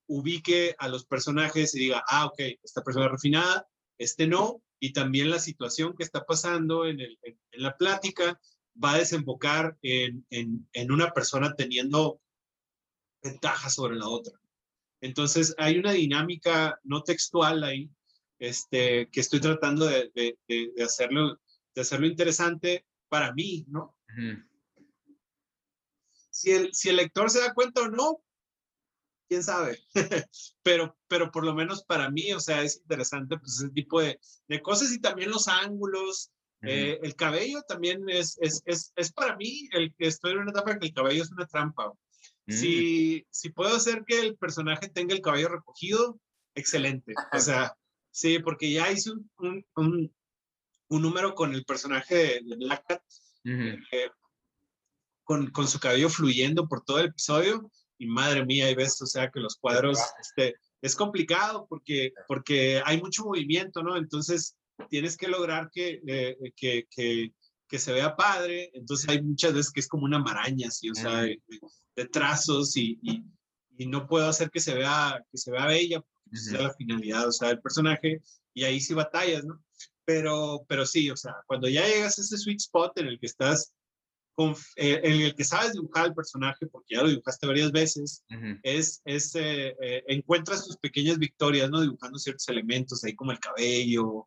ubique 0.09 0.75
a 0.79 0.87
los 0.87 1.05
personajes 1.05 1.73
y 1.75 1.79
diga, 1.79 2.03
ah, 2.07 2.25
ok, 2.25 2.39
esta 2.63 2.83
persona 2.83 3.05
es 3.05 3.11
refinada, 3.11 3.67
este 3.97 4.27
no, 4.27 4.61
y 4.79 4.91
también 4.91 5.29
la 5.29 5.39
situación 5.39 5.95
que 5.95 6.03
está 6.03 6.25
pasando 6.25 6.85
en, 6.85 6.99
el, 6.99 7.17
en, 7.21 7.37
la 7.51 7.77
plática 7.77 8.39
va 8.83 8.93
a 8.93 8.97
desembocar 8.97 9.77
en, 9.81 10.25
en, 10.31 10.91
una 10.91 11.11
persona 11.11 11.53
teniendo 11.55 12.19
ventaja 13.21 13.69
sobre 13.69 13.97
la 13.97 14.07
otra. 14.07 14.39
Entonces, 15.01 15.53
hay 15.57 15.77
una 15.77 15.91
dinámica 15.91 16.79
no 16.83 17.03
textual 17.03 17.63
ahí 17.63 17.89
este, 18.39 19.09
que 19.11 19.19
estoy 19.19 19.41
tratando 19.41 19.85
de, 19.85 20.11
de, 20.47 20.83
hacerlo, 20.83 21.39
de 21.75 21.81
hacerlo 21.81 22.07
interesante 22.07 22.85
para 23.09 23.31
mí, 23.33 23.65
¿no? 23.67 23.95
si, 26.31 26.51
el, 26.51 26.73
si 26.73 26.89
el 26.89 26.95
lector 26.95 27.29
se 27.29 27.41
da 27.41 27.53
cuenta 27.53 27.81
o 27.81 27.89
no, 27.89 28.23
quién 29.29 29.43
sabe, 29.43 29.79
pero, 30.63 30.97
pero 31.07 31.31
por 31.31 31.45
lo 31.45 31.53
menos 31.53 31.83
para 31.83 32.09
mí, 32.09 32.33
o 32.33 32.39
sea, 32.39 32.63
es 32.63 32.77
interesante 32.77 33.37
pues 33.37 33.57
ese 33.59 33.69
tipo 33.69 34.01
de, 34.01 34.19
de 34.47 34.61
cosas 34.61 34.91
y 34.91 34.99
también 34.99 35.29
los 35.29 35.47
ángulos, 35.47 36.31
eh, 36.61 36.99
el 37.03 37.15
cabello 37.15 37.61
también 37.67 38.09
es, 38.09 38.37
es, 38.41 38.61
es, 38.65 38.91
es, 38.95 39.13
para 39.13 39.37
mí, 39.37 39.69
el 39.71 39.93
que 39.95 40.07
estoy 40.07 40.31
en 40.31 40.39
una 40.39 40.51
etapa 40.51 40.71
en 40.71 40.79
que 40.79 40.87
el 40.87 40.93
cabello 40.93 41.23
es 41.23 41.31
una 41.31 41.45
trampa. 41.45 41.93
Si, 42.47 43.23
mm. 43.23 43.27
si 43.29 43.49
puedo 43.51 43.75
hacer 43.75 44.03
que 44.05 44.19
el 44.19 44.35
personaje 44.35 44.89
tenga 44.89 45.13
el 45.13 45.21
cabello 45.21 45.49
recogido, 45.49 46.19
excelente. 46.55 47.13
O 47.31 47.39
sea, 47.39 47.73
sí, 48.11 48.39
porque 48.39 48.71
ya 48.71 48.91
hice 48.91 49.11
un, 49.11 49.31
un, 49.37 49.65
un, 49.75 50.15
un 50.89 51.01
número 51.01 51.33
con 51.35 51.53
el 51.53 51.63
personaje 51.63 52.41
de, 52.43 52.55
Black 52.57 52.83
Cat, 52.87 53.03
eh, 53.45 54.09
con, 55.23 55.51
con 55.51 55.67
su 55.67 55.79
cabello 55.79 56.09
fluyendo 56.09 56.67
por 56.67 56.83
todo 56.83 56.99
el 56.99 57.07
episodio 57.07 57.71
y 57.99 58.07
madre 58.07 58.45
mía, 58.45 58.65
hay 58.65 58.75
veces, 58.75 59.01
o 59.01 59.05
sea, 59.05 59.29
que 59.29 59.41
los 59.41 59.57
cuadros, 59.57 59.99
este, 60.19 60.55
es 60.81 60.95
complicado 60.95 61.67
porque, 61.69 62.13
porque 62.27 62.81
hay 62.83 62.99
mucho 62.99 63.25
movimiento, 63.25 63.83
¿no? 63.83 63.97
Entonces, 63.97 64.55
tienes 64.89 65.17
que 65.17 65.27
lograr 65.27 65.69
que, 65.71 66.01
eh, 66.07 66.37
que, 66.55 66.87
que, 66.89 67.33
que, 67.67 67.77
se 67.77 67.91
vea 67.91 68.15
padre, 68.15 68.71
entonces 68.73 69.09
hay 69.09 69.21
muchas 69.21 69.53
veces 69.53 69.71
que 69.71 69.81
es 69.81 69.87
como 69.89 70.05
una 70.05 70.19
maraña, 70.19 70.71
¿sí? 70.71 70.89
O 70.89 70.95
sea, 70.95 71.21
de, 71.21 71.39
trazos 72.11 72.77
y, 72.77 72.97
y, 73.03 73.25
y, 73.77 73.87
no 73.87 74.07
puedo 74.07 74.29
hacer 74.29 74.49
que 74.49 74.61
se 74.61 74.73
vea, 74.73 75.21
que 75.29 75.37
se 75.37 75.51
vea 75.51 75.65
bella, 75.65 75.99
porque 75.99 76.29
uh 76.31 76.37
sea 76.37 76.61
la 76.61 76.73
finalidad, 76.73 77.27
o 77.27 77.31
sea, 77.33 77.49
el 77.49 77.59
personaje, 77.59 78.21
y 78.53 78.63
ahí 78.63 78.79
sí 78.79 78.93
batallas, 78.93 79.43
¿no? 79.43 79.61
Pero, 80.05 80.65
pero 80.69 80.85
sí, 80.85 81.11
o 81.11 81.17
sea, 81.17 81.35
cuando 81.45 81.67
ya 81.67 81.85
llegas 81.85 82.17
a 82.17 82.21
ese 82.21 82.37
sweet 82.37 82.61
spot 82.61 82.97
en 82.97 83.07
el 83.07 83.19
que 83.19 83.27
estás 83.27 83.73
en 84.75 85.21
el 85.21 85.35
que 85.35 85.43
sabes 85.43 85.73
dibujar 85.73 86.05
al 86.05 86.13
personaje, 86.13 86.65
porque 86.67 86.95
ya 86.95 87.01
lo 87.01 87.09
dibujaste 87.09 87.47
varias 87.47 87.71
veces, 87.71 88.23
es, 88.63 89.01
es 89.03 89.35
eh, 89.35 89.75
eh, 89.81 90.03
encuentras 90.07 90.65
tus 90.65 90.77
pequeñas 90.77 91.17
victorias, 91.17 91.69
¿no? 91.69 91.81
Dibujando 91.81 92.17
ciertos 92.17 92.47
elementos, 92.47 93.03
ahí 93.03 93.15
como 93.15 93.31
el 93.31 93.39
cabello. 93.39 94.25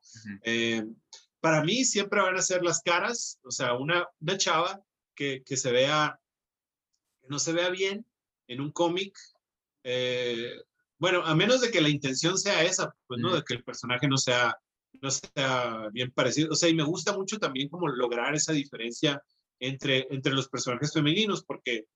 para 1.40 1.64
mí 1.64 1.84
siempre 1.84 2.20
van 2.20 2.36
a 2.36 2.42
ser 2.42 2.62
las 2.62 2.80
caras, 2.82 3.38
o 3.42 3.50
sea, 3.50 3.74
una, 3.74 4.06
una 4.20 4.36
chava 4.36 4.80
que, 5.14 5.42
que 5.44 5.56
se 5.56 5.72
vea, 5.72 6.20
que 7.20 7.28
no 7.28 7.38
se 7.38 7.52
vea 7.52 7.70
bien 7.70 8.06
en 8.48 8.60
un 8.60 8.70
cómic. 8.70 9.16
bueno, 10.98 11.24
a 11.24 11.34
menos 11.34 11.62
de 11.62 11.70
que 11.70 11.80
la 11.80 11.88
intención 11.88 12.36
sea 12.38 12.62
esa, 12.62 12.94
pues, 13.06 13.18
¿no? 13.18 13.34
De 13.34 13.42
que 13.42 13.54
el 13.54 13.64
personaje 13.64 14.08
no 14.08 14.18
sea, 14.18 14.56
no 15.00 15.10
sea 15.10 15.88
bien 15.90 16.10
parecido. 16.10 16.52
O 16.52 16.54
sea, 16.54 16.68
y 16.68 16.74
me 16.74 16.84
gusta 16.84 17.16
mucho 17.16 17.38
también 17.38 17.70
como 17.70 17.88
lograr 17.88 18.34
esa 18.34 18.52
diferencia 18.52 19.22
entre, 19.62 20.08
entre 20.10 20.32
los 20.32 20.48
personajes 20.48 20.92
femeninos, 20.92 21.44
porque, 21.44 21.86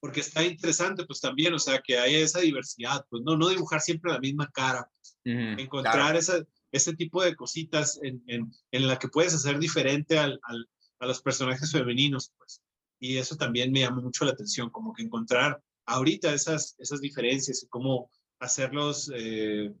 porque 0.00 0.20
está 0.20 0.42
interesante, 0.42 1.04
pues 1.04 1.20
también, 1.20 1.52
o 1.52 1.58
sea, 1.58 1.82
que 1.82 1.98
haya 1.98 2.18
esa 2.18 2.40
diversidad, 2.40 3.04
pues 3.10 3.22
no, 3.22 3.36
no 3.36 3.48
dibujar 3.48 3.82
siempre 3.82 4.10
la 4.10 4.18
misma 4.18 4.50
cara, 4.50 4.90
encontrar 5.24 6.16
esa, 6.16 6.42
ese 6.72 6.94
tipo 6.94 7.22
de 7.22 7.36
cositas 7.36 8.00
en, 8.02 8.22
en, 8.26 8.50
en, 8.70 8.86
la 8.86 8.98
que 8.98 9.08
puedes 9.08 9.34
hacer 9.34 9.58
diferente 9.58 10.18
al, 10.18 10.40
al, 10.44 10.66
a 11.00 11.06
los 11.06 11.20
personajes 11.20 11.70
femeninos, 11.70 12.32
pues. 12.38 12.62
Y 12.98 13.18
eso 13.18 13.36
también 13.36 13.70
me 13.70 13.80
llama 13.80 14.00
mucho 14.00 14.24
la 14.24 14.30
atención, 14.30 14.70
como 14.70 14.94
que 14.94 15.02
encontrar 15.02 15.62
ahorita 15.84 16.32
esas, 16.32 16.74
esas 16.78 17.02
diferencias 17.02 17.62
y 17.62 17.68
cómo 17.68 18.10
hacerlos 18.40 19.10
eh, 19.14 19.74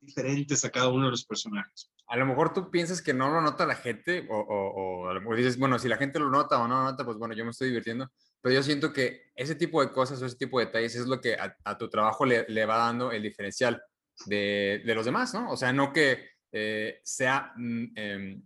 diferentes 0.00 0.64
a 0.64 0.70
cada 0.70 0.88
uno 0.88 1.04
de 1.04 1.12
los 1.12 1.24
personajes 1.24 1.88
a 2.10 2.16
lo 2.16 2.26
mejor 2.26 2.52
tú 2.52 2.70
piensas 2.72 3.00
que 3.00 3.14
no 3.14 3.30
lo 3.30 3.40
nota 3.40 3.64
la 3.64 3.76
gente, 3.76 4.26
o, 4.28 4.36
o, 4.36 5.08
a 5.08 5.14
lo 5.14 5.20
mejor 5.20 5.36
dices, 5.36 5.56
bueno, 5.56 5.78
si 5.78 5.88
la 5.88 5.96
gente 5.96 6.18
lo 6.18 6.28
nota 6.28 6.58
o 6.58 6.66
no 6.66 6.78
lo 6.78 6.82
nota, 6.90 7.04
pues 7.04 7.16
bueno, 7.16 7.34
yo 7.34 7.44
me 7.44 7.52
estoy 7.52 7.68
divirtiendo, 7.68 8.10
pero 8.42 8.52
yo 8.52 8.64
siento 8.64 8.92
que 8.92 9.30
ese 9.36 9.54
tipo 9.54 9.80
de 9.80 9.92
cosas 9.92 10.20
o 10.20 10.26
ese 10.26 10.36
tipo 10.36 10.58
de 10.58 10.66
detalles 10.66 10.96
es 10.96 11.06
lo 11.06 11.20
que 11.20 11.36
a, 11.38 11.78
tu 11.78 11.88
trabajo 11.88 12.26
le, 12.26 12.44
le, 12.48 12.66
va 12.66 12.78
dando 12.78 13.12
el 13.12 13.22
diferencial 13.22 13.80
de, 14.26 14.82
de, 14.84 14.94
los 14.96 15.04
demás, 15.04 15.32
¿no? 15.34 15.52
O 15.52 15.56
sea, 15.56 15.72
no 15.72 15.92
que 15.92 16.30
eh, 16.50 17.00
sea, 17.04 17.52
mm, 17.56 17.84
em, 17.94 18.42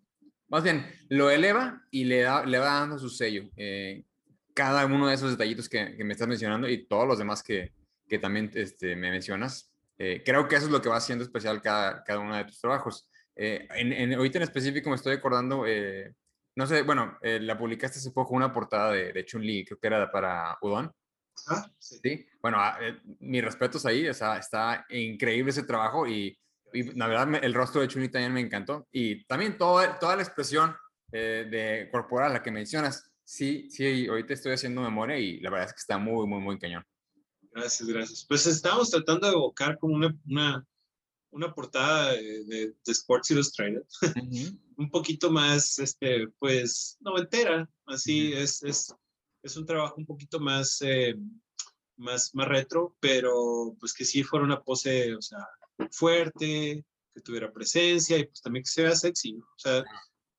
más 0.49 0.63
bien, 0.63 0.87
lo 1.09 1.31
eleva 1.31 1.83
y 1.91 2.05
le, 2.05 2.21
da, 2.21 2.45
le 2.45 2.59
va 2.59 2.67
dando 2.67 2.99
su 2.99 3.09
sello. 3.09 3.49
Eh, 3.57 4.05
cada 4.53 4.85
uno 4.85 5.09
de 5.09 5.15
esos 5.15 5.31
detallitos 5.31 5.71
que, 5.71 5.97
que, 5.97 6.05
me 6.05 6.13
estás 6.13 6.29
mencionando 6.29 6.69
y 6.69 6.85
todos 6.87 7.09
los 7.09 7.19
demás 7.19 7.43
que, 7.43 7.73
que 8.07 8.19
también 8.19 8.51
este, 8.55 8.95
me 8.95 9.11
mencionas, 9.11 9.73
eh, 9.99 10.23
creo 10.23 10.49
que 10.49 10.57
eso 10.57 10.67
es 10.67 10.73
lo 10.73 10.83
que 10.83 10.91
va 10.91 10.97
haciendo 10.97 11.25
especial 11.25 11.63
cada, 11.63 12.05
cada 12.05 12.21
uno 12.21 12.37
de 12.37 12.45
tus 12.45 12.61
trabajos. 12.61 13.09
Eh, 13.37 13.67
en, 13.71 13.93
en, 13.93 14.15
ahorita 14.15 14.39
en 14.39 14.45
específico 14.45 14.91
me 14.91 14.97
estoy 14.97 15.15
acordando, 15.15 15.67
eh, 15.67 16.15
no 16.57 16.67
sé, 16.67 16.83
bueno, 16.83 17.19
eh, 17.23 17.41
la 17.41 17.59
publicaste 17.59 17.99
hace 17.99 18.13
poco 18.13 18.35
una 18.35 18.53
portada 18.53 18.93
de, 18.93 19.13
de 19.13 19.25
Chun-Li, 19.25 19.65
creo 19.65 19.79
que 19.79 19.87
era 19.87 20.11
para 20.11 20.57
Udon. 20.63 20.91
Ah, 21.49 21.67
sí. 21.79 21.99
sí. 22.03 22.27
Bueno, 22.41 22.59
ah, 22.61 22.79
mis 23.21 23.45
respetos 23.45 23.85
ahí, 23.87 24.07
o 24.09 24.15
sea, 24.15 24.39
está 24.39 24.87
increíble 24.91 25.51
ese 25.51 25.65
trabajo 25.65 26.07
y, 26.07 26.39
y 26.73 26.97
la 26.97 27.09
verdad 27.09 27.43
el 27.43 27.55
rostro 27.55 27.81
de 27.81 27.89
Chun-Li 27.89 28.09
también 28.09 28.33
me 28.33 28.41
encantó. 28.41 28.87
Y 28.93 29.25
también 29.25 29.59
toda, 29.59 29.99
toda 29.99 30.17
la 30.17 30.23
expresión 30.23 30.77
de 31.11 31.89
corporal, 31.93 32.33
la 32.33 32.43
que 32.43 32.51
mencionas, 32.51 33.13
sí, 33.25 33.71
sí, 33.71 34.09
ahorita 34.09 34.35
estoy 34.35 34.53
haciendo 34.53 34.83
memoria 34.83 35.17
y 35.17 35.39
la 35.39 35.51
verdad 35.51 35.69
es 35.69 35.73
que 35.73 35.79
está 35.79 35.97
muy, 35.97 36.27
muy, 36.27 36.41
muy 36.41 36.59
cañón. 36.59 36.85
Gracias, 37.53 37.89
gracias. 37.89 38.27
Pues 38.29 38.47
estamos 38.47 38.91
tratando 38.91 39.29
de 39.29 39.35
evocar 39.35 39.79
como 39.79 39.95
una, 39.95 40.13
una 40.29 40.67
una 41.35 41.53
portada 41.53 42.13
de, 42.13 42.45
de, 42.45 42.75
Sports 42.87 43.33
Illustrated, 43.33 43.83
un 44.77 44.91
poquito 44.91 45.31
más, 45.31 45.79
este, 45.79 46.29
pues, 46.39 46.97
noventera, 47.01 47.69
así 47.87 48.33
es, 48.33 48.63
es, 48.63 48.95
es 49.43 49.57
un 49.57 49.67
trabajo 49.67 49.97
un 49.99 50.07
poquito 50.07 50.39
más, 50.39 50.81
eh, 50.83 51.17
más, 51.97 52.35
más 52.35 52.49
retro, 52.49 52.97
pero 53.01 53.77
pues 53.79 53.93
que 53.93 54.05
sí 54.05 54.23
fuera 54.23 54.45
una 54.45 54.63
pose, 54.63 55.15
o 55.15 55.21
sea, 55.21 55.47
fuerte, 55.91 56.85
que 57.13 57.21
tuviera 57.21 57.53
presencia 57.53 58.17
y 58.19 58.25
pues 58.27 58.41
también 58.41 58.63
que 58.63 58.71
se 58.71 58.83
vea 58.83 58.95
sexy, 58.95 59.37
O 59.37 59.59
sea, 59.59 59.85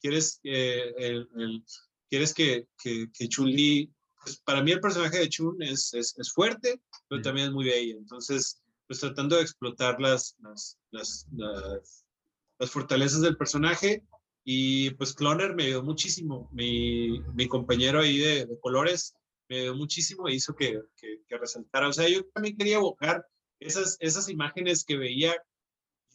quieres, 0.01 0.39
eh, 0.43 0.93
el, 0.97 1.29
el, 1.35 1.63
quieres 2.09 2.33
que, 2.33 2.67
que, 2.81 3.09
que 3.13 3.27
Chun-Li, 3.27 3.93
pues 4.23 4.37
para 4.39 4.63
mí 4.63 4.71
el 4.71 4.79
personaje 4.79 5.19
de 5.19 5.29
Chun 5.29 5.61
es, 5.61 5.93
es, 5.93 6.17
es 6.17 6.31
fuerte, 6.31 6.81
pero 7.07 7.21
también 7.21 7.47
es 7.47 7.53
muy 7.53 7.65
bella, 7.65 7.95
entonces 7.95 8.61
pues 8.87 8.99
tratando 8.99 9.35
de 9.35 9.41
explotar 9.41 9.99
las, 9.99 10.35
las, 10.39 10.77
las, 10.91 11.27
las, 11.31 12.71
fortalezas 12.71 13.21
del 13.21 13.37
personaje. 13.37 14.03
Y 14.43 14.91
pues 14.91 15.13
Cloner 15.13 15.55
me 15.55 15.65
ayudó 15.65 15.83
muchísimo. 15.83 16.49
Mi, 16.51 17.19
mi 17.33 17.47
compañero 17.47 18.01
ahí 18.01 18.19
de, 18.19 18.45
de, 18.45 18.59
colores 18.59 19.15
me 19.49 19.61
ayudó 19.61 19.75
muchísimo 19.75 20.27
e 20.27 20.35
hizo 20.35 20.55
que, 20.55 20.79
que, 20.95 21.21
que, 21.27 21.37
resaltara. 21.37 21.87
O 21.89 21.93
sea, 21.93 22.07
yo 22.07 22.23
también 22.25 22.55
quería 22.55 22.75
evocar 22.75 23.25
esas, 23.59 23.97
esas 23.99 24.29
imágenes 24.29 24.83
que 24.83 24.97
veía 24.97 25.35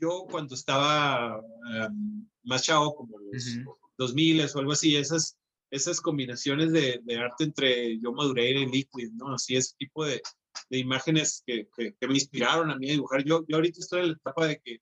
yo 0.01 0.27
cuando 0.31 0.55
estaba 0.55 1.41
um, 1.41 2.29
más 2.45 2.63
chavo, 2.63 2.95
como 2.95 3.19
los 3.19 3.47
uh 3.47 3.61
-huh. 3.61 3.77
2000 3.99 4.41
o 4.55 4.59
algo 4.59 4.73
así, 4.73 4.97
esas, 4.97 5.37
esas 5.71 6.01
combinaciones 6.01 6.73
de, 6.73 7.01
de 7.05 7.19
arte 7.19 7.45
entre 7.45 8.01
yo 8.01 8.13
Madureira 8.13 8.61
y 8.61 8.67
Liquid, 8.67 9.11
¿no? 9.13 9.35
Así, 9.35 9.57
ese 9.57 9.75
tipo 9.77 10.05
de, 10.05 10.23
de 10.71 10.79
imágenes 10.79 11.43
que, 11.45 11.69
que, 11.77 11.95
que, 11.95 12.09
me 12.09 12.15
inspiraron 12.15 12.71
a 12.71 12.77
mí 12.77 12.89
a 12.89 12.93
dibujar. 12.93 13.25
Yo, 13.25 13.45
yo 13.47 13.57
ahorita 13.57 13.81
estoy 13.81 14.01
en 14.01 14.07
la 14.09 14.13
etapa 14.15 14.47
de 14.47 14.61
que 14.61 14.81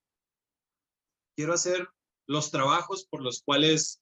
quiero 1.34 1.54
hacer 1.54 1.88
los 2.26 2.50
trabajos 2.50 3.06
por 3.10 3.22
los 3.22 3.42
cuales 3.42 4.00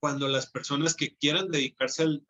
cuando 0.00 0.26
las 0.26 0.50
personas 0.50 0.94
que 0.94 1.14
quieran 1.16 1.48
dedicarse 1.48 2.02
al, 2.02 2.26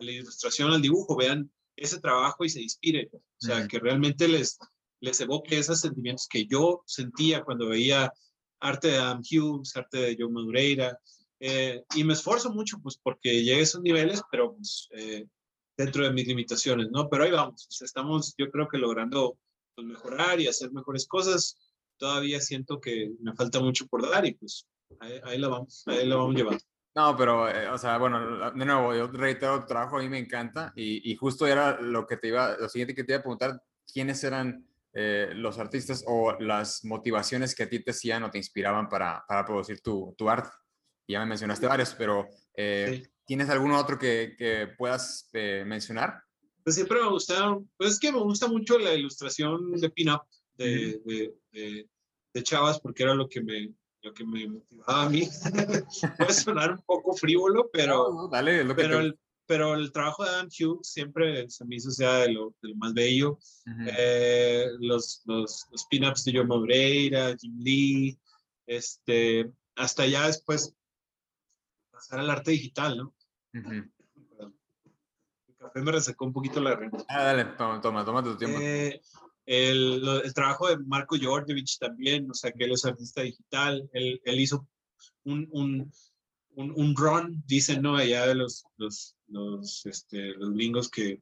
a 0.00 0.04
la 0.04 0.10
ilustración, 0.10 0.72
al 0.72 0.82
dibujo, 0.82 1.16
vean 1.16 1.50
ese 1.76 2.00
trabajo 2.00 2.44
y 2.44 2.50
se 2.50 2.60
inspiren. 2.60 3.08
O 3.12 3.20
sea, 3.38 3.68
que 3.68 3.78
realmente 3.78 4.26
les, 4.26 4.58
les 5.00 5.20
evoque 5.20 5.58
esos 5.58 5.80
sentimientos 5.80 6.26
que 6.28 6.46
yo 6.46 6.82
sentía 6.86 7.44
cuando 7.44 7.68
veía 7.68 8.12
arte 8.60 8.88
de 8.88 8.98
Adam 8.98 9.20
Hughes, 9.20 9.76
arte 9.76 9.98
de 9.98 10.16
Joe 10.18 10.30
Madureira. 10.30 10.98
Eh, 11.38 11.82
y 11.94 12.04
me 12.04 12.12
esfuerzo 12.12 12.52
mucho, 12.52 12.78
pues, 12.82 12.98
porque 13.02 13.42
llegue 13.42 13.60
a 13.60 13.62
esos 13.62 13.80
niveles, 13.80 14.20
pero 14.30 14.54
pues, 14.54 14.88
eh, 14.92 15.26
dentro 15.80 16.04
de 16.04 16.12
mis 16.12 16.26
limitaciones, 16.26 16.90
¿no? 16.90 17.08
Pero 17.08 17.24
ahí 17.24 17.30
vamos, 17.30 17.66
o 17.66 17.70
sea, 17.70 17.86
estamos 17.86 18.34
yo 18.36 18.50
creo 18.50 18.68
que 18.68 18.78
logrando 18.78 19.38
pues, 19.74 19.86
mejorar 19.86 20.40
y 20.40 20.46
hacer 20.46 20.70
mejores 20.72 21.06
cosas. 21.06 21.58
Todavía 21.96 22.40
siento 22.40 22.80
que 22.80 23.12
me 23.20 23.34
falta 23.34 23.60
mucho 23.60 23.86
por 23.86 24.08
dar 24.08 24.26
y 24.26 24.34
pues 24.34 24.66
ahí, 25.00 25.20
ahí 25.24 25.38
la 25.38 25.48
vamos, 25.48 25.82
ahí 25.86 26.06
la 26.06 26.16
vamos 26.16 26.34
llevando. 26.34 26.64
No, 26.94 27.16
pero, 27.16 27.48
eh, 27.48 27.68
o 27.68 27.78
sea, 27.78 27.98
bueno, 27.98 28.50
de 28.50 28.64
nuevo, 28.64 28.94
yo 28.94 29.06
reitero, 29.06 29.60
tu 29.60 29.66
trabajo 29.66 29.96
a 29.96 30.00
mí 30.00 30.08
me 30.08 30.18
encanta 30.18 30.72
y, 30.74 31.10
y, 31.10 31.14
justo 31.14 31.46
era 31.46 31.80
lo 31.80 32.06
que 32.06 32.16
te 32.16 32.28
iba, 32.28 32.56
lo 32.58 32.68
siguiente 32.68 32.94
que 32.94 33.04
te 33.04 33.12
iba 33.12 33.20
a 33.20 33.22
preguntar, 33.22 33.62
¿quiénes 33.90 34.22
eran 34.24 34.66
eh, 34.92 35.30
los 35.34 35.58
artistas 35.58 36.02
o 36.06 36.36
las 36.40 36.84
motivaciones 36.84 37.54
que 37.54 37.62
a 37.62 37.68
ti 37.68 37.78
te 37.78 37.92
hacían 37.92 38.24
o 38.24 38.30
te 38.30 38.38
inspiraban 38.38 38.88
para, 38.88 39.24
para 39.28 39.44
producir 39.44 39.80
tu, 39.80 40.14
tu 40.18 40.28
arte? 40.28 40.50
Ya 41.06 41.20
me 41.20 41.26
mencionaste 41.26 41.66
varios, 41.66 41.94
pero 41.94 42.28
eh, 42.54 43.04
¿tienes 43.30 43.48
algún 43.48 43.70
otro 43.70 43.96
que, 43.96 44.34
que 44.36 44.66
puedas 44.76 45.30
mencionar? 45.64 46.20
Pues 46.64 46.74
siempre 46.74 47.00
me 47.00 47.10
gustaron, 47.10 47.70
pues 47.76 47.92
es 47.92 48.00
que 48.00 48.10
me 48.10 48.18
gusta 48.18 48.48
mucho 48.48 48.76
la 48.76 48.92
ilustración 48.92 49.70
de 49.70 49.88
pin-up 49.88 50.22
de, 50.54 51.00
de, 51.04 51.34
de, 51.52 51.88
de 52.34 52.42
Chavas 52.42 52.80
porque 52.80 53.04
era 53.04 53.14
lo 53.14 53.28
que 53.28 53.40
me, 53.40 53.72
lo 54.02 54.12
que 54.12 54.24
me 54.24 54.48
motivaba 54.48 55.04
a 55.04 55.08
mí. 55.08 55.28
Puede 56.18 56.32
sonar 56.32 56.72
un 56.72 56.82
poco 56.82 57.12
frívolo, 57.12 57.70
pero, 57.72 58.28
dale, 58.32 58.64
lo 58.64 58.74
que 58.74 58.82
pero, 58.82 58.98
el, 58.98 59.16
pero 59.46 59.74
el 59.74 59.92
trabajo 59.92 60.24
de 60.24 60.30
Adam 60.30 60.48
Hughes 60.48 60.88
siempre 60.88 61.48
se 61.48 61.64
me 61.66 61.76
hizo 61.76 61.92
sea 61.92 62.22
de 62.22 62.32
lo, 62.32 62.52
lo 62.62 62.74
más 62.74 62.92
bello. 62.94 63.38
eh, 63.96 64.66
los, 64.80 65.22
los, 65.26 65.68
los 65.70 65.86
pin-ups 65.86 66.24
de 66.24 66.32
Joe 66.32 66.44
Moreira, 66.44 67.36
Jim 67.38 67.56
Lee, 67.60 68.18
este, 68.66 69.48
hasta 69.76 70.04
ya 70.04 70.26
después 70.26 70.74
pasar 71.92 72.18
al 72.18 72.30
arte 72.30 72.50
digital, 72.50 72.96
¿no? 72.96 73.14
El 73.52 73.92
café 75.58 75.82
me 75.82 75.92
resecó 75.92 76.24
un 76.24 76.32
poquito 76.32 76.60
la 76.60 76.70
garganta. 76.70 77.04
Ah, 77.08 77.24
dale, 77.24 77.44
toma, 77.56 77.80
toma, 77.80 78.04
toma 78.04 78.22
tu 78.22 78.36
tiempo. 78.36 78.58
Eh, 78.60 79.00
el, 79.46 80.06
el, 80.24 80.34
trabajo 80.34 80.68
de 80.68 80.78
Marco 80.78 81.16
Georgievich 81.16 81.78
también, 81.78 82.30
o 82.30 82.34
sea, 82.34 82.52
que 82.52 82.64
él 82.64 82.72
es 82.72 82.84
artista 82.84 83.22
digital, 83.22 83.88
él, 83.92 84.20
él 84.24 84.40
hizo 84.40 84.68
un, 85.24 85.48
un, 85.50 85.92
un, 86.54 86.72
un, 86.76 86.94
run, 86.96 87.42
dicen, 87.46 87.82
¿no? 87.82 87.96
Allá 87.96 88.26
de 88.26 88.36
los, 88.36 88.64
los, 88.76 89.16
los, 89.26 89.84
este, 89.86 90.34
los 90.34 90.52
gringos 90.52 90.88
que, 90.88 91.20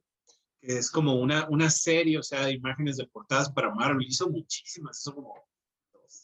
que, 0.61 0.77
es 0.77 0.91
como 0.91 1.15
una, 1.15 1.47
una 1.49 1.69
serie, 1.69 2.17
o 2.17 2.23
sea, 2.23 2.45
de 2.45 2.53
imágenes 2.53 2.97
de 2.97 3.07
portadas 3.07 3.51
para 3.51 3.73
Marvel, 3.73 4.07
hizo 4.07 4.29
muchísimas, 4.29 4.99
hizo 4.99 5.15
como 5.15 5.33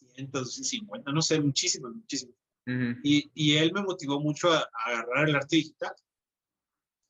250, 0.09 1.11
no 1.11 1.21
sé, 1.21 1.39
muchísimas, 1.41 1.93
muchísimas. 1.93 2.35
Uh 2.67 2.71
-huh. 2.71 2.99
y, 3.03 3.31
y, 3.33 3.57
él 3.57 3.71
me 3.73 3.83
motivó 3.83 4.19
mucho 4.19 4.51
a, 4.51 4.57
a, 4.57 4.89
agarrar 4.89 5.29
el 5.29 5.35
arte 5.35 5.57
digital. 5.57 5.93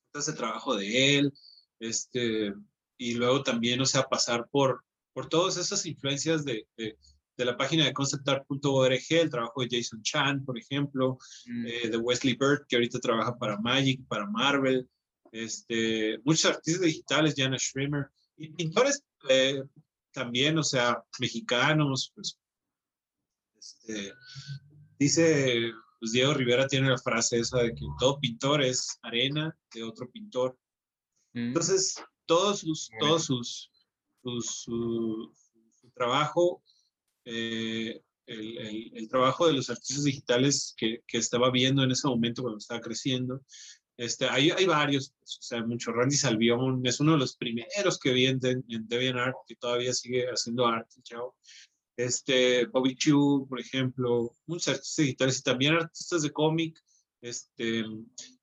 Entonces, 0.08 0.34
el 0.34 0.38
trabajo 0.38 0.76
de 0.76 1.18
él, 1.18 1.32
este, 1.80 2.54
y 2.98 3.14
luego 3.14 3.42
también, 3.42 3.80
o 3.80 3.86
sea, 3.86 4.02
pasar 4.04 4.48
por, 4.50 4.84
por 5.12 5.28
todas 5.28 5.56
esas 5.56 5.84
influencias 5.86 6.44
de, 6.44 6.66
de, 6.76 6.98
de 7.36 7.44
la 7.44 7.56
página 7.56 7.84
de 7.84 7.92
conceptart.org, 7.92 9.00
el 9.10 9.30
trabajo 9.30 9.62
de 9.62 9.68
Jason 9.70 10.02
Chan, 10.02 10.44
por 10.44 10.58
ejemplo, 10.58 11.18
mm. 11.46 11.66
eh, 11.66 11.88
de 11.90 11.96
Wesley 11.96 12.34
Bird, 12.34 12.66
que 12.68 12.76
ahorita 12.76 12.98
trabaja 12.98 13.36
para 13.36 13.58
Magic, 13.58 14.06
para 14.08 14.26
Marvel, 14.26 14.88
este, 15.32 16.18
muchos 16.24 16.46
artistas 16.46 16.82
digitales, 16.82 17.34
Jana 17.36 17.58
Schremer, 17.58 18.06
y 18.36 18.50
pintores 18.50 19.02
eh, 19.28 19.62
también, 20.12 20.56
o 20.58 20.62
sea, 20.62 21.02
mexicanos, 21.18 22.12
pues, 22.14 22.38
este, 23.58 24.12
dice, 24.98 25.72
pues 25.98 26.12
Diego 26.12 26.34
Rivera 26.34 26.66
tiene 26.66 26.90
la 26.90 26.98
frase 26.98 27.38
esa 27.38 27.58
de 27.58 27.74
que 27.74 27.84
todo 27.98 28.20
pintor 28.20 28.62
es 28.62 28.98
arena 29.02 29.56
de 29.74 29.82
otro 29.82 30.10
pintor. 30.10 30.58
Mm. 31.32 31.48
Entonces, 31.48 31.96
todos 32.26 32.60
sus, 32.60 32.90
todos 32.98 33.24
sus, 33.24 33.70
sus 34.22 34.46
su, 34.46 35.32
su, 35.80 35.90
trabajo, 35.94 36.62
eh, 37.24 38.02
el, 38.26 38.58
el, 38.58 38.92
el, 38.94 39.08
trabajo 39.08 39.46
de 39.46 39.52
los 39.52 39.70
artistas 39.70 40.04
digitales 40.04 40.74
que, 40.76 41.02
que, 41.06 41.18
estaba 41.18 41.50
viendo 41.50 41.84
en 41.84 41.92
ese 41.92 42.08
momento 42.08 42.42
cuando 42.42 42.58
estaba 42.58 42.80
creciendo. 42.80 43.40
Este, 43.96 44.26
hay, 44.28 44.50
hay 44.50 44.66
varios, 44.66 45.14
pues, 45.18 45.38
o 45.38 45.42
sea, 45.42 45.64
mucho. 45.64 45.92
Randy 45.92 46.16
Salvión 46.16 46.82
es 46.84 47.00
uno 47.00 47.12
de 47.12 47.18
los 47.18 47.36
primeros 47.36 47.98
que 47.98 48.12
vi 48.12 48.26
en, 48.26 48.40
en 48.42 48.88
DeviantArt, 48.88 49.36
que 49.46 49.56
todavía 49.56 49.94
sigue 49.94 50.26
haciendo 50.26 50.66
arte, 50.66 51.00
chao. 51.02 51.36
Este, 51.96 52.66
Bobby 52.66 52.94
Chu, 52.94 53.46
por 53.48 53.58
ejemplo, 53.58 54.36
muchos 54.46 54.68
artistas 54.68 55.04
digitales 55.04 55.38
y 55.38 55.42
también 55.42 55.74
artistas 55.74 56.22
de 56.22 56.30
cómic, 56.30 56.78
este, 57.22 57.84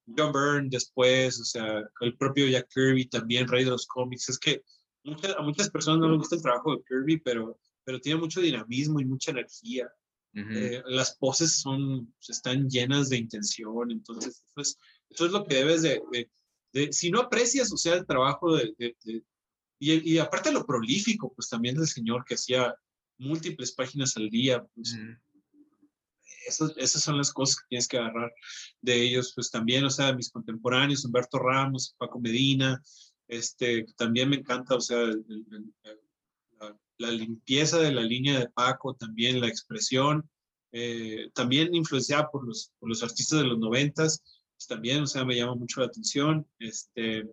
John 0.06 0.32
Byrne 0.32 0.70
después, 0.70 1.40
o 1.40 1.46
sea, 1.46 1.84
el 2.02 2.18
propio 2.18 2.48
Jack 2.48 2.68
Kirby 2.74 3.06
también, 3.06 3.48
rey 3.48 3.64
de 3.64 3.72
los 3.72 3.86
cómics. 3.86 4.30
Es 4.30 4.40
que 4.40 4.64
muchas, 5.04 5.36
a 5.38 5.42
muchas 5.42 5.70
personas 5.70 6.00
no 6.00 6.10
les 6.10 6.18
gusta 6.20 6.36
el 6.36 6.42
trabajo 6.42 6.76
de 6.76 6.84
Kirby, 6.84 7.18
pero, 7.18 7.60
pero 7.84 8.00
tiene 8.00 8.20
mucho 8.20 8.42
dinamismo 8.42 9.00
y 9.00 9.06
mucha 9.06 9.32
energía. 9.32 9.88
Uh 10.36 10.40
-huh. 10.40 10.58
eh, 10.58 10.84
las 10.88 11.16
poses 11.16 11.60
son, 11.60 12.12
están 12.28 12.68
llenas 12.68 13.10
de 13.10 13.18
intención, 13.18 13.92
entonces 13.92 14.44
eso 14.48 14.62
es, 14.62 14.78
eso 15.12 15.26
es 15.28 15.32
lo 15.32 15.46
que 15.46 15.56
debes 15.56 15.84
de, 15.84 16.02
de, 16.12 16.32
de, 16.74 16.92
si 16.92 17.12
no 17.12 17.20
aprecias, 17.20 17.72
o 17.72 17.78
sea, 17.78 17.94
el 17.94 18.08
trabajo 18.08 18.56
de, 18.56 18.74
de 18.80 19.24
y, 19.80 20.14
y, 20.14 20.18
aparte 20.18 20.52
lo 20.52 20.66
prolífico, 20.66 21.32
pues 21.36 21.50
también 21.50 21.76
del 21.76 21.88
señor 21.88 22.24
que 22.26 22.36
hacía 22.36 22.74
múltiples 23.18 23.72
páginas 23.72 24.18
al 24.18 24.30
día, 24.30 24.64
pues, 24.76 24.96
-huh 24.96 25.20
esas, 26.46 26.74
esas 26.78 27.04
son 27.04 27.18
las 27.18 27.32
cosas 27.32 27.58
que 27.58 27.68
tienes 27.70 27.88
que 27.88 27.98
agarrar 27.98 28.34
de 28.82 29.02
ellos, 29.02 29.34
pues 29.36 29.50
también, 29.50 29.86
o 29.86 29.90
sea, 29.90 30.14
mis 30.14 30.32
contemporáneos, 30.32 31.06
Humberto 31.06 31.40
Ramos, 31.40 31.96
Paco 31.98 32.20
Medina, 32.20 32.82
este, 33.28 33.86
también 33.98 34.30
me 34.30 34.38
encanta, 34.38 34.76
o 34.76 34.82
sea, 34.82 35.02
el, 35.02 35.24
el, 35.30 35.46
el, 35.52 36.00
la, 36.60 36.78
la, 36.98 37.12
limpieza 37.12 37.80
de 37.80 37.92
la 37.92 38.02
línea 38.02 38.40
de 38.40 38.50
Paco, 38.50 38.96
también 38.96 39.40
la 39.40 39.48
expresión, 39.48 40.30
eh, 40.72 41.30
también 41.34 41.74
influenciada 41.74 42.30
por 42.30 42.46
los, 42.46 42.72
por 42.80 42.90
los 42.90 43.04
artistas 43.04 43.40
de 43.40 43.48
los 43.48 43.60
noventas, 43.60 44.22
pues 44.56 44.68
también, 44.68 45.04
o 45.04 45.08
sea, 45.08 45.26
me 45.26 45.36
llama 45.36 45.56
mucho 45.56 45.80
la 45.80 45.88
atención, 45.88 46.48
este, 46.60 47.28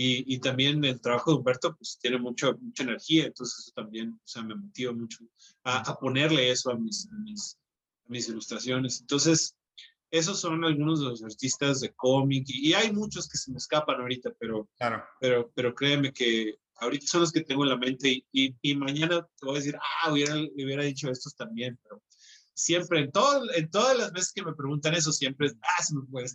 y, 0.00 0.32
y, 0.32 0.38
también 0.38 0.84
el 0.84 1.00
trabajo 1.00 1.32
de 1.32 1.38
Humberto 1.38 1.74
pues 1.74 1.98
tiene 2.00 2.18
mucho, 2.18 2.56
mucha 2.60 2.84
energía, 2.84 3.26
entonces 3.26 3.58
eso 3.58 3.72
también, 3.74 4.12
o 4.12 4.28
sea, 4.28 4.44
me 4.44 4.54
motiva 4.54 4.92
mucho 4.92 5.24
a, 5.64 5.78
a 5.78 5.98
ponerle 5.98 6.52
eso 6.52 6.70
a 6.70 6.76
mis, 6.76 7.08
a 7.10 7.16
mis, 7.16 7.58
mis 8.06 8.28
ilustraciones. 8.28 9.00
Entonces, 9.00 9.56
esos 10.12 10.38
son 10.38 10.64
algunos 10.64 11.00
de 11.00 11.06
los 11.06 11.24
artistas 11.24 11.80
de 11.80 11.92
cómic 11.94 12.44
y, 12.46 12.68
y, 12.68 12.74
hay 12.74 12.92
muchos 12.92 13.28
que 13.28 13.38
se 13.38 13.50
me 13.50 13.56
escapan 13.56 14.00
ahorita, 14.00 14.30
pero, 14.38 14.68
claro. 14.76 15.02
pero, 15.18 15.50
pero 15.52 15.74
créeme 15.74 16.12
que 16.12 16.60
ahorita 16.76 17.06
son 17.08 17.22
los 17.22 17.32
que 17.32 17.40
tengo 17.40 17.64
en 17.64 17.70
la 17.70 17.76
mente 17.76 18.24
y, 18.30 18.54
y, 18.62 18.76
mañana 18.76 19.28
te 19.36 19.46
voy 19.46 19.56
a 19.56 19.58
decir, 19.58 19.76
ah, 19.76 20.12
hubiera, 20.12 20.36
hubiera 20.36 20.84
dicho 20.84 21.10
estos 21.10 21.34
también, 21.34 21.76
pero 21.82 22.00
siempre, 22.54 23.00
en, 23.00 23.10
todo, 23.10 23.52
en 23.52 23.68
todas 23.68 23.98
las 23.98 24.12
veces 24.12 24.32
que 24.32 24.44
me 24.44 24.54
preguntan 24.54 24.94
eso, 24.94 25.10
siempre 25.10 25.48
es, 25.48 25.56
ah, 25.60 25.82
se 25.82 25.96
me 25.96 26.02
puede. 26.02 26.28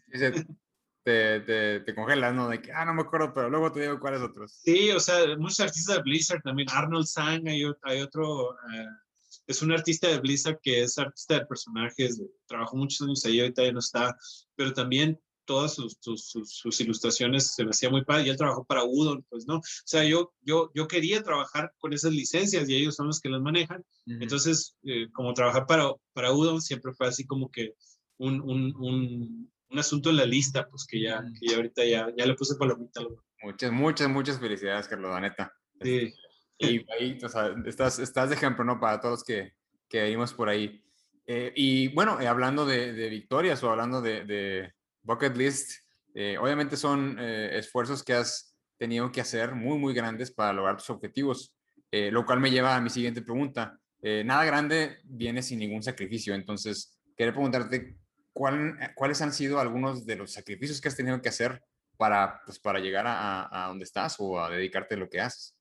Te, 1.03 1.41
te, 1.41 1.81
te, 1.81 1.95
congelas, 1.95 2.33
¿no? 2.33 2.47
De 2.47 2.61
que, 2.61 2.71
ah, 2.71 2.85
no 2.85 2.93
me 2.93 3.01
acuerdo, 3.01 3.33
pero 3.33 3.49
luego 3.49 3.73
te 3.73 3.81
digo 3.81 3.99
cuáles 3.99 4.21
otros. 4.21 4.53
Sí, 4.63 4.89
o 4.91 5.01
sea, 5.01 5.35
muchos 5.37 5.59
artistas 5.59 5.97
de 5.97 6.01
Blizzard 6.01 6.41
también, 6.41 6.69
Arnold 6.71 7.07
Sang, 7.07 7.45
hay, 7.47 7.63
hay 7.81 8.01
otro... 8.01 8.51
Uh, 8.51 9.03
es 9.47 9.61
un 9.61 9.71
artista 9.71 10.07
de 10.07 10.19
Blizzard 10.19 10.59
que 10.61 10.83
es 10.83 10.97
artista 10.97 11.39
de 11.39 11.45
personajes, 11.45 12.21
trabajó 12.47 12.77
muchos 12.77 13.01
años 13.01 13.25
ahí, 13.25 13.39
ahorita 13.39 13.63
ya 13.63 13.71
no 13.71 13.79
está, 13.79 14.15
pero 14.55 14.73
también 14.73 15.19
todas 15.45 15.73
sus, 15.73 15.97
sus, 15.99 16.25
sus, 16.25 16.53
sus, 16.53 16.79
ilustraciones 16.79 17.53
se 17.53 17.65
me 17.65 17.71
hacía 17.71 17.89
muy 17.89 18.05
padre 18.05 18.27
y 18.27 18.29
él 18.29 18.37
trabajó 18.37 18.63
para 18.63 18.85
Udon, 18.85 19.25
pues 19.29 19.45
no, 19.45 19.57
o 19.57 19.61
sea, 19.85 20.05
yo, 20.05 20.33
yo, 20.41 20.71
yo 20.73 20.87
quería 20.87 21.21
trabajar 21.21 21.73
con 21.79 21.91
esas 21.93 22.13
licencias 22.13 22.69
y 22.69 22.75
ellos 22.75 22.95
son 22.95 23.07
los 23.07 23.19
que 23.19 23.29
las 23.29 23.41
manejan, 23.41 23.81
uh 23.81 24.11
-huh. 24.11 24.23
entonces, 24.23 24.77
eh, 24.83 25.09
como 25.11 25.33
trabajar 25.33 25.65
para, 25.65 25.91
para 26.13 26.31
Udon 26.31 26.61
siempre 26.61 26.93
fue 26.93 27.07
así 27.07 27.25
como 27.25 27.51
que 27.51 27.73
un, 28.17 28.41
un, 28.41 28.73
un, 28.77 29.52
un 29.73 29.79
asunto 29.79 30.09
en 30.09 30.17
la 30.17 30.25
lista, 30.25 30.67
pues 30.69 30.85
que 30.85 31.01
ya, 31.01 31.23
que 31.39 31.47
ya 31.47 31.57
ahorita 31.57 31.83
ya, 31.83 32.07
ya 32.15 32.25
le 32.25 32.35
puse 32.35 32.55
palomita. 32.55 33.01
Muchas, 33.41 33.71
muchas, 33.71 34.09
muchas 34.09 34.39
felicidades, 34.39 34.87
Carlos, 34.87 35.11
la 35.11 35.19
neta. 35.19 35.53
Sí. 35.81 36.13
Y 36.59 36.85
ahí, 36.91 37.17
o 37.21 37.27
sea, 37.27 37.53
estás, 37.65 37.99
estás 37.99 38.29
de 38.29 38.35
ejemplo, 38.35 38.63
¿no? 38.63 38.79
Para 38.79 39.01
todos 39.01 39.23
que, 39.23 39.53
que 39.89 40.05
vimos 40.05 40.33
por 40.33 40.47
ahí. 40.47 40.81
Eh, 41.25 41.51
y 41.55 41.87
bueno, 41.89 42.21
eh, 42.21 42.27
hablando 42.27 42.65
de, 42.65 42.93
de, 42.93 43.09
victorias 43.09 43.63
o 43.63 43.71
hablando 43.71 44.01
de, 44.01 44.23
de 44.23 44.73
bucket 45.01 45.35
list, 45.35 45.83
eh, 46.15 46.37
obviamente 46.37 46.77
son 46.77 47.17
eh, 47.19 47.57
esfuerzos 47.57 48.03
que 48.03 48.13
has 48.13 48.55
tenido 48.77 49.11
que 49.11 49.21
hacer 49.21 49.55
muy, 49.55 49.77
muy 49.77 49.93
grandes 49.93 50.31
para 50.31 50.53
lograr 50.53 50.77
tus 50.77 50.89
objetivos, 50.89 51.55
eh, 51.91 52.11
lo 52.11 52.25
cual 52.25 52.39
me 52.39 52.51
lleva 52.51 52.75
a 52.75 52.81
mi 52.81 52.89
siguiente 52.89 53.21
pregunta. 53.21 53.79
nada 54.25 54.43
grande 54.43 54.97
viene 55.05 55.41
sin 55.41 55.59
ningún 55.59 55.81
sacrificio, 55.81 56.35
entonces, 56.35 56.99
quería 57.15 57.31
preguntarte, 57.31 57.95
¿cuál, 58.33 58.77
¿cuáles 58.95 59.21
han 59.21 59.33
sido 59.33 59.59
algunos 59.59 60.05
de 60.05 60.15
los 60.15 60.31
sacrificios 60.31 60.81
que 60.81 60.89
has 60.89 60.95
tenido 60.95 61.21
que 61.21 61.29
hacer 61.29 61.63
para, 61.97 62.41
pues, 62.45 62.59
para 62.59 62.79
llegar 62.79 63.05
a, 63.07 63.65
a 63.65 63.67
donde 63.67 63.85
estás 63.85 64.15
o 64.19 64.39
a 64.39 64.49
dedicarte 64.49 64.95
a 64.95 64.97
lo 64.97 65.09
que 65.09 65.21
haces? 65.21 65.55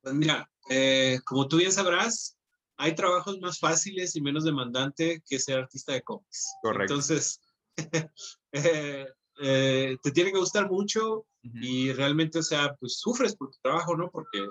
Pues 0.00 0.14
mira, 0.14 0.48
eh, 0.70 1.18
como 1.24 1.48
tú 1.48 1.56
bien 1.56 1.72
sabrás, 1.72 2.38
hay 2.76 2.94
trabajos 2.94 3.40
más 3.40 3.58
fáciles 3.58 4.14
y 4.14 4.20
menos 4.20 4.44
demandantes 4.44 5.20
que 5.26 5.38
ser 5.38 5.58
artista 5.58 5.92
de 5.92 6.02
cómics. 6.02 6.46
Correcto. 6.62 6.94
Entonces, 6.94 7.40
eh, 8.52 9.06
eh, 9.40 9.96
te 10.02 10.10
tiene 10.12 10.32
que 10.32 10.38
gustar 10.38 10.70
mucho 10.70 11.18
uh 11.18 11.26
-huh. 11.42 11.64
y 11.64 11.92
realmente, 11.92 12.38
o 12.38 12.42
sea, 12.42 12.74
pues 12.78 12.98
sufres 12.98 13.34
por 13.36 13.50
tu 13.50 13.58
trabajo, 13.62 13.96
¿no? 13.96 14.10
Porque 14.10 14.46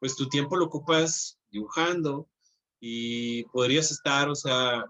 pues 0.00 0.16
tu 0.16 0.28
tiempo 0.28 0.56
lo 0.56 0.66
ocupas 0.66 1.38
dibujando 1.50 2.28
y 2.80 3.44
podrías 3.44 3.90
estar, 3.90 4.28
o 4.28 4.34
sea, 4.34 4.84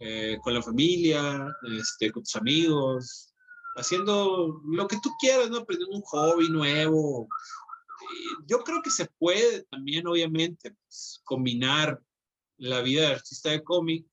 eh, 0.00 0.38
con 0.42 0.54
la 0.54 0.62
familia, 0.62 1.54
este, 1.78 2.10
con 2.10 2.22
tus 2.22 2.36
amigos, 2.36 3.32
haciendo 3.76 4.60
lo 4.66 4.86
que 4.86 4.98
tú 5.02 5.10
quieras, 5.20 5.50
¿no? 5.50 5.58
Aprendiendo 5.58 5.96
un 5.96 6.02
hobby 6.02 6.48
nuevo. 6.48 7.28
yo 8.46 8.58
creo 8.60 8.82
que 8.82 8.90
se 8.90 9.06
puede 9.18 9.64
también, 9.64 10.06
obviamente, 10.06 10.72
pues, 10.72 11.20
combinar 11.24 12.00
la 12.58 12.80
vida 12.82 13.02
de 13.02 13.14
artista 13.14 13.50
de 13.50 13.62
cómic, 13.62 14.06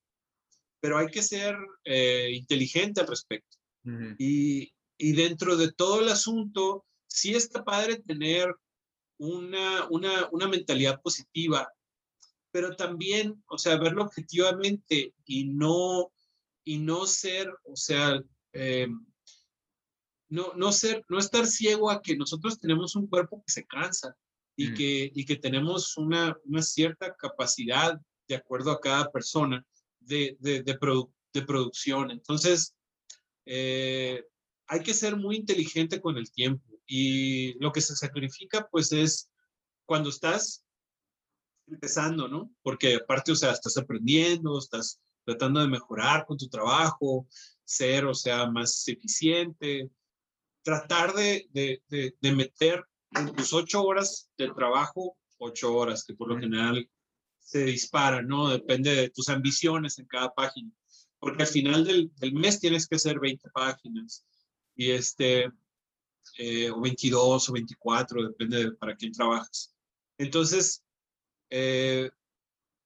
pero 0.79 0.97
hay 0.97 1.07
que 1.07 1.21
ser 1.21 1.55
eh, 1.83 2.29
inteligente 2.33 3.01
al 3.01 3.07
respecto. 3.07 3.57
y, 4.17 4.71
y, 4.97 5.11
dentro 5.13 5.57
de 5.57 5.71
todo 5.71 6.01
el 6.01 6.09
asunto, 6.09 6.85
sí 7.07 7.33
está 7.33 7.63
padre 7.63 7.97
tener 7.97 8.55
una, 9.17 9.87
una, 9.89 10.27
una 10.31 10.47
mentalidad 10.47 11.01
positiva, 11.01 11.67
pero 12.51 12.75
también, 12.75 13.41
o 13.47 13.57
sea, 13.57 13.77
verlo 13.77 14.03
objetivamente 14.03 15.13
y 15.25 15.45
no, 15.45 16.11
y 16.63 16.77
no 16.77 17.05
ser, 17.05 17.51
o 17.63 17.75
sea, 17.75 18.21
eh, 18.53 18.87
no, 20.29 20.53
no 20.55 20.71
ser, 20.71 21.03
no 21.09 21.19
estar 21.19 21.47
ciego 21.47 21.89
a 21.89 22.01
que 22.01 22.15
nosotros 22.15 22.59
tenemos 22.59 22.95
un 22.95 23.07
cuerpo 23.07 23.43
que 23.45 23.51
se 23.51 23.65
cansa 23.65 24.15
y, 24.55 24.67
mm. 24.67 24.73
que, 24.75 25.11
y 25.13 25.25
que 25.25 25.35
tenemos 25.37 25.97
una, 25.97 26.37
una 26.45 26.61
cierta 26.61 27.15
capacidad 27.15 27.99
de 28.27 28.35
acuerdo 28.35 28.71
a 28.71 28.79
cada 28.79 29.11
persona 29.11 29.65
de, 29.99 30.37
de, 30.39 30.63
de, 30.63 31.43
producción. 31.45 32.11
Entonces, 32.11 32.75
eh, 33.45 34.23
hay 34.67 34.83
que 34.83 34.93
ser 34.93 35.15
muy 35.15 35.35
inteligente 35.35 35.99
con 35.99 36.17
el 36.17 36.31
tiempo 36.31 36.65
y 36.85 37.53
lo 37.59 37.71
que 37.71 37.81
se 37.81 37.95
sacrifica 37.95 38.67
pues 38.69 38.91
es 38.91 39.29
cuando 39.85 40.09
estás 40.09 40.60
empezando, 41.71 42.27
¿no? 42.27 42.51
Porque 42.61 42.95
aparte, 42.95 43.31
o 43.31 43.35
sea, 43.35 43.51
estás 43.51 43.77
aprendiendo, 43.77 44.57
estás 44.57 44.99
tratando 45.23 45.59
de 45.59 45.67
mejorar 45.67 46.25
con 46.25 46.37
tu 46.37 46.47
trabajo, 46.47 47.27
ser, 47.63 48.05
o 48.05 48.13
sea, 48.13 48.49
más 48.49 48.87
eficiente, 48.87 49.89
tratar 50.63 51.13
de, 51.13 51.47
de, 51.51 51.81
de, 52.19 52.31
meter 52.33 52.83
en 53.11 53.33
tus 53.33 53.53
ocho 53.53 53.83
horas 53.83 54.29
de 54.37 54.51
trabajo, 54.53 55.17
ocho 55.37 55.73
horas, 55.73 56.03
que 56.05 56.13
por 56.13 56.29
lo 56.29 56.39
general 56.39 56.87
se 57.39 57.65
dispara, 57.65 58.21
¿no? 58.21 58.49
Depende 58.49 58.93
de 58.95 59.09
tus 59.09 59.29
ambiciones 59.29 59.97
en 59.99 60.05
cada 60.05 60.33
página. 60.33 60.71
Porque 61.19 61.43
al 61.43 61.49
final 61.49 61.83
del, 61.83 62.11
del 62.15 62.33
mes 62.33 62.59
tienes 62.59 62.87
que 62.87 62.95
hacer 62.95 63.19
20 63.19 63.49
páginas. 63.51 64.25
Y 64.75 64.91
este, 64.91 65.51
eh, 66.37 66.71
o 66.71 66.79
22 66.81 67.49
o 67.49 67.53
24, 67.53 68.23
depende 68.23 68.65
de 68.65 68.71
para 68.73 68.95
quién 68.95 69.11
trabajas. 69.11 69.73
Entonces, 70.17 70.83
eh, 71.51 72.09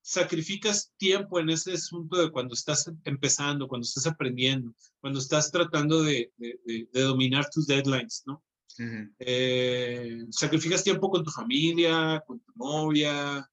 sacrificas 0.01 0.91
tiempo 0.97 1.39
en 1.39 1.51
ese 1.51 1.73
asunto 1.73 2.17
de 2.17 2.31
cuando 2.31 2.55
estás 2.55 2.91
empezando, 3.03 3.67
cuando 3.67 3.85
estás 3.85 4.07
aprendiendo, 4.07 4.73
cuando 4.99 5.19
estás 5.19 5.51
tratando 5.51 6.01
de, 6.03 6.31
de, 6.37 6.87
dominar 6.91 7.47
tus 7.49 7.67
deadlines, 7.67 8.23
¿no? 8.25 8.43
Eh, 9.19 10.25
sacrificas 10.31 10.83
tiempo 10.83 11.09
con 11.09 11.23
tu 11.23 11.31
familia, 11.31 12.23
con 12.27 12.39
tu 12.39 12.51
novia, 12.55 13.47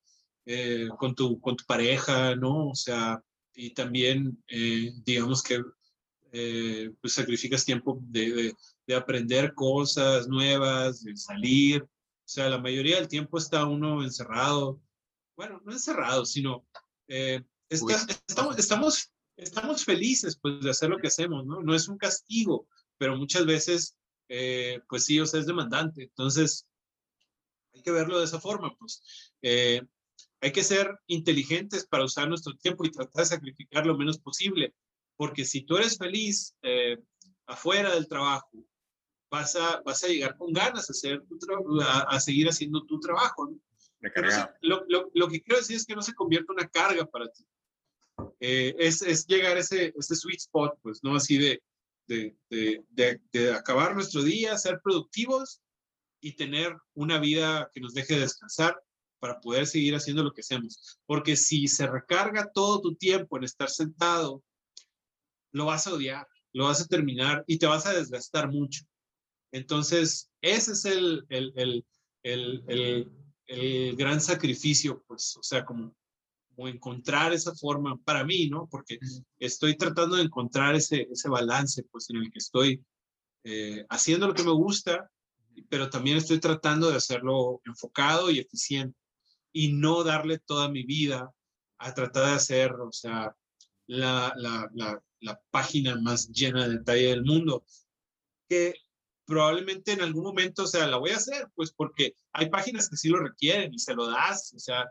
eh, 0.47 0.89
con, 0.99 1.15
tu, 1.15 1.41
con 1.41 1.57
tu 1.57 1.65
pareja, 1.65 2.35
¿no? 2.35 2.71
O 2.71 2.75
sea, 2.75 3.23
y 3.55 3.71
también, 3.75 4.43
digamos 5.05 5.43
que, 5.43 5.63
pues 7.01 7.13
sacrificas 7.13 7.65
tiempo 7.67 7.99
de, 8.03 8.55
de, 8.87 8.95
aprender 8.95 9.53
cosas 9.55 10.27
nuevas, 10.27 11.03
de 11.03 11.17
salir. 11.17 11.83
O 11.83 12.29
sea, 12.29 12.49
la 12.49 12.59
mayoría 12.59 12.97
del 12.97 13.09
tiempo 13.09 13.37
está 13.37 13.67
uno 13.67 14.03
encerrado, 14.03 14.81
bueno, 15.37 15.61
no 15.65 15.73
encerrados, 15.73 16.33
sino 16.33 16.67
eh, 17.09 17.43
estamos, 17.69 18.59
estamos, 18.59 19.13
estamos 19.37 19.85
felices 19.85 20.39
pues, 20.41 20.61
de 20.61 20.71
hacer 20.71 20.91
lo 20.91 20.99
que 20.99 21.09
hacemos, 21.09 21.45
¿no? 21.47 21.63
No 21.63 21.75
es 21.75 21.89
un 21.89 21.99
castigo, 21.99 22.69
pero 22.99 23.17
muchas 23.17 23.47
veces, 23.47 23.97
eh, 24.29 24.81
pues 24.89 25.05
sí, 25.05 25.19
o 25.21 25.27
sea, 25.27 25.41
es 25.41 25.47
demandante. 25.47 26.05
Entonces, 26.05 26.67
hay 27.75 27.83
que 27.83 27.91
verlo 27.91 28.19
de 28.19 28.25
esa 28.25 28.41
forma, 28.41 28.75
pues. 28.79 29.33
Eh, 29.43 29.83
hay 30.41 30.53
que 30.53 30.65
ser 30.65 30.99
inteligentes 31.07 31.87
para 31.87 32.05
usar 32.05 32.29
nuestro 32.29 32.57
tiempo 32.57 32.85
y 32.85 32.91
tratar 32.91 33.23
de 33.23 33.29
sacrificar 33.29 33.87
lo 33.87 33.97
menos 33.97 34.19
posible, 34.19 34.75
porque 35.17 35.45
si 35.45 35.63
tú 35.63 35.77
eres 35.77 35.97
feliz 35.97 36.57
afuera 37.47 37.95
del 37.95 38.09
trabajo, 38.09 38.51
vas 39.31 39.55
a, 39.55 39.81
vas 39.83 40.03
a 40.03 40.09
llegar 40.09 40.37
con 40.37 40.53
ganas 40.53 40.91
a, 40.91 40.93
hacer 40.93 41.23
a, 41.81 42.01
a 42.01 42.21
seguir 42.21 42.49
haciendo 42.49 42.85
tu 42.85 42.99
trabajo. 42.99 43.47
¿no? 43.47 43.57
Lo, 44.61 44.85
lo, 44.89 45.11
lo, 45.15 45.29
que 45.29 45.41
quiero 45.43 45.61
decir 45.61 45.77
es 45.77 45.87
que 45.87 45.95
no 45.95 46.03
se 46.03 46.15
convierta 46.15 46.53
una 46.53 46.69
carga 46.69 47.07
para 47.07 47.31
ti. 47.31 47.45
Eh, 48.41 48.75
es, 48.79 49.03
es, 49.03 49.27
llegar 49.27 49.57
a 49.57 49.61
ese, 49.61 49.93
ese 49.97 50.17
sweet 50.17 50.41
spot, 50.41 50.79
pues, 50.83 51.01
¿no? 51.03 51.17
Así 51.17 51.39
de, 51.39 51.63
de, 52.07 52.37
de, 52.51 53.21
de, 53.33 53.53
acabar 53.53 53.95
nuestro 53.95 54.23
día, 54.23 54.59
ser 54.59 54.81
productivos 54.83 55.61
y 56.21 56.35
tener 56.35 56.77
una 56.95 57.19
vida 57.19 57.71
que 57.73 57.81
nos 57.81 57.95
deje 57.95 58.19
descansar 58.19 58.81
para 59.19 59.41
poder 59.41 59.67
seguir 59.67 59.95
haciendo 59.95 60.25
lo 60.25 60.33
que 60.33 60.41
hacemos. 60.41 60.99
Porque 61.07 61.37
si 61.37 61.69
se 61.69 61.87
recarga 61.87 62.51
todo 62.53 62.81
tu 62.81 62.95
tiempo 62.97 63.37
en 63.37 63.45
estar 63.45 63.71
sentado, 63.71 64.43
lo 65.53 65.67
vas 65.67 65.87
a 65.87 65.95
odiar, 65.95 66.27
lo 66.53 66.65
vas 66.65 66.81
a 66.81 66.87
terminar 66.87 67.45
y 67.47 67.59
te 67.59 67.67
vas 67.67 67.87
a 67.87 67.95
desgastar 67.95 68.51
mucho. 68.51 68.85
Entonces, 69.53 70.31
ese 70.41 70.73
es 70.73 70.85
el, 70.87 71.25
el, 71.29 71.53
el, 72.23 72.65
el 72.67 73.13
el 73.47 73.97
gran 73.97 74.21
sacrificio, 74.21 75.03
pues, 75.07 75.37
o 75.37 75.43
sea, 75.43 75.65
como, 75.65 75.95
como 76.55 76.69
encontrar 76.69 77.33
esa 77.33 77.55
forma 77.55 77.97
para 78.05 78.25
mí, 78.25 78.49
¿no? 78.49 78.69
Porque 78.71 78.99
estoy 79.39 79.77
tratando 79.77 80.17
de 80.17 80.23
encontrar 80.23 80.75
ese, 80.75 81.09
ese 81.11 81.29
balance, 81.29 81.83
pues, 81.85 82.09
en 82.11 82.17
el 82.17 82.31
que 82.31 82.39
estoy 82.39 82.85
eh, 83.45 83.85
haciendo 83.91 84.29
lo 84.29 84.35
que 84.35 84.45
me 84.45 84.53
gusta, 84.53 85.11
pero 85.69 85.91
también 85.91 86.17
estoy 86.17 86.41
tratando 86.41 86.91
de 86.91 86.97
hacerlo 86.97 87.61
enfocado 87.65 88.31
y 88.31 88.39
eficiente 88.39 88.97
y 89.53 89.73
no 89.73 90.03
darle 90.03 90.39
toda 90.39 90.69
mi 90.69 90.85
vida 90.85 91.31
a 91.79 91.95
tratar 91.95 92.27
de 92.27 92.33
hacer, 92.33 92.73
o 92.73 92.93
sea, 92.93 93.37
la, 93.87 94.33
la, 94.37 94.71
la, 94.75 95.03
la 95.21 95.41
página 95.51 96.01
más 96.01 96.29
llena 96.29 96.67
de 96.67 96.79
detalle 96.79 97.09
del 97.09 97.25
mundo, 97.25 97.65
que 98.49 98.75
probablemente 99.27 99.93
en 99.93 100.03
algún 100.03 100.25
momento, 100.25 100.65
o 100.65 100.67
sea, 100.67 100.87
la 100.87 100.97
voy 100.97 101.11
a 101.11 101.17
hacer, 101.17 101.49
pues 101.55 101.73
porque 101.73 102.15
hay 102.33 102.51
páginas 102.51 102.89
que 102.89 102.97
sí 102.97 103.09
lo 103.09 103.19
requieren 103.19 103.73
y 103.73 103.79
se 103.79 103.95
lo 103.95 104.09
das, 104.09 104.53
o 104.55 104.59
sea, 104.59 104.87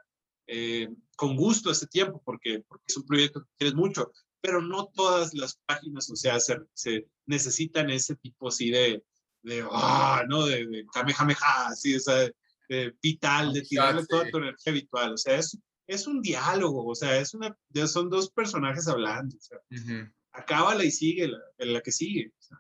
eh, 0.48 0.90
con 1.16 1.36
gusto 1.36 1.72
ese 1.72 1.88
tiempo, 1.88 2.22
porque, 2.26 2.64
porque 2.68 2.84
es 2.88 2.98
un 2.98 3.06
proyecto 3.06 3.42
que 3.42 3.50
quieres 3.58 3.76
mucho, 3.76 4.12
pero 4.42 4.62
no 4.62 4.88
todas 4.94 5.34
las 5.34 5.60
páginas, 5.66 6.10
o 6.10 6.16
sea, 6.16 6.40
se, 6.40 6.58
se 6.74 7.08
necesitan 7.26 7.90
ese 7.90 8.16
tipo 8.16 8.48
así 8.48 8.72
de, 8.72 9.04
de, 9.44 9.66
ah, 9.72 10.24
¿no? 10.28 10.46
De, 10.46 10.66
de 10.68 10.86
kamehameha, 10.94 11.68
así, 11.68 11.96
o 11.96 12.00
sea, 12.00 12.30
de 12.70 12.96
vital, 13.02 13.54
de 13.54 13.62
tirarle 13.62 14.06
toda 14.06 14.30
tu 14.30 14.38
energía 14.38 14.72
habitual, 14.72 15.14
o 15.14 15.18
sea, 15.18 15.38
es, 15.38 15.58
es 15.88 16.08
un 16.08 16.22
diálogo, 16.22 16.88
o 16.88 16.96
sea, 16.96 17.18
es 17.18 17.34
una, 17.34 17.56
son 17.88 18.10
dos 18.10 18.32
personajes 18.32 18.88
hablando, 18.88 19.36
o 19.36 19.42
sea, 19.42 19.60
acábala 20.32 20.86
y 20.86 20.92
sigue 20.92 21.28
la, 21.28 21.40
la 21.58 21.82
que 21.82 21.92
sigue. 21.92 22.32
O 22.38 22.42
sea. 22.42 22.58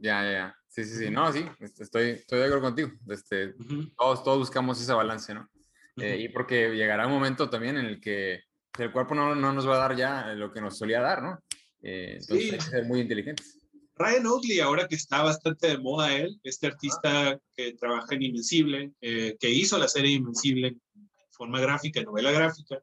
Ya, 0.00 0.22
ya, 0.22 0.56
Sí, 0.70 0.84
sí, 0.84 0.96
sí. 0.96 1.10
No, 1.10 1.32
sí, 1.32 1.44
este, 1.58 1.82
estoy, 1.82 2.10
estoy 2.10 2.38
de 2.38 2.44
acuerdo 2.44 2.62
contigo. 2.62 2.90
Este, 3.08 3.54
todos, 3.98 4.22
todos 4.22 4.38
buscamos 4.38 4.80
ese 4.80 4.92
balance, 4.92 5.34
¿no? 5.34 5.50
Eh, 5.96 6.18
y 6.20 6.28
porque 6.28 6.70
llegará 6.70 7.06
un 7.06 7.12
momento 7.12 7.50
también 7.50 7.76
en 7.76 7.86
el 7.86 8.00
que 8.00 8.40
el 8.78 8.92
cuerpo 8.92 9.14
no, 9.14 9.34
no 9.34 9.52
nos 9.52 9.68
va 9.68 9.74
a 9.74 9.88
dar 9.88 9.96
ya 9.96 10.32
lo 10.34 10.52
que 10.52 10.60
nos 10.60 10.78
solía 10.78 11.00
dar, 11.00 11.22
¿no? 11.22 11.40
Eh, 11.82 12.18
entonces 12.20 12.46
sí. 12.46 12.50
hay 12.52 12.58
que 12.58 12.64
ser 12.64 12.84
muy 12.84 13.00
inteligentes. 13.00 13.58
Ryan 13.96 14.26
Oatley, 14.28 14.60
ahora 14.60 14.86
que 14.86 14.94
está 14.94 15.22
bastante 15.22 15.66
de 15.66 15.78
moda 15.78 16.14
él, 16.14 16.40
este 16.44 16.68
artista 16.68 17.38
que 17.54 17.74
trabaja 17.74 18.14
en 18.14 18.22
Invencible, 18.22 18.92
eh, 19.00 19.36
que 19.38 19.50
hizo 19.50 19.76
la 19.76 19.88
serie 19.88 20.12
Invencible 20.12 20.68
en 20.68 21.10
forma 21.30 21.60
gráfica, 21.60 22.00
novela 22.02 22.30
gráfica, 22.30 22.80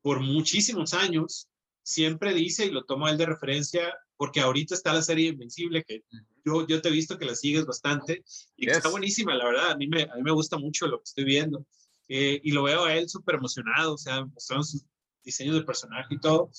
por 0.00 0.20
muchísimos 0.20 0.94
años, 0.94 1.48
siempre 1.82 2.32
dice, 2.32 2.64
y 2.64 2.70
lo 2.70 2.84
toma 2.84 3.10
él 3.10 3.18
de 3.18 3.26
referencia, 3.26 3.92
porque 4.18 4.40
ahorita 4.40 4.74
está 4.74 4.92
la 4.92 5.00
serie 5.00 5.28
Invencible, 5.28 5.84
que 5.84 6.02
yo, 6.44 6.66
yo 6.66 6.82
te 6.82 6.88
he 6.88 6.92
visto 6.92 7.16
que 7.16 7.24
la 7.24 7.36
sigues 7.36 7.64
bastante 7.64 8.24
y 8.56 8.66
que 8.66 8.72
está 8.72 8.90
buenísima, 8.90 9.34
la 9.34 9.46
verdad. 9.46 9.70
A 9.70 9.76
mí, 9.76 9.86
me, 9.86 10.02
a 10.02 10.16
mí 10.16 10.22
me 10.22 10.32
gusta 10.32 10.58
mucho 10.58 10.88
lo 10.88 10.98
que 10.98 11.04
estoy 11.04 11.24
viendo. 11.24 11.64
Eh, 12.08 12.40
y 12.42 12.52
lo 12.52 12.64
veo 12.64 12.84
a 12.84 12.94
él 12.94 13.08
súper 13.08 13.36
emocionado, 13.36 13.94
o 13.94 13.98
sea, 13.98 14.24
mostrando 14.24 14.64
sus 14.64 14.84
diseños 15.22 15.54
de 15.54 15.62
personaje 15.62 16.14
y 16.14 16.20
todo. 16.20 16.50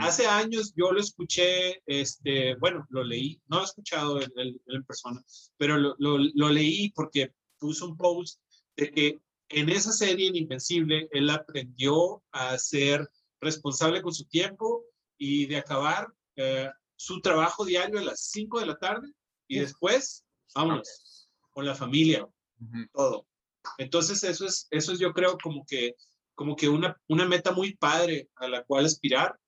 Hace 0.00 0.26
años 0.26 0.72
yo 0.76 0.92
lo 0.92 1.00
escuché, 1.00 1.82
este, 1.86 2.54
bueno, 2.56 2.86
lo 2.90 3.02
leí, 3.02 3.40
no 3.48 3.56
lo 3.56 3.62
he 3.62 3.66
escuchado 3.66 4.20
en, 4.20 4.30
en 4.66 4.84
persona, 4.84 5.24
pero 5.56 5.76
lo, 5.78 5.96
lo, 5.98 6.18
lo, 6.18 6.48
leí 6.50 6.90
porque 6.90 7.32
puso 7.58 7.86
un 7.86 7.96
post 7.96 8.40
de 8.76 8.90
que 8.90 9.18
en 9.48 9.70
esa 9.70 9.92
serie 9.92 10.28
en 10.28 10.36
Invencible 10.36 11.08
él 11.10 11.30
aprendió 11.30 12.22
a 12.30 12.58
ser 12.58 13.08
responsable 13.40 14.02
con 14.02 14.12
su 14.12 14.24
tiempo 14.26 14.84
y 15.16 15.46
de 15.46 15.56
acabar 15.56 16.12
eh, 16.36 16.68
su 16.98 17.20
trabajo 17.20 17.64
diario 17.64 18.00
a 18.00 18.02
las 18.02 18.20
5 18.32 18.58
de 18.58 18.66
la 18.66 18.76
tarde 18.76 19.08
y 19.46 19.60
después, 19.60 20.24
vámonos, 20.54 21.28
con 21.50 21.64
la 21.64 21.74
familia, 21.74 22.26
todo. 22.92 23.26
Entonces, 23.78 24.24
eso 24.24 24.44
es, 24.46 24.66
eso 24.70 24.92
es 24.92 24.98
yo 24.98 25.12
creo 25.12 25.38
como 25.40 25.64
que, 25.64 25.94
como 26.34 26.56
que 26.56 26.68
una, 26.68 27.00
una 27.06 27.24
meta 27.24 27.52
muy 27.52 27.76
padre 27.76 28.28
a 28.36 28.48
la 28.48 28.64
cual 28.64 28.84
aspirar. 28.84 29.38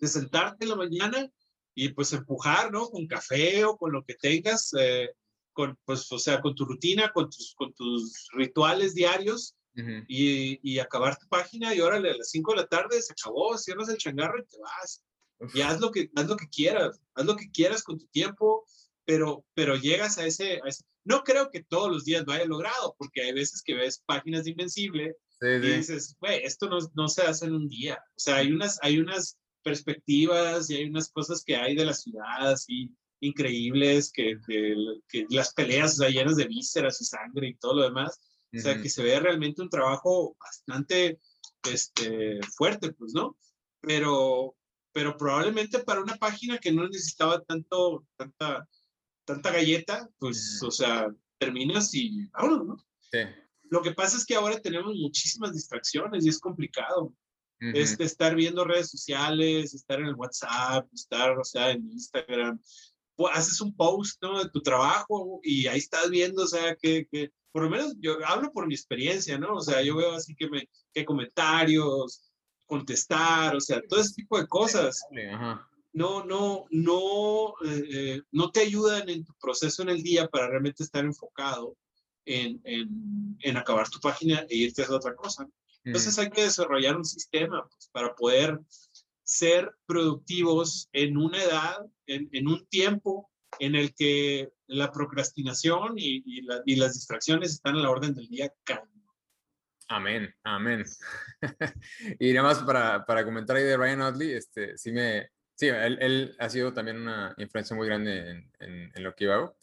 de 0.00 0.08
sentarte 0.08 0.64
en 0.64 0.70
la 0.70 0.76
mañana 0.76 1.30
y 1.74 1.90
pues 1.90 2.12
empujar, 2.12 2.72
¿no? 2.72 2.88
Con 2.88 3.06
café 3.06 3.64
o 3.64 3.76
con 3.76 3.92
lo 3.92 4.02
que 4.04 4.14
tengas, 4.14 4.72
eh, 4.78 5.10
con, 5.52 5.78
pues, 5.84 6.10
o 6.10 6.18
sea, 6.18 6.40
con 6.40 6.54
tu 6.54 6.64
rutina, 6.64 7.12
con 7.12 7.28
tus, 7.28 7.54
con 7.54 7.72
tus 7.74 8.28
rituales 8.32 8.94
diarios 8.94 9.54
y, 10.08 10.60
y, 10.62 10.78
acabar 10.78 11.18
tu 11.18 11.26
página 11.26 11.74
y 11.74 11.80
órale, 11.80 12.10
a 12.12 12.16
las 12.16 12.30
5 12.30 12.52
de 12.52 12.56
la 12.58 12.66
tarde 12.66 13.02
se 13.02 13.12
acabó, 13.12 13.58
cierras 13.58 13.88
el 13.88 13.98
changarro 13.98 14.38
y 14.38 14.46
te 14.46 14.56
vas. 14.58 15.02
Y 15.52 15.60
haz 15.60 15.80
lo, 15.80 15.90
que, 15.90 16.10
haz 16.14 16.26
lo 16.26 16.36
que 16.36 16.48
quieras, 16.48 17.00
haz 17.14 17.26
lo 17.26 17.36
que 17.36 17.50
quieras 17.50 17.82
con 17.82 17.98
tu 17.98 18.06
tiempo, 18.06 18.64
pero, 19.04 19.44
pero 19.54 19.76
llegas 19.76 20.18
a 20.18 20.26
ese, 20.26 20.60
No 21.04 21.22
creo 21.22 21.50
que 21.50 21.62
todos 21.64 21.90
los 21.90 22.04
días 22.04 22.24
lo 22.26 22.32
haya 22.32 22.46
logrado, 22.46 22.94
porque 22.98 23.22
hay 23.22 23.32
veces 23.32 23.62
que 23.62 23.74
ves 23.74 24.02
páginas 24.06 24.44
de 24.44 24.50
Invencible 24.50 25.16
y 25.42 25.58
dices, 25.58 26.16
güey, 26.20 26.42
esto 26.44 26.68
no, 26.68 26.78
no, 26.94 27.08
se 27.08 27.22
hace 27.22 27.46
en 27.46 27.54
un 27.54 27.68
día. 27.68 28.02
O 28.10 28.20
sea, 28.20 28.36
hay 28.36 28.52
unas, 28.52 28.78
hay 28.82 28.98
unas 28.98 29.38
perspectivas 29.62 30.70
y 30.70 30.76
hay 30.76 30.88
unas 30.88 31.10
cosas 31.10 31.42
que 31.44 31.56
hay 31.56 31.74
de 31.74 31.84
la 31.84 31.94
ciudad 31.94 32.52
así 32.52 32.90
increíbles, 33.20 34.12
que, 34.12 34.38
que, 34.46 35.26
las 35.30 35.52
peleas 35.54 36.00
o 36.00 36.08
llenas 36.08 36.36
de 36.36 36.46
vísceras 36.46 37.00
y 37.00 37.04
sangre 37.04 37.48
y 37.48 37.56
todo 37.56 37.74
lo 37.74 37.82
demás. 37.82 38.20
O 38.56 38.60
sea, 38.60 38.80
que 38.80 38.88
se 38.88 39.02
ve 39.02 39.18
realmente 39.18 39.62
un 39.62 39.68
trabajo 39.68 40.36
bastante 40.38 41.18
este, 41.68 42.38
fuerte, 42.56 42.92
pues, 42.92 43.12
¿no? 43.12 43.36
Pero, 43.80 44.54
pero 44.94 45.16
probablemente 45.16 45.80
para 45.80 46.00
una 46.00 46.16
página 46.16 46.56
que 46.58 46.72
no 46.72 46.86
necesitaba 46.86 47.42
tanto, 47.42 48.06
tanta, 48.16 48.66
tanta 49.24 49.50
galleta, 49.50 50.08
pues, 50.20 50.62
o 50.62 50.70
sea, 50.70 51.12
terminas 51.36 51.92
y 51.94 52.28
vámonos, 52.28 52.66
¿no? 52.66 52.76
Sí. 53.10 53.18
Lo 53.64 53.82
que 53.82 53.92
pasa 53.92 54.16
es 54.16 54.24
que 54.24 54.36
ahora 54.36 54.60
tenemos 54.60 54.94
muchísimas 54.94 55.52
distracciones 55.52 56.24
y 56.24 56.28
es 56.28 56.38
complicado. 56.38 57.12
este, 57.58 58.04
estar 58.04 58.36
viendo 58.36 58.64
redes 58.64 58.90
sociales, 58.90 59.74
estar 59.74 59.98
en 59.98 60.06
el 60.06 60.14
WhatsApp, 60.14 60.86
estar, 60.92 61.36
o 61.38 61.44
sea, 61.44 61.72
en 61.72 61.90
Instagram. 61.90 62.60
Pues, 63.16 63.36
haces 63.36 63.60
un 63.60 63.74
post, 63.74 64.22
¿no? 64.22 64.44
De 64.44 64.50
tu 64.50 64.62
trabajo 64.62 65.40
y 65.42 65.66
ahí 65.66 65.78
estás 65.78 66.08
viendo, 66.08 66.44
o 66.44 66.46
sea, 66.46 66.76
que, 66.76 67.08
que, 67.10 67.32
por 67.50 67.64
lo 67.64 67.70
menos 67.70 67.96
yo 67.98 68.16
hablo 68.24 68.52
por 68.52 68.68
mi 68.68 68.74
experiencia, 68.74 69.38
¿no? 69.38 69.54
O 69.56 69.60
sea, 69.60 69.82
yo 69.82 69.96
veo 69.96 70.12
así 70.12 70.36
que 70.36 70.48
me, 70.48 70.68
que 70.92 71.04
comentarios, 71.04 72.30
contestar, 72.66 73.56
o 73.56 73.60
sea, 73.60 73.80
todo 73.88 74.00
ese 74.00 74.14
tipo 74.14 74.38
de 74.38 74.46
cosas. 74.46 75.02
No, 75.92 76.24
no, 76.24 76.66
no, 76.70 77.54
eh, 77.64 77.84
eh, 77.92 78.22
no 78.32 78.50
te 78.50 78.60
ayudan 78.60 79.08
en 79.08 79.24
tu 79.24 79.32
proceso 79.40 79.82
en 79.82 79.90
el 79.90 80.02
día 80.02 80.26
para 80.26 80.48
realmente 80.48 80.82
estar 80.82 81.04
enfocado 81.04 81.76
en, 82.24 82.60
en, 82.64 83.36
en 83.40 83.56
acabar 83.56 83.88
tu 83.88 84.00
página 84.00 84.44
e 84.48 84.56
irte 84.56 84.82
a 84.82 84.92
otra 84.92 85.14
cosa. 85.14 85.48
Entonces 85.84 86.18
hay 86.18 86.30
que 86.30 86.42
desarrollar 86.42 86.96
un 86.96 87.04
sistema 87.04 87.68
pues, 87.68 87.88
para 87.92 88.14
poder 88.14 88.58
ser 89.22 89.70
productivos 89.86 90.88
en 90.92 91.16
una 91.16 91.42
edad, 91.42 91.86
en, 92.06 92.28
en, 92.32 92.48
un 92.48 92.66
tiempo 92.66 93.30
en 93.58 93.74
el 93.74 93.94
que 93.94 94.50
la 94.66 94.90
procrastinación 94.90 95.94
y, 95.96 96.22
y, 96.26 96.46
y, 96.66 96.76
las 96.76 96.94
distracciones 96.94 97.52
están 97.52 97.76
a 97.76 97.82
la 97.82 97.90
orden 97.90 98.14
del 98.14 98.28
día 98.28 98.52
cada 98.64 98.84
Amén, 99.88 100.34
amén. 100.44 100.84
y 102.18 102.32
nada 102.32 102.48
más 102.48 102.62
para, 102.62 103.04
para, 103.04 103.24
comentar 103.24 103.56
ahí 103.56 103.64
de 103.64 103.76
Ryan 103.76 104.02
Otley, 104.02 104.32
este, 104.32 104.78
sí 104.78 104.92
me, 104.92 105.28
sí, 105.54 105.68
él, 105.68 105.98
él, 106.00 106.36
ha 106.38 106.48
sido 106.48 106.72
también 106.72 106.98
una 106.98 107.34
influencia 107.36 107.76
muy 107.76 107.86
grande 107.86 108.30
en, 108.60 108.92
en, 108.94 109.02
lo 109.02 109.14
que 109.14 109.24
yo 109.26 109.34
hago. 109.34 109.56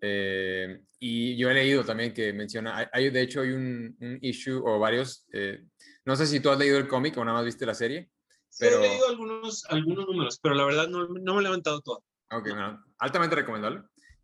Eh, 0.00 0.80
y 1.00 1.36
yo 1.36 1.50
he 1.50 1.54
leído 1.54 1.84
también 1.84 2.14
que 2.14 2.32
menciona, 2.32 2.88
hay, 2.92 3.10
de 3.10 3.20
hecho 3.22 3.40
hay 3.40 3.50
un, 3.50 3.96
un, 4.00 4.18
issue 4.22 4.62
o 4.64 4.78
varios, 4.78 5.26
eh, 5.32 5.64
no 6.04 6.14
sé 6.14 6.26
si 6.26 6.38
tú 6.38 6.50
has 6.50 6.58
leído 6.58 6.78
el 6.78 6.86
cómic 6.86 7.16
o 7.16 7.24
nada 7.24 7.38
más 7.38 7.44
viste 7.44 7.66
la 7.66 7.74
serie. 7.74 8.08
Pero... 8.58 8.78
he 8.78 8.88
leído 8.88 9.08
algunos, 9.08 9.64
algunos 9.66 10.06
números, 10.06 10.38
pero 10.40 10.54
la 10.54 10.64
verdad 10.64 10.88
no, 10.88 11.08
no 11.08 11.34
me 11.34 11.40
he 11.40 11.42
levantado 11.42 11.80
todo. 11.80 12.04
Ok, 12.30 12.50
bueno, 12.50 12.84
altamente 12.98 13.36
recomendable. 13.36 13.82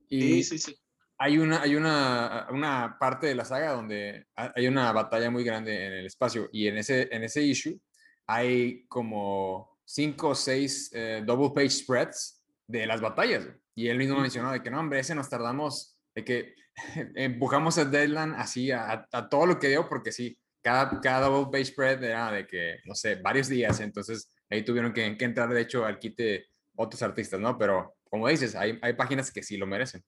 Y, 0.09 0.43
sí, 0.43 0.59
sí, 0.59 0.59
sí 0.59 0.82
hay 1.23 1.39
una, 1.39 1.63
hay 1.63 1.77
una, 1.77 2.49
una 2.51 2.97
parte 2.99 3.29
de 3.29 3.37
la 3.37 3.45
saga 3.45 3.75
donde 3.75 4.27
hay 4.35 4.67
una 4.67 4.91
batalla 4.91 5.31
muy 5.31 5.45
grande 5.45 5.87
en 5.87 5.93
el 5.93 6.07
espacio 6.07 6.49
y 6.51 6.67
en 6.67 6.79
ese, 6.79 7.09
en 7.13 7.23
ese 7.23 7.43
issue 7.43 7.81
hay 8.27 8.85
como 8.89 9.79
cinco 9.85 10.31
o 10.31 10.35
seis 10.35 10.91
eh, 10.93 11.23
double 11.25 11.53
page 11.55 11.71
spreads 11.71 12.43
de 12.67 12.87
las 12.89 13.01
batallas. 13.01 13.47
Y 13.77 13.87
él 13.87 13.99
mismo 13.99 14.19
mencionó 14.19 14.51
de 14.51 14.65
que 14.65 14.71
no, 14.71 14.81
hombre, 14.81 14.99
ese 14.99 15.15
nos 15.15 15.29
tardamos, 15.29 15.97
de 16.13 16.25
que 16.25 16.55
empujamos 17.15 17.79
el 17.79 17.93
deadline 17.93 18.35
así 18.37 18.73
a, 18.73 19.07
a, 19.13 19.29
todo 19.29 19.47
lo 19.47 19.61
que 19.61 19.69
dio, 19.69 19.89
porque 19.89 20.11
sí, 20.11 20.37
cada, 20.61 21.01
cada 21.01 21.29
double 21.29 21.53
page 21.53 21.67
spread 21.67 22.03
era 22.03 22.33
de 22.33 22.49
que, 22.49 22.79
no 22.85 22.97
sé, 22.97 23.15
varios 23.15 23.47
días. 23.47 23.79
Entonces 23.79 24.29
ahí 24.51 24.65
tuvieron 24.65 24.93
que, 24.93 25.17
que 25.17 25.25
entrar, 25.25 25.49
de 25.51 25.61
hecho, 25.61 25.85
al 25.85 26.01
quite 26.01 26.47
otros 26.75 27.01
artistas, 27.01 27.39
¿no? 27.39 27.57
Pero 27.57 27.95
como 28.11 28.27
dices, 28.27 28.57
hay, 28.57 28.77
hay 28.83 28.95
páginas 28.95 29.31
que 29.31 29.45
sí 29.45 29.57
lo 29.57 29.69
merecen. 29.69 30.03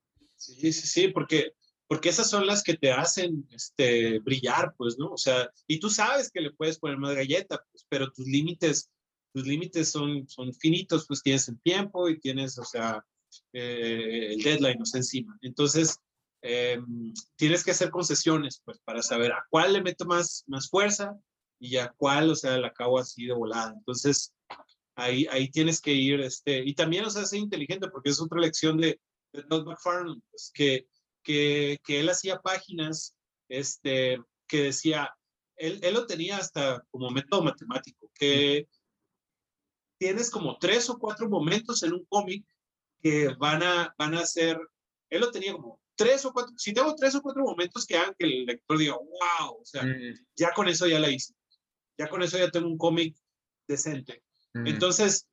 Sí, 0.44 0.72
sí, 0.72 0.86
sí, 0.86 1.08
porque, 1.08 1.52
porque 1.86 2.10
esas 2.10 2.28
son 2.28 2.46
las 2.46 2.62
que 2.62 2.74
te 2.74 2.92
hacen 2.92 3.46
este, 3.50 4.18
brillar, 4.18 4.74
pues, 4.76 4.98
¿no? 4.98 5.12
O 5.12 5.16
sea, 5.16 5.50
y 5.66 5.80
tú 5.80 5.88
sabes 5.88 6.30
que 6.30 6.40
le 6.40 6.52
puedes 6.52 6.78
poner 6.78 6.98
más 6.98 7.14
galleta, 7.14 7.64
pues, 7.70 7.86
pero 7.88 8.10
tus 8.12 8.26
límites, 8.26 8.90
tus 9.32 9.46
límites 9.46 9.90
son, 9.90 10.28
son 10.28 10.52
finitos, 10.52 11.06
pues 11.06 11.22
tienes 11.22 11.48
el 11.48 11.58
tiempo 11.60 12.08
y 12.08 12.20
tienes, 12.20 12.58
o 12.58 12.64
sea, 12.64 13.02
eh, 13.52 14.34
el 14.34 14.42
deadline, 14.42 14.82
o 14.82 14.86
sea, 14.86 14.98
encima. 14.98 15.36
Entonces, 15.40 15.98
eh, 16.42 16.78
tienes 17.36 17.64
que 17.64 17.70
hacer 17.70 17.88
concesiones, 17.90 18.60
pues, 18.64 18.78
para 18.84 19.02
saber 19.02 19.32
a 19.32 19.46
cuál 19.48 19.72
le 19.72 19.82
meto 19.82 20.04
más, 20.04 20.44
más 20.46 20.68
fuerza 20.68 21.18
y 21.58 21.78
a 21.78 21.88
cuál, 21.96 22.30
o 22.30 22.36
sea, 22.36 22.58
la 22.58 22.68
acabo 22.68 22.98
así 22.98 23.24
de 23.24 23.32
volada. 23.32 23.72
Entonces, 23.72 24.34
ahí, 24.94 25.26
ahí 25.30 25.50
tienes 25.50 25.80
que 25.80 25.92
ir, 25.92 26.20
este, 26.20 26.62
y 26.64 26.74
también, 26.74 27.06
o 27.06 27.10
sea, 27.10 27.24
ser 27.24 27.38
inteligente, 27.38 27.88
porque 27.88 28.10
es 28.10 28.20
otra 28.20 28.40
lección 28.40 28.76
de, 28.76 29.00
de 29.34 29.42
Todd 29.42 29.66
McFarlane, 29.66 30.20
pues, 30.30 30.50
que, 30.54 30.86
que, 31.22 31.78
que, 31.84 32.00
él 32.00 32.08
hacía 32.08 32.40
páginas 32.40 33.16
este, 33.48 34.18
que 34.46 34.62
decía, 34.62 35.12
él, 35.56 35.80
él, 35.82 35.94
lo 35.94 36.06
tenía 36.06 36.38
hasta 36.38 36.82
como 36.90 37.10
método 37.10 37.42
matemático, 37.42 38.10
que 38.14 38.68
tienes 39.98 40.30
como 40.30 40.58
tres 40.58 40.88
o 40.88 40.98
cuatro 40.98 41.28
momentos 41.28 41.82
en 41.82 41.94
un 41.94 42.04
cómic 42.06 42.44
que 43.00 43.28
van 43.38 43.62
a, 43.62 43.94
van 43.98 44.14
a 44.14 44.24
ser, 44.24 44.58
él 45.10 45.20
lo 45.20 45.30
tenía 45.30 45.52
como 45.52 45.80
tres 45.96 46.24
o 46.24 46.32
cuatro, 46.32 46.54
si 46.56 46.72
tengo 46.72 46.94
tres 46.94 47.14
o 47.14 47.22
cuatro 47.22 47.42
momentos 47.42 47.86
que 47.86 47.96
hagan 47.96 48.14
que 48.18 48.26
el 48.26 48.46
lector 48.46 48.78
diga, 48.78 48.94
wow, 48.94 49.60
o 49.60 49.64
sea, 49.64 49.82
mm. 49.82 50.26
ya 50.36 50.52
con 50.52 50.68
eso 50.68 50.86
ya 50.86 51.00
la 51.00 51.10
hice, 51.10 51.34
ya 51.98 52.08
con 52.08 52.22
eso 52.22 52.38
ya 52.38 52.50
tengo 52.50 52.68
un 52.68 52.78
cómic 52.78 53.16
decente. 53.66 54.22
Mm. 54.54 54.66
Entonces, 54.68 55.26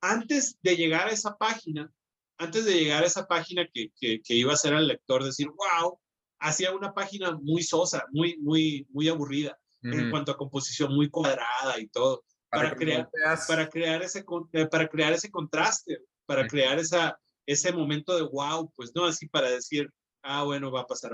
antes 0.00 0.58
de 0.62 0.76
llegar 0.76 1.08
a 1.08 1.12
esa 1.12 1.36
página, 1.36 1.92
antes 2.38 2.64
de 2.64 2.74
llegar 2.74 3.02
a 3.02 3.06
esa 3.06 3.26
página 3.26 3.66
que, 3.72 3.90
que, 3.98 4.20
iba 4.28 4.52
a 4.52 4.54
hacer 4.54 4.74
al 4.74 4.86
lector 4.86 5.24
decir, 5.24 5.48
wow, 5.48 5.98
hacía 6.38 6.72
una 6.72 6.92
página 6.92 7.32
muy 7.32 7.62
sosa, 7.62 8.04
muy, 8.10 8.36
muy, 8.38 8.86
muy 8.90 9.08
aburrida 9.08 9.58
en 9.82 10.10
cuanto 10.10 10.32
a 10.32 10.36
composición, 10.36 10.92
muy 10.92 11.08
cuadrada 11.08 11.78
y 11.78 11.86
todo, 11.86 12.24
para, 12.50 12.74
crear, 12.74 13.08
para, 13.46 13.68
crear, 13.68 14.02
ese, 14.02 14.24
eh, 14.52 14.66
para 14.66 14.88
crear 14.88 15.12
ese 15.12 15.30
contraste, 15.30 16.00
para 16.26 16.48
crear 16.48 16.78
esa, 16.80 17.16
ese 17.46 17.72
momento 17.72 18.16
de 18.16 18.22
wow, 18.22 18.72
pues 18.74 18.92
no, 18.96 19.04
así 19.04 19.28
para 19.28 19.48
decir, 19.48 19.88
ah, 20.22 20.42
bueno, 20.42 20.72
va 20.72 20.80
a 20.80 20.86
pasar, 20.86 21.12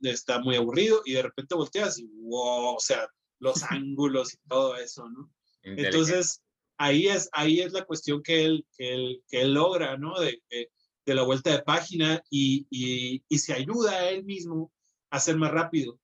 está 0.00 0.40
muy 0.40 0.56
aburrido 0.56 1.00
y 1.06 1.14
de 1.14 1.22
repente 1.22 1.54
volteas 1.54 1.98
y 1.98 2.06
wow, 2.06 2.76
o 2.76 2.80
sea, 2.80 3.08
los 3.38 3.62
ángulos 3.70 4.34
y 4.34 4.36
todo 4.48 4.76
eso, 4.76 5.08
¿no? 5.08 5.30
Entonces, 5.62 6.42
ahí 6.82 7.06
es, 7.06 7.28
ahí 7.32 7.60
es 7.60 7.72
la 7.72 7.84
cuestión 7.84 8.22
que 8.22 8.44
él, 8.44 8.66
que 8.76 8.92
él, 8.92 9.22
que 9.28 9.42
él 9.42 9.54
logra, 9.54 9.96
¿no? 9.96 10.18
De, 10.18 10.42
de, 10.50 11.14
la 11.14 11.22
vuelta 11.22 11.50
de 11.50 11.62
página 11.62 12.22
y, 12.28 12.66
y, 12.70 13.22
y, 13.28 13.38
se 13.38 13.52
ayuda 13.52 13.92
a 13.92 14.10
él 14.10 14.24
mismo 14.24 14.72
a 15.10 15.20
ser 15.20 15.36
más 15.36 15.52
rápido. 15.52 15.98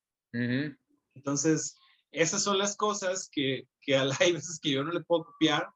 Entonces, 1.14 1.78
esas 2.12 2.42
son 2.42 2.58
las 2.58 2.76
cosas 2.76 3.28
que, 3.30 3.66
que 3.80 3.96
hay 4.20 4.32
veces 4.32 4.60
que 4.60 4.70
yo 4.70 4.84
no 4.84 4.92
le 4.92 5.00
puedo 5.00 5.24
copiar 5.24 5.68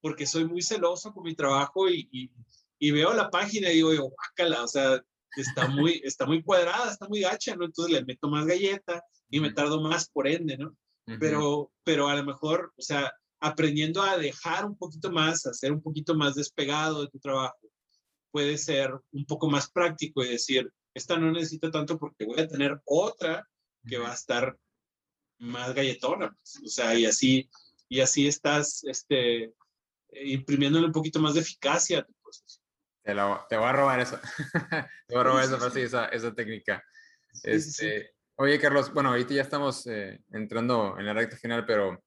porque 0.00 0.26
soy 0.26 0.46
muy 0.46 0.62
celoso 0.62 1.12
con 1.12 1.24
mi 1.24 1.34
trabajo 1.34 1.88
y, 1.88 2.08
y, 2.10 2.30
y 2.78 2.90
veo 2.92 3.12
la 3.12 3.28
página 3.28 3.70
y 3.70 3.76
digo, 3.76 3.92
yo, 3.92 4.08
guácala, 4.08 4.62
o 4.64 4.68
sea, 4.68 5.02
está 5.36 5.68
muy, 5.68 6.00
está 6.04 6.24
muy 6.24 6.42
cuadrada, 6.42 6.92
está 6.92 7.08
muy 7.08 7.20
gacha, 7.20 7.56
¿no? 7.56 7.64
Entonces 7.66 7.92
le 7.92 8.04
meto 8.04 8.28
más 8.28 8.46
galleta 8.46 9.02
y 9.28 9.40
me 9.40 9.52
tardo 9.52 9.82
más 9.82 10.08
por 10.08 10.26
ende, 10.26 10.56
¿no? 10.56 10.74
Pero, 11.20 11.70
pero 11.84 12.08
a 12.08 12.16
lo 12.16 12.24
mejor, 12.24 12.72
o 12.76 12.82
sea, 12.82 13.12
aprendiendo 13.46 14.02
a 14.02 14.16
dejar 14.16 14.64
un 14.64 14.76
poquito 14.76 15.10
más, 15.10 15.46
a 15.46 15.54
ser 15.54 15.72
un 15.72 15.82
poquito 15.82 16.14
más 16.14 16.34
despegado 16.34 17.02
de 17.02 17.08
tu 17.08 17.18
trabajo, 17.18 17.58
puede 18.30 18.58
ser 18.58 18.92
un 19.12 19.24
poco 19.24 19.48
más 19.48 19.70
práctico 19.70 20.24
y 20.24 20.28
decir, 20.28 20.70
esta 20.94 21.16
no 21.16 21.30
necesito 21.30 21.70
tanto 21.70 21.98
porque 21.98 22.24
voy 22.24 22.40
a 22.40 22.48
tener 22.48 22.80
otra 22.84 23.48
que 23.86 23.98
va 23.98 24.10
a 24.10 24.14
estar 24.14 24.56
más 25.38 25.74
galletona, 25.74 26.30
pues, 26.30 26.60
o 26.64 26.68
sea, 26.68 26.94
y 26.94 27.06
así, 27.06 27.48
y 27.88 28.00
así 28.00 28.26
estás, 28.26 28.82
este, 28.84 29.52
imprimiéndole 30.10 30.86
un 30.86 30.92
poquito 30.92 31.20
más 31.20 31.34
de 31.34 31.40
eficacia 31.40 32.00
a 32.00 32.04
tu 32.04 32.12
proceso. 32.22 32.60
Te, 33.02 33.14
te 33.14 33.56
voy 33.56 33.68
a 33.68 33.72
robar 33.72 34.00
eso, 34.00 34.18
te 35.06 35.14
voy 35.14 35.20
a 35.20 35.24
robar 35.24 35.44
esa, 35.76 36.06
esa, 36.06 36.34
técnica. 36.34 36.82
este, 37.42 38.16
Oye, 38.38 38.58
Carlos, 38.58 38.92
bueno, 38.92 39.10
ahorita 39.10 39.32
ya 39.32 39.42
estamos 39.42 39.86
eh, 39.86 40.20
entrando 40.32 40.98
en 40.98 41.06
la 41.06 41.14
recta 41.14 41.38
final, 41.38 41.64
pero 41.64 42.02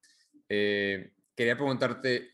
eh, 0.48 1.12
quería 1.40 1.56
preguntarte, 1.56 2.34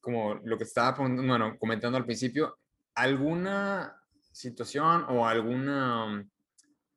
como 0.00 0.36
lo 0.44 0.56
que 0.56 0.62
estaba 0.62 0.94
comentando 0.94 1.98
al 1.98 2.04
principio, 2.04 2.60
¿alguna 2.94 4.00
situación 4.30 5.04
o 5.08 5.26
alguna 5.26 6.24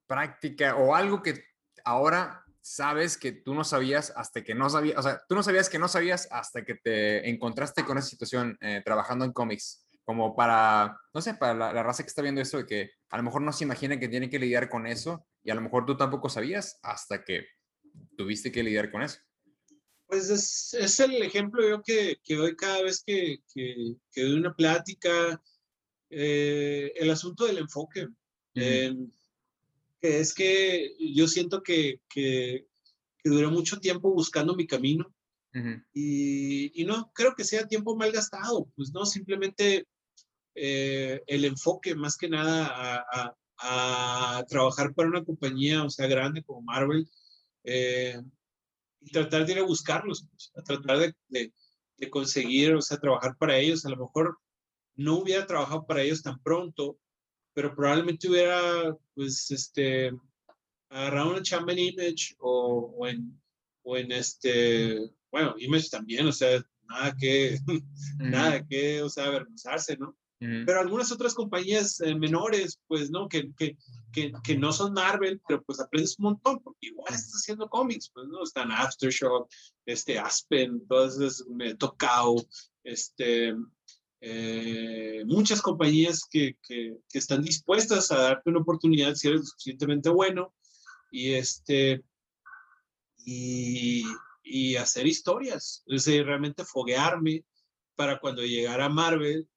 práctica 0.05 0.75
o 0.75 0.93
algo 0.93 1.23
que 1.23 1.43
ahora 1.85 2.45
sabes 2.61 3.17
que 3.17 3.31
tú 3.31 3.55
no 3.55 3.63
sabías 3.63 4.13
hasta 4.15 4.43
que 4.43 4.53
no 4.53 4.69
sabías, 4.69 4.99
o 4.99 5.01
sea, 5.01 5.23
tú 5.27 5.33
no 5.33 5.41
sabías 5.41 5.71
que 5.71 5.79
no 5.79 5.87
sabías 5.87 6.27
hasta 6.29 6.63
que 6.63 6.75
te 6.75 7.27
encontraste 7.27 7.83
con 7.83 7.97
esa 7.97 8.09
situación 8.09 8.55
eh, 8.61 8.83
trabajando 8.85 9.25
en 9.25 9.33
cómics? 9.33 9.87
Como 10.03 10.35
para, 10.35 10.95
no 11.15 11.21
sé, 11.21 11.33
para 11.33 11.55
la, 11.55 11.73
la, 11.73 11.81
raza 11.81 12.03
que 12.03 12.09
está 12.09 12.21
viendo 12.21 12.41
esto, 12.41 12.57
de 12.57 12.67
que 12.67 12.91
a 13.09 13.17
lo 13.17 13.23
mejor 13.23 13.41
no 13.41 13.51
se 13.53 13.63
imagina 13.63 13.99
que 13.99 14.07
tiene 14.07 14.29
que 14.29 14.37
lidiar 14.37 14.69
con 14.69 14.85
eso 14.85 15.25
y 15.43 15.49
a 15.49 15.55
lo 15.55 15.61
mejor 15.61 15.87
tú 15.87 15.97
tampoco 15.97 16.29
sabías 16.29 16.79
hasta 16.83 17.23
que 17.23 17.47
tuviste 18.15 18.51
que 18.51 18.61
lidiar 18.61 18.91
con 18.91 19.01
eso. 19.01 19.17
Pues 20.13 20.29
es, 20.29 20.75
es 20.75 20.99
el 20.99 21.23
ejemplo 21.23 21.67
yo 21.67 21.81
que, 21.81 22.19
que 22.23 22.35
doy 22.35 22.55
cada 22.55 22.83
vez 22.83 23.01
que, 23.03 23.39
que, 23.51 23.95
que 24.11 24.21
doy 24.21 24.33
una 24.33 24.53
plática, 24.53 25.41
eh, 26.11 26.93
el 26.97 27.09
asunto 27.09 27.45
del 27.47 27.57
enfoque. 27.57 28.09
Eh, 28.53 28.95
que 29.99 30.19
es 30.19 30.35
que 30.35 30.95
yo 30.99 31.27
siento 31.27 31.63
que, 31.63 31.99
que, 32.07 32.67
duré 33.23 33.47
mucho 33.47 33.79
tiempo 33.79 34.13
buscando 34.13 34.55
mi 34.55 34.67
camino 34.67 35.11
y, 35.91 36.79
y, 36.79 36.85
no 36.85 37.11
creo 37.11 37.33
que 37.33 37.43
sea 37.43 37.67
tiempo 37.67 37.95
mal 37.95 38.11
gastado, 38.11 38.67
pues 38.75 38.91
no, 38.93 39.07
simplemente 39.07 39.87
eh, 40.53 41.23
el 41.25 41.45
enfoque 41.45 41.95
más 41.95 42.17
que 42.17 42.29
nada 42.29 42.67
a, 42.67 43.33
a, 43.57 44.37
a, 44.37 44.45
trabajar 44.45 44.93
para 44.93 45.09
una 45.09 45.25
compañía, 45.25 45.83
o 45.83 45.89
sea, 45.89 46.05
grande 46.05 46.43
como 46.43 46.61
Marvel, 46.61 47.09
eh, 47.63 48.21
y 49.03 49.11
tratar 49.11 49.45
de 49.45 49.53
ir 49.53 49.59
a 49.59 49.63
buscarlos, 49.63 50.27
pues, 50.29 50.51
a 50.55 50.61
tratar 50.63 50.99
de, 50.99 51.15
de, 51.27 51.53
de, 51.97 52.09
conseguir, 52.09 52.73
o 52.73 52.81
sea, 52.81 52.97
trabajar 52.97 53.35
para 53.37 53.57
ellos. 53.57 53.85
A 53.85 53.89
lo 53.89 53.97
mejor 53.97 54.37
no 54.95 55.19
hubiera 55.19 55.45
trabajado 55.45 55.85
para 55.85 56.01
ellos 56.01 56.21
tan 56.21 56.41
pronto, 56.41 56.97
pero 57.53 57.75
probablemente 57.75 58.29
hubiera, 58.29 58.95
pues, 59.13 59.51
este, 59.51 60.11
agarrado 60.89 61.31
una 61.31 61.41
chamba 61.41 61.73
en 61.73 61.79
Image 61.79 62.35
o, 62.39 62.93
o, 62.97 63.07
en, 63.07 63.39
o 63.83 63.97
en 63.97 64.11
este, 64.11 64.99
bueno, 65.31 65.55
Image 65.57 65.89
también, 65.89 66.27
o 66.27 66.31
sea, 66.31 66.63
nada 66.87 67.15
que, 67.19 67.59
mm. 67.65 67.79
nada 68.29 68.65
que, 68.67 69.01
o 69.01 69.09
sea, 69.09 69.25
avergonzarse, 69.25 69.97
¿no? 69.97 70.15
Pero 70.65 70.79
algunas 70.79 71.11
otras 71.11 71.33
compañías 71.33 72.01
eh, 72.01 72.15
menores, 72.15 72.79
pues, 72.87 73.09
¿no? 73.09 73.29
Que, 73.29 73.51
que, 73.57 73.77
que, 74.11 74.33
que, 74.43 74.57
no 74.57 74.73
son 74.73 74.93
Marvel, 74.93 75.41
pero 75.47 75.61
pues 75.63 75.79
aprendes 75.79 76.17
un 76.19 76.23
montón, 76.23 76.59
porque 76.61 76.87
igual 76.87 77.13
estás 77.13 77.33
haciendo 77.33 77.69
cómics, 77.69 78.09
pues, 78.13 78.27
¿no? 78.27 78.43
Están 78.43 78.71
Aftershock, 78.71 79.49
este, 79.85 80.19
Aspen, 80.19 80.85
todas 80.87 81.15
esas, 81.19 81.47
me 81.47 81.75
Tocao, 81.75 82.35
este, 82.83 83.55
eh, 84.21 85.23
muchas 85.25 85.61
compañías 85.61 86.23
que, 86.29 86.57
que, 86.67 86.97
que, 87.09 87.19
están 87.19 87.41
dispuestas 87.43 88.11
a 88.11 88.17
darte 88.17 88.49
una 88.49 88.59
oportunidad 88.59 89.15
si 89.15 89.27
eres 89.27 89.49
suficientemente 89.49 90.09
bueno 90.09 90.53
y 91.11 91.33
este 91.33 92.03
y, 93.25 94.03
y 94.43 94.75
hacer 94.75 95.07
historias, 95.07 95.83
es 95.87 96.05
decir, 96.05 96.25
realmente 96.25 96.63
foguearme 96.65 97.43
para 97.95 98.19
cuando 98.19 98.43
llegara 98.43 98.85
a 98.85 98.89
Marvel, 98.89 99.47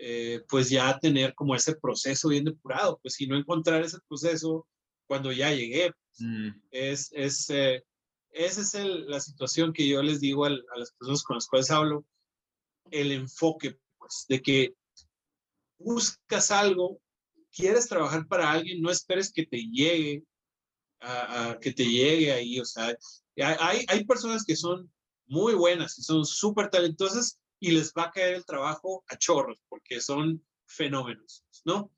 eh, 0.00 0.44
pues 0.48 0.70
ya 0.70 0.96
tener 1.00 1.34
como 1.34 1.56
ese 1.56 1.74
proceso 1.74 2.28
bien 2.28 2.44
depurado, 2.44 3.00
pues 3.02 3.14
si 3.14 3.26
no 3.26 3.36
encontrar 3.36 3.82
ese 3.82 3.98
proceso 4.08 4.64
cuando 5.08 5.32
ya 5.32 5.50
llegué, 5.52 5.90
pues, 5.90 6.20
mm. 6.20 6.48
es, 6.70 7.10
es 7.12 7.50
eh, 7.50 7.84
esa 8.30 8.60
es 8.60 8.74
el, 8.74 9.10
la 9.10 9.18
situación 9.18 9.72
que 9.72 9.88
yo 9.88 10.00
les 10.00 10.20
digo 10.20 10.44
a, 10.44 10.50
a 10.50 10.78
las 10.78 10.92
personas 10.92 11.24
con 11.24 11.34
las 11.34 11.48
cuales 11.48 11.72
hablo, 11.72 12.04
el 12.92 13.10
enfoque 13.10 13.76
pues, 13.98 14.24
de 14.28 14.40
que 14.40 14.74
buscas 15.78 16.52
algo, 16.52 17.00
quieres 17.50 17.88
trabajar 17.88 18.28
para 18.28 18.52
alguien, 18.52 18.80
no 18.80 18.92
esperes 18.92 19.32
que 19.32 19.46
te 19.46 19.58
llegue, 19.68 20.22
a, 21.00 21.50
a 21.50 21.58
que 21.58 21.72
te 21.72 21.84
llegue 21.84 22.32
ahí, 22.32 22.60
o 22.60 22.64
sea, 22.64 22.96
hay, 23.36 23.84
hay 23.88 24.04
personas 24.04 24.44
que 24.44 24.54
son 24.54 24.92
muy 25.26 25.54
buenas, 25.54 25.96
que 25.96 26.02
son 26.02 26.24
súper 26.24 26.70
talentosas 26.70 27.40
y 27.60 27.72
les 27.72 27.92
va 27.92 28.04
a 28.04 28.10
caer 28.10 28.34
el 28.34 28.44
trabajo 28.44 29.04
a 29.08 29.16
chorros, 29.16 29.62
porque 29.68 30.00
son 30.00 30.44
fenómenos, 30.66 31.44
¿no? 31.64 31.90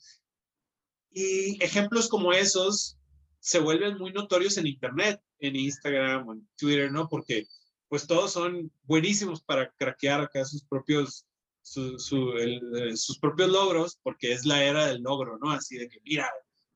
Y 1.10 1.62
ejemplos 1.62 2.08
como 2.08 2.32
esos 2.32 2.96
se 3.40 3.58
vuelven 3.58 3.98
muy 3.98 4.12
notorios 4.12 4.56
en 4.58 4.66
Internet, 4.66 5.20
en 5.38 5.56
Instagram 5.56 6.28
o 6.28 6.32
en 6.34 6.48
Twitter, 6.56 6.90
¿no? 6.92 7.08
Porque 7.08 7.46
pues 7.88 8.06
todos 8.06 8.32
son 8.32 8.72
buenísimos 8.82 9.42
para 9.42 9.70
craquear 9.72 10.20
acá 10.20 10.44
sus 10.44 10.64
propios 10.64 11.26
su, 11.62 11.98
su, 11.98 12.32
el, 12.32 12.96
sus 12.96 13.18
propios 13.18 13.50
logros, 13.50 13.98
porque 14.02 14.32
es 14.32 14.44
la 14.44 14.64
era 14.64 14.86
del 14.86 15.02
logro, 15.02 15.38
¿no? 15.38 15.50
Así 15.50 15.76
de 15.76 15.88
que, 15.88 16.00
mira, 16.04 16.30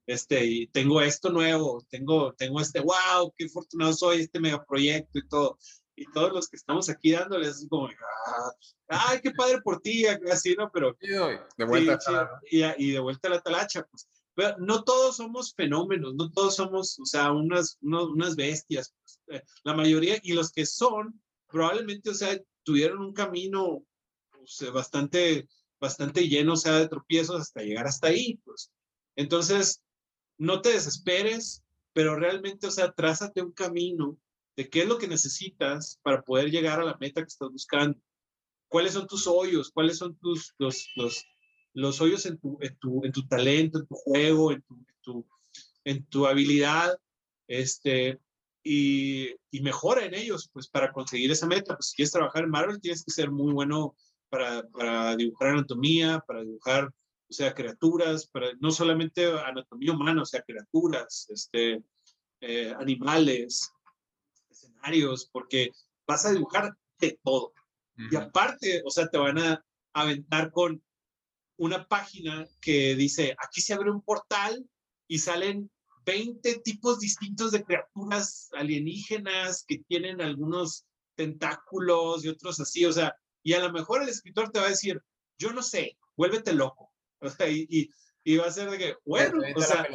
este, 0.06 0.44
y 0.44 0.66
tengo 0.68 1.00
esto 1.00 1.30
nuevo, 1.30 1.84
tengo, 1.88 2.34
tengo 2.34 2.60
este, 2.60 2.80
wow, 2.80 3.32
qué 3.36 3.46
afortunado 3.46 3.92
soy, 3.92 4.20
este 4.20 4.40
megaproyecto 4.40 5.18
y 5.18 5.28
todo. 5.28 5.58
Y 5.96 6.10
todos 6.12 6.32
los 6.32 6.48
que 6.48 6.56
estamos 6.56 6.88
aquí 6.88 7.12
dándoles, 7.12 7.58
es 7.58 7.68
como, 7.68 7.88
ah, 7.88 8.52
ay, 8.88 9.20
qué 9.22 9.30
padre 9.30 9.60
por 9.60 9.80
ti, 9.80 10.06
así, 10.06 10.54
¿no? 10.56 10.70
Pero. 10.72 10.96
de 11.00 11.64
vuelta 11.64 11.98
sí, 12.00 12.12
sí, 12.50 12.56
y, 12.58 12.88
y, 12.88 12.92
de 12.92 12.98
vuelta 12.98 13.28
a 13.28 13.32
la 13.32 13.40
talacha, 13.40 13.84
pues. 13.84 14.08
Pero 14.34 14.56
no 14.58 14.82
todos 14.82 15.16
somos 15.16 15.54
fenómenos, 15.54 16.14
no 16.14 16.30
todos 16.32 16.56
somos, 16.56 16.98
o 16.98 17.04
sea, 17.04 17.32
unas, 17.32 17.78
unos, 17.82 18.10
unas 18.10 18.34
bestias. 18.34 18.92
Pues. 18.98 19.20
Eh, 19.28 19.44
la 19.62 19.74
mayoría, 19.74 20.18
y 20.22 20.32
los 20.32 20.50
que 20.50 20.66
son, 20.66 21.22
probablemente, 21.46 22.10
o 22.10 22.14
sea, 22.14 22.36
tuvieron 22.64 22.98
un 22.98 23.12
camino 23.12 23.84
pues, 24.30 24.72
bastante, 24.72 25.48
bastante 25.80 26.28
lleno, 26.28 26.54
o 26.54 26.56
sea, 26.56 26.72
de 26.80 26.88
tropiezos 26.88 27.40
hasta 27.40 27.62
llegar 27.62 27.86
hasta 27.86 28.08
ahí, 28.08 28.40
pues. 28.44 28.72
Entonces, 29.16 29.80
no 30.38 30.60
te 30.60 30.70
desesperes, 30.70 31.62
pero 31.92 32.16
realmente, 32.16 32.66
o 32.66 32.70
sea, 32.72 32.90
trázate 32.90 33.40
un 33.40 33.52
camino 33.52 34.18
de 34.56 34.68
qué 34.68 34.82
es 34.82 34.88
lo 34.88 34.98
que 34.98 35.08
necesitas 35.08 35.98
para 36.02 36.22
poder 36.22 36.50
llegar 36.50 36.80
a 36.80 36.84
la 36.84 36.96
meta 37.00 37.22
que 37.22 37.28
estás 37.28 37.50
buscando. 37.50 37.98
¿Cuáles 38.68 38.92
son 38.92 39.06
tus 39.06 39.26
hoyos? 39.26 39.70
¿Cuáles 39.70 39.98
son 39.98 40.16
tus, 40.18 40.54
los, 40.58 40.88
los, 40.96 41.24
los 41.74 42.00
hoyos 42.00 42.26
en 42.26 42.38
tu, 42.38 42.58
en, 42.60 42.76
tu, 42.78 43.04
en 43.04 43.12
tu 43.12 43.26
talento, 43.26 43.78
en 43.78 43.86
tu 43.86 43.94
juego, 43.94 44.52
en 44.52 44.62
tu, 44.62 44.74
en 44.74 45.02
tu, 45.02 45.26
en 45.84 46.06
tu 46.06 46.26
habilidad? 46.26 46.96
Este, 47.46 48.18
y, 48.62 49.28
y, 49.50 49.60
mejora 49.60 50.06
en 50.06 50.14
ellos, 50.14 50.48
pues 50.52 50.68
para 50.68 50.92
conseguir 50.92 51.30
esa 51.30 51.46
meta. 51.46 51.76
Pues 51.76 51.88
si 51.90 51.96
quieres 51.96 52.12
trabajar 52.12 52.44
en 52.44 52.50
Marvel, 52.50 52.80
tienes 52.80 53.04
que 53.04 53.12
ser 53.12 53.30
muy 53.30 53.52
bueno 53.52 53.94
para, 54.30 54.66
para 54.68 55.14
dibujar 55.16 55.50
anatomía, 55.50 56.24
para 56.26 56.42
dibujar, 56.42 56.86
o 56.86 57.32
sea, 57.32 57.54
criaturas, 57.54 58.26
para, 58.26 58.48
no 58.60 58.70
solamente 58.70 59.26
anatomía 59.26 59.92
humana, 59.92 60.22
o 60.22 60.24
sea, 60.26 60.42
criaturas, 60.42 61.26
este, 61.30 61.82
eh, 62.40 62.74
animales, 62.78 63.70
escenarios, 64.84 65.28
porque 65.32 65.70
vas 66.06 66.24
a 66.26 66.32
dibujar 66.32 66.76
de 66.98 67.18
todo. 67.22 67.52
Uh 67.96 68.02
-huh. 68.02 68.12
Y 68.12 68.16
aparte, 68.16 68.82
o 68.84 68.90
sea, 68.90 69.08
te 69.08 69.18
van 69.18 69.38
a 69.38 69.64
aventar 69.92 70.50
con 70.50 70.82
una 71.56 71.86
página 71.86 72.46
que 72.60 72.94
dice, 72.96 73.36
aquí 73.38 73.60
se 73.60 73.74
abre 73.74 73.90
un 73.90 74.02
portal 74.02 74.68
y 75.06 75.18
salen 75.18 75.70
20 76.04 76.60
tipos 76.60 76.98
distintos 76.98 77.52
de 77.52 77.62
criaturas 77.62 78.50
alienígenas 78.52 79.64
que 79.66 79.78
tienen 79.88 80.20
algunos 80.20 80.84
tentáculos 81.16 82.24
y 82.24 82.28
otros 82.28 82.60
así, 82.60 82.84
o 82.84 82.92
sea, 82.92 83.14
y 83.42 83.52
a 83.52 83.60
lo 83.60 83.72
mejor 83.72 84.02
el 84.02 84.08
escritor 84.08 84.50
te 84.50 84.58
va 84.58 84.66
a 84.66 84.70
decir, 84.70 85.00
yo 85.38 85.52
no 85.52 85.62
sé, 85.62 85.96
vuélvete 86.16 86.52
loco. 86.52 86.90
O 87.20 87.30
sea, 87.30 87.48
y, 87.48 87.66
y, 87.70 87.88
y 88.22 88.36
va 88.36 88.48
a 88.48 88.50
ser 88.50 88.68
de 88.68 88.76
que, 88.76 88.96
bueno, 89.06 89.40
o 89.56 89.60
sea, 89.62 89.86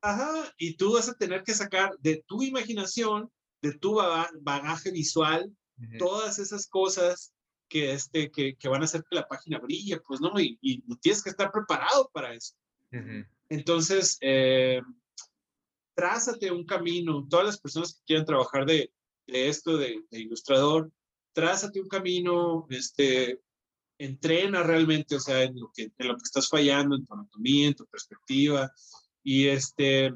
ajá, 0.00 0.52
y 0.58 0.76
tú 0.76 0.94
vas 0.94 1.08
a 1.08 1.14
tener 1.14 1.44
que 1.44 1.54
sacar 1.54 1.96
de 2.00 2.24
tu 2.26 2.42
imaginación, 2.42 3.30
de 3.62 3.72
tu 3.78 4.00
bagaje 4.40 4.90
visual, 4.90 5.44
uh 5.46 5.82
-huh. 5.82 5.98
todas 5.98 6.38
esas 6.38 6.66
cosas 6.68 7.32
que, 7.68 7.92
este, 7.92 8.30
que, 8.30 8.56
que, 8.56 8.68
van 8.68 8.82
a 8.82 8.84
hacer 8.84 9.04
que 9.08 9.16
la 9.16 9.28
página 9.28 9.58
brille, 9.58 10.00
pues, 10.00 10.20
¿no? 10.20 10.38
Y, 10.40 10.58
y 10.60 10.82
tienes 10.96 11.22
que 11.22 11.30
estar 11.30 11.50
preparado 11.52 12.10
para 12.12 12.34
eso. 12.34 12.54
Uh 12.92 12.96
-huh. 12.96 13.28
Entonces, 13.50 14.16
eh, 14.20 14.80
trázate 15.94 16.50
un 16.50 16.64
camino. 16.64 17.26
Todas 17.28 17.46
las 17.46 17.60
personas 17.60 17.94
que 17.94 18.04
quieran 18.06 18.24
trabajar 18.24 18.64
de, 18.64 18.92
de 19.26 19.48
esto, 19.48 19.76
de, 19.76 20.00
de 20.10 20.20
ilustrador, 20.20 20.90
trázate 21.32 21.80
un 21.80 21.88
camino, 21.88 22.66
este, 22.70 23.40
entrena 23.98 24.62
realmente, 24.62 25.16
o 25.16 25.20
sea, 25.20 25.42
en 25.42 25.58
lo 25.58 25.70
que, 25.74 25.90
en 25.96 26.08
lo 26.08 26.16
que 26.16 26.22
estás 26.22 26.48
fallando, 26.48 26.96
en 26.96 27.04
tu 27.04 27.14
anatomía, 27.14 27.68
en 27.68 27.74
tu 27.74 27.86
perspectiva, 27.86 28.72
y 29.22 29.48
este, 29.48 30.12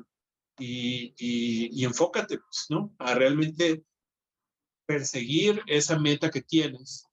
y, 0.62 1.14
y, 1.18 1.80
y 1.80 1.84
enfócate, 1.84 2.38
pues, 2.38 2.66
¿no? 2.70 2.94
A 2.98 3.14
realmente 3.14 3.84
perseguir 4.86 5.62
esa 5.66 5.98
meta 5.98 6.30
que 6.30 6.42
tienes, 6.42 7.06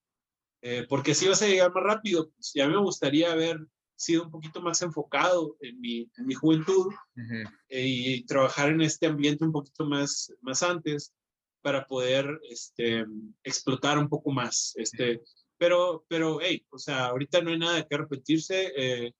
eh, 0.61 0.85
porque 0.89 1.11
así 1.11 1.27
vas 1.27 1.41
a 1.41 1.47
llegar 1.47 1.73
más 1.73 1.83
rápido. 1.83 2.29
Pues, 2.31 2.51
ya 2.53 2.67
me 2.67 2.77
gustaría 2.77 3.31
haber 3.31 3.57
sido 3.95 4.23
un 4.23 4.31
poquito 4.31 4.61
más 4.61 4.81
enfocado 4.81 5.57
en 5.61 5.79
mi, 5.81 6.09
en 6.17 6.25
mi 6.25 6.33
juventud 6.33 6.87
uh 6.87 7.19
-huh. 7.19 7.51
eh, 7.69 7.85
y 7.87 8.25
trabajar 8.25 8.69
en 8.69 8.81
este 8.81 9.07
ambiente 9.07 9.43
un 9.43 9.51
poquito 9.51 9.85
más, 9.85 10.33
más 10.41 10.63
antes, 10.63 11.13
para 11.61 11.85
poder 11.85 12.39
este, 12.49 13.05
explotar 13.43 13.97
un 13.97 14.07
poco 14.07 14.31
más 14.31 14.73
este, 14.77 15.21
pero, 15.59 16.05
pero, 16.07 16.39
hey, 16.41 16.65
o 16.69 16.79
sea, 16.79 17.07
ahorita 17.07 17.41
no 17.41 17.49
hay 17.51 17.59
nada 17.59 17.85
qué 17.85 17.95
arrepentirse. 17.95 18.71
Eh, 18.77 19.13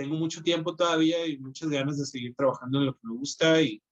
tengo 0.00 0.16
mucho 0.16 0.42
tiempo 0.42 0.74
todavía 0.74 1.26
y 1.26 1.36
muchas 1.36 1.68
ganas 1.68 1.98
de 1.98 2.06
seguir 2.06 2.34
trabajando 2.34 2.78
en 2.78 2.86
lo 2.86 2.94
que 2.94 3.00
me 3.02 3.16
gusta 3.16 3.60
y, 3.60 3.82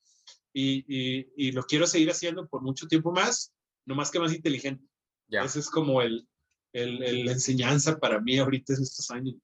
y, 0.55 1.27
y, 1.37 1.53
lo 1.53 1.63
quiero 1.65 1.87
seguir 1.87 2.11
haciendo 2.11 2.49
por 2.49 2.63
mucho 2.63 2.87
tiempo 2.87 3.13
más, 3.13 3.53
no 3.85 3.95
más 3.95 4.11
que 4.11 4.19
más 4.19 4.33
inteligente. 4.33 4.83
Ya. 5.27 5.43
Ese 5.43 5.59
es 5.59 5.69
como 5.69 6.01
el, 6.01 6.27
el, 6.73 7.27
la 7.27 7.33
enseñanza 7.33 7.99
para 7.99 8.23
mí 8.23 8.39
ahorita 8.39 8.73
en 8.73 8.83
estos 8.85 9.11
años. 9.11 9.35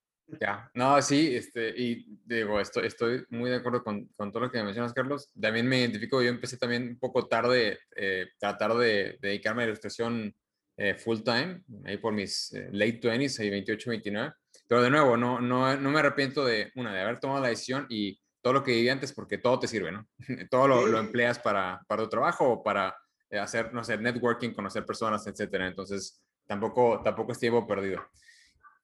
Ya, 0.40 0.70
no, 0.72 1.02
sí, 1.02 1.36
este, 1.36 1.78
y 1.78 2.18
digo, 2.24 2.58
estoy, 2.58 2.86
estoy 2.86 3.26
muy 3.28 3.50
de 3.50 3.56
acuerdo 3.56 3.84
con, 3.84 4.06
con, 4.16 4.32
todo 4.32 4.44
lo 4.44 4.50
que 4.50 4.62
mencionas, 4.62 4.94
Carlos. 4.94 5.30
También 5.38 5.68
me 5.68 5.80
identifico, 5.80 6.22
yo 6.22 6.30
empecé 6.30 6.56
también 6.56 6.88
un 6.88 6.98
poco 6.98 7.28
tarde, 7.28 7.78
eh, 7.94 8.28
tratar 8.38 8.72
de, 8.72 9.18
dedicarme 9.20 9.64
a 9.64 9.66
la 9.66 9.72
ilustración 9.72 10.34
eh, 10.78 10.94
full 10.94 11.18
time, 11.20 11.62
ahí 11.84 11.98
por 11.98 12.14
mis 12.14 12.54
eh, 12.54 12.70
late 12.72 13.02
20s, 13.02 13.38
ahí 13.40 13.50
28, 13.50 13.90
29. 13.90 14.34
Pero 14.66 14.82
de 14.82 14.90
nuevo, 14.90 15.16
no, 15.16 15.40
no, 15.40 15.76
no 15.76 15.90
me 15.90 15.98
arrepiento 15.98 16.44
de, 16.44 16.72
una, 16.74 16.92
de 16.92 17.00
haber 17.00 17.20
tomado 17.20 17.40
la 17.40 17.48
decisión 17.48 17.86
y 17.88 18.20
todo 18.40 18.52
lo 18.52 18.62
que 18.62 18.72
viví 18.72 18.88
antes, 18.88 19.12
porque 19.12 19.38
todo 19.38 19.58
te 19.58 19.68
sirve, 19.68 19.92
¿no? 19.92 20.06
todo 20.50 20.68
lo, 20.68 20.86
lo 20.86 20.98
empleas 20.98 21.38
para, 21.38 21.82
para 21.86 22.02
tu 22.02 22.08
trabajo 22.08 22.48
o 22.48 22.62
para 22.62 22.96
hacer, 23.40 23.72
no 23.72 23.82
sé, 23.82 23.98
networking, 23.98 24.50
conocer 24.50 24.84
personas, 24.84 25.26
etcétera. 25.26 25.66
Entonces, 25.66 26.22
tampoco, 26.46 27.00
tampoco 27.02 27.32
es 27.32 27.38
tiempo 27.38 27.66
perdido. 27.66 28.04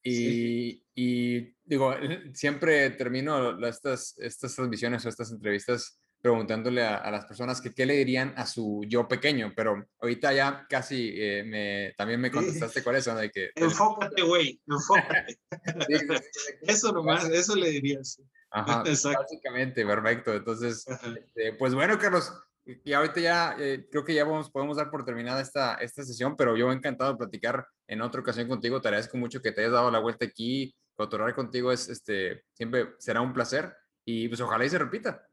Y, 0.02 0.82
y, 0.94 1.54
digo, 1.64 1.94
siempre 2.34 2.90
termino 2.90 3.58
estas, 3.66 4.16
estas 4.18 4.54
transmisiones 4.54 5.04
o 5.04 5.08
estas 5.08 5.30
entrevistas 5.30 5.99
preguntándole 6.20 6.82
a, 6.82 7.10
las 7.10 7.24
personas 7.24 7.60
que 7.60 7.72
qué 7.72 7.86
le 7.86 7.94
dirían 7.94 8.34
a 8.36 8.46
su 8.46 8.84
yo 8.86 9.08
pequeño, 9.08 9.52
pero 9.56 9.86
ahorita 10.00 10.32
ya 10.32 10.66
casi 10.68 11.14
eh, 11.16 11.42
me, 11.44 11.94
también 11.96 12.20
me 12.20 12.30
contestaste 12.30 12.82
con 12.82 12.94
eso, 12.94 13.14
de 13.14 13.30
que... 13.30 13.50
Enfócate, 13.54 14.22
güey, 14.22 14.60
enfócate. 14.66 15.38
eso 16.62 16.92
nomás, 16.92 17.24
eso 17.30 17.56
le 17.56 17.70
dirías. 17.70 18.20
Ajá, 18.50 18.82
básicamente, 18.82 19.86
perfecto. 19.86 20.34
Entonces, 20.34 20.84
este, 20.86 21.54
pues 21.54 21.74
bueno, 21.74 21.98
Carlos, 21.98 22.32
y 22.64 22.92
ahorita 22.92 23.20
ya 23.20 23.56
eh, 23.58 23.86
creo 23.90 24.04
que 24.04 24.14
ya 24.14 24.24
vamos, 24.24 24.50
podemos 24.50 24.76
dar 24.76 24.90
por 24.90 25.04
terminada 25.04 25.40
esta, 25.40 25.74
esta 25.74 26.04
sesión, 26.04 26.36
pero 26.36 26.56
yo 26.56 26.70
encantado 26.72 27.12
de 27.12 27.18
platicar 27.18 27.66
en 27.86 28.02
otra 28.02 28.20
ocasión 28.20 28.48
contigo. 28.48 28.80
Te 28.80 28.88
agradezco 28.88 29.16
mucho 29.16 29.40
que 29.40 29.52
te 29.52 29.62
hayas 29.62 29.72
dado 29.72 29.90
la 29.90 30.00
vuelta 30.00 30.26
aquí. 30.26 30.74
Cotorrear 30.94 31.34
contigo 31.34 31.72
es, 31.72 31.88
este, 31.88 32.44
siempre 32.52 32.90
será 32.98 33.22
un 33.22 33.32
placer 33.32 33.74
y 34.04 34.28
pues 34.28 34.40
ojalá 34.40 34.64
y 34.64 34.70
se 34.70 34.78
repita. 34.78 35.26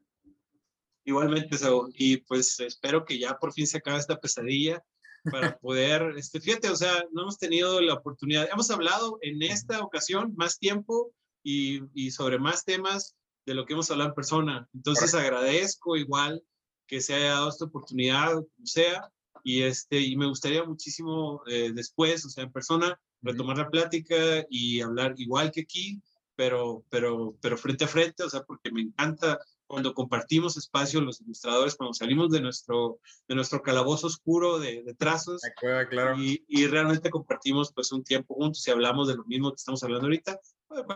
Igualmente, 1.07 1.57
y 1.93 2.17
pues 2.17 2.59
espero 2.59 3.05
que 3.05 3.17
ya 3.17 3.37
por 3.37 3.53
fin 3.53 3.65
se 3.65 3.77
acabe 3.77 3.97
esta 3.97 4.19
pesadilla 4.19 4.83
para 5.31 5.57
poder, 5.61 6.01
este, 6.17 6.41
fíjate, 6.41 6.69
o 6.69 6.75
sea, 6.75 7.01
no 7.13 7.21
hemos 7.21 7.37
tenido 7.37 7.79
la 7.79 7.93
oportunidad, 7.93 8.49
hemos 8.51 8.69
hablado 8.71 9.17
en 9.21 9.41
esta 9.41 9.79
ocasión 9.81 10.33
más 10.35 10.59
tiempo 10.59 11.13
y, 11.41 11.79
y 11.93 12.11
sobre 12.11 12.39
más 12.39 12.65
temas 12.65 13.15
de 13.45 13.53
lo 13.53 13.65
que 13.65 13.71
hemos 13.71 13.89
hablado 13.89 14.09
en 14.09 14.15
persona. 14.15 14.67
Entonces 14.73 15.15
agradezco 15.15 15.95
igual 15.95 16.43
que 16.87 16.99
se 16.99 17.13
haya 17.13 17.35
dado 17.35 17.49
esta 17.49 17.63
oportunidad, 17.63 18.33
como 18.33 18.65
sea, 18.65 19.09
y, 19.45 19.61
este, 19.61 20.01
y 20.01 20.17
me 20.17 20.27
gustaría 20.27 20.65
muchísimo 20.65 21.41
eh, 21.47 21.71
después, 21.73 22.25
o 22.25 22.29
sea, 22.29 22.43
en 22.43 22.51
persona, 22.51 22.99
retomar 23.21 23.59
la 23.59 23.69
plática 23.69 24.45
y 24.49 24.81
hablar 24.81 25.13
igual 25.15 25.53
que 25.53 25.61
aquí, 25.61 26.01
pero, 26.35 26.83
pero, 26.89 27.37
pero 27.41 27.57
frente 27.57 27.85
a 27.85 27.87
frente, 27.87 28.23
o 28.23 28.29
sea, 28.29 28.43
porque 28.43 28.73
me 28.73 28.81
encanta 28.81 29.39
cuando 29.67 29.93
compartimos 29.93 30.57
espacio 30.57 31.01
los 31.01 31.21
ilustradores, 31.21 31.75
cuando 31.75 31.93
salimos 31.93 32.31
de 32.31 32.41
nuestro, 32.41 32.99
de 33.27 33.35
nuestro 33.35 33.61
calabozo 33.61 34.07
oscuro 34.07 34.59
de, 34.59 34.83
de 34.83 34.93
trazos 34.93 35.41
claro. 35.89 36.17
y, 36.17 36.43
y, 36.47 36.67
realmente 36.67 37.09
compartimos 37.09 37.73
pues 37.73 37.91
un 37.91 38.03
tiempo 38.03 38.35
juntos 38.35 38.65
y 38.67 38.71
hablamos 38.71 39.07
de 39.07 39.15
lo 39.15 39.25
mismo 39.25 39.51
que 39.51 39.57
estamos 39.57 39.83
hablando 39.83 40.05
ahorita, 40.05 40.39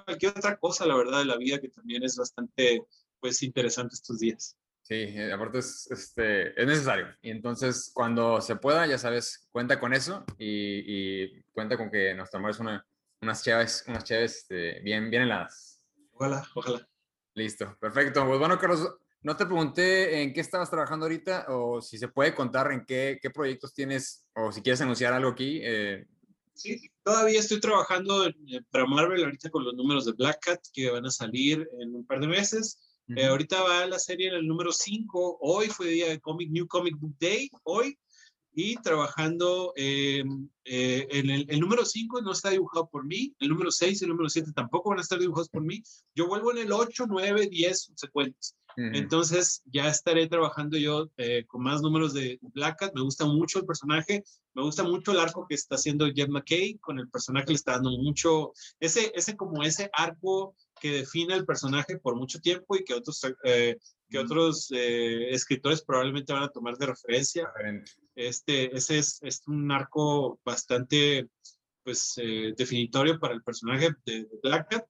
cualquier 0.05 0.31
otra 0.37 0.57
cosa, 0.57 0.85
la 0.85 0.95
verdad, 0.95 1.19
de 1.19 1.25
la 1.25 1.37
vida 1.37 1.59
que 1.59 1.69
también 1.69 2.03
es 2.03 2.15
bastante 2.15 2.83
pues 3.19 3.43
interesante 3.43 3.95
estos 3.95 4.19
días. 4.19 4.57
Sí, 4.81 4.95
eh, 4.95 5.31
aparte 5.31 5.59
es, 5.59 5.89
este, 5.91 6.59
es 6.59 6.67
necesario. 6.67 7.07
Y 7.21 7.29
entonces, 7.29 7.91
cuando 7.93 8.41
se 8.41 8.55
pueda, 8.55 8.87
ya 8.87 8.97
sabes, 8.97 9.47
cuenta 9.51 9.79
con 9.79 9.93
eso 9.93 10.25
y, 10.37 11.23
y 11.25 11.43
cuenta 11.53 11.77
con 11.77 11.91
que 11.91 12.13
nos 12.15 12.31
tomamos 12.31 12.59
una, 12.59 12.85
unas 13.21 13.43
chaves, 13.43 13.85
unas 13.87 14.03
chaves 14.03 14.37
este, 14.37 14.79
bien, 14.81 15.09
bien 15.09 15.23
heladas. 15.23 15.81
Ojalá, 16.13 16.43
ojalá. 16.55 16.90
Listo, 17.33 17.77
perfecto. 17.79 18.25
Pues 18.25 18.39
bueno, 18.39 18.59
Carlos, 18.59 18.89
no 19.21 19.37
te 19.37 19.45
pregunté 19.45 20.21
en 20.21 20.33
qué 20.33 20.41
estabas 20.41 20.69
trabajando 20.69 21.05
ahorita 21.05 21.45
o 21.49 21.81
si 21.81 21.97
se 21.97 22.07
puede 22.07 22.33
contar 22.33 22.71
en 22.71 22.85
qué, 22.85 23.19
qué 23.21 23.29
proyectos 23.29 23.73
tienes 23.73 24.25
o 24.35 24.51
si 24.51 24.61
quieres 24.61 24.81
anunciar 24.81 25.13
algo 25.13 25.29
aquí. 25.29 25.59
Eh. 25.63 26.05
Sí, 26.53 26.91
todavía 27.03 27.39
estoy 27.39 27.59
trabajando 27.59 28.29
para 28.69 28.85
Marvel 28.85 29.23
ahorita 29.23 29.49
con 29.49 29.63
los 29.63 29.73
números 29.73 30.05
de 30.05 30.13
Black 30.13 30.39
Cat 30.41 30.59
que 30.73 30.91
van 30.91 31.05
a 31.05 31.11
salir 31.11 31.67
en 31.79 31.95
un 31.95 32.05
par 32.05 32.19
de 32.19 32.27
meses. 32.27 32.79
Eh, 33.15 33.25
ahorita 33.25 33.61
va 33.61 33.85
la 33.87 33.99
serie 33.99 34.29
en 34.29 34.35
el 34.35 34.47
número 34.47 34.71
5. 34.71 35.39
Hoy 35.41 35.67
fue 35.67 35.87
día 35.87 36.07
de 36.07 36.19
Comic, 36.19 36.49
New 36.49 36.67
Comic 36.67 36.95
Book 36.97 37.15
Day, 37.19 37.49
hoy. 37.63 37.97
Y 38.53 38.75
trabajando 38.77 39.73
eh, 39.75 40.23
eh, 40.65 41.07
en 41.09 41.29
el, 41.29 41.45
el 41.49 41.59
número 41.59 41.85
5 41.85 42.21
no 42.21 42.31
está 42.31 42.49
dibujado 42.49 42.89
por 42.89 43.05
mí. 43.05 43.33
El 43.39 43.49
número 43.49 43.71
6 43.71 44.01
y 44.01 44.05
el 44.05 44.09
número 44.09 44.29
7 44.29 44.51
tampoco 44.53 44.89
van 44.89 44.99
a 44.99 45.03
estar 45.03 45.19
dibujados 45.19 45.49
por 45.49 45.63
mí. 45.63 45.81
Yo 46.15 46.27
vuelvo 46.27 46.51
en 46.51 46.59
el 46.59 46.71
8, 46.71 47.05
9, 47.07 47.47
10 47.49 47.81
subsecuentes. 47.81 48.55
Entonces 48.77 49.61
ya 49.65 49.89
estaré 49.89 50.27
trabajando 50.27 50.77
yo 50.77 51.11
con 51.47 51.61
más 51.61 51.81
números 51.81 52.13
de 52.13 52.39
Black 52.53 52.79
Cat. 52.79 52.93
Me 52.95 53.01
gusta 53.01 53.25
mucho 53.25 53.59
el 53.59 53.65
personaje. 53.65 54.23
Me 54.53 54.63
gusta 54.63 54.83
mucho 54.83 55.11
el 55.11 55.19
arco 55.19 55.45
que 55.47 55.55
está 55.55 55.75
haciendo 55.75 56.09
Jeff 56.13 56.29
McKay. 56.29 56.77
Con 56.79 56.97
el 56.97 57.09
personaje 57.09 57.47
le 57.49 57.55
está 57.55 57.73
dando 57.73 57.91
mucho, 57.91 58.53
ese, 58.79 59.11
ese 59.13 59.35
como 59.35 59.63
ese 59.63 59.89
arco 59.93 60.55
que 60.81 60.91
define 60.91 61.35
el 61.35 61.45
personaje 61.45 61.97
por 61.99 62.15
mucho 62.15 62.39
tiempo 62.39 62.75
y 62.75 62.83
que 62.83 62.95
otros, 62.95 63.21
eh, 63.43 63.77
que 64.09 64.17
otros 64.17 64.69
eh, 64.71 65.29
escritores 65.29 65.83
probablemente 65.83 66.33
van 66.33 66.43
a 66.43 66.49
tomar 66.49 66.75
de 66.75 66.87
referencia. 66.87 67.47
Este, 68.15 68.75
ese 68.75 68.99
es, 68.99 69.19
es 69.21 69.41
un 69.47 69.71
arco 69.71 70.39
bastante 70.43 71.29
pues, 71.83 72.13
eh, 72.17 72.53
definitorio 72.57 73.19
para 73.19 73.33
el 73.33 73.43
personaje 73.43 73.89
de, 74.05 74.27
Black 74.43 74.69
Cat. 74.69 74.85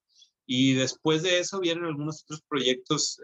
Y 0.46 0.74
después 0.74 1.24
de 1.24 1.40
eso 1.40 1.60
vienen 1.60 1.86
algunos 1.86 2.24
otros 2.24 2.42
proyectos 2.42 3.22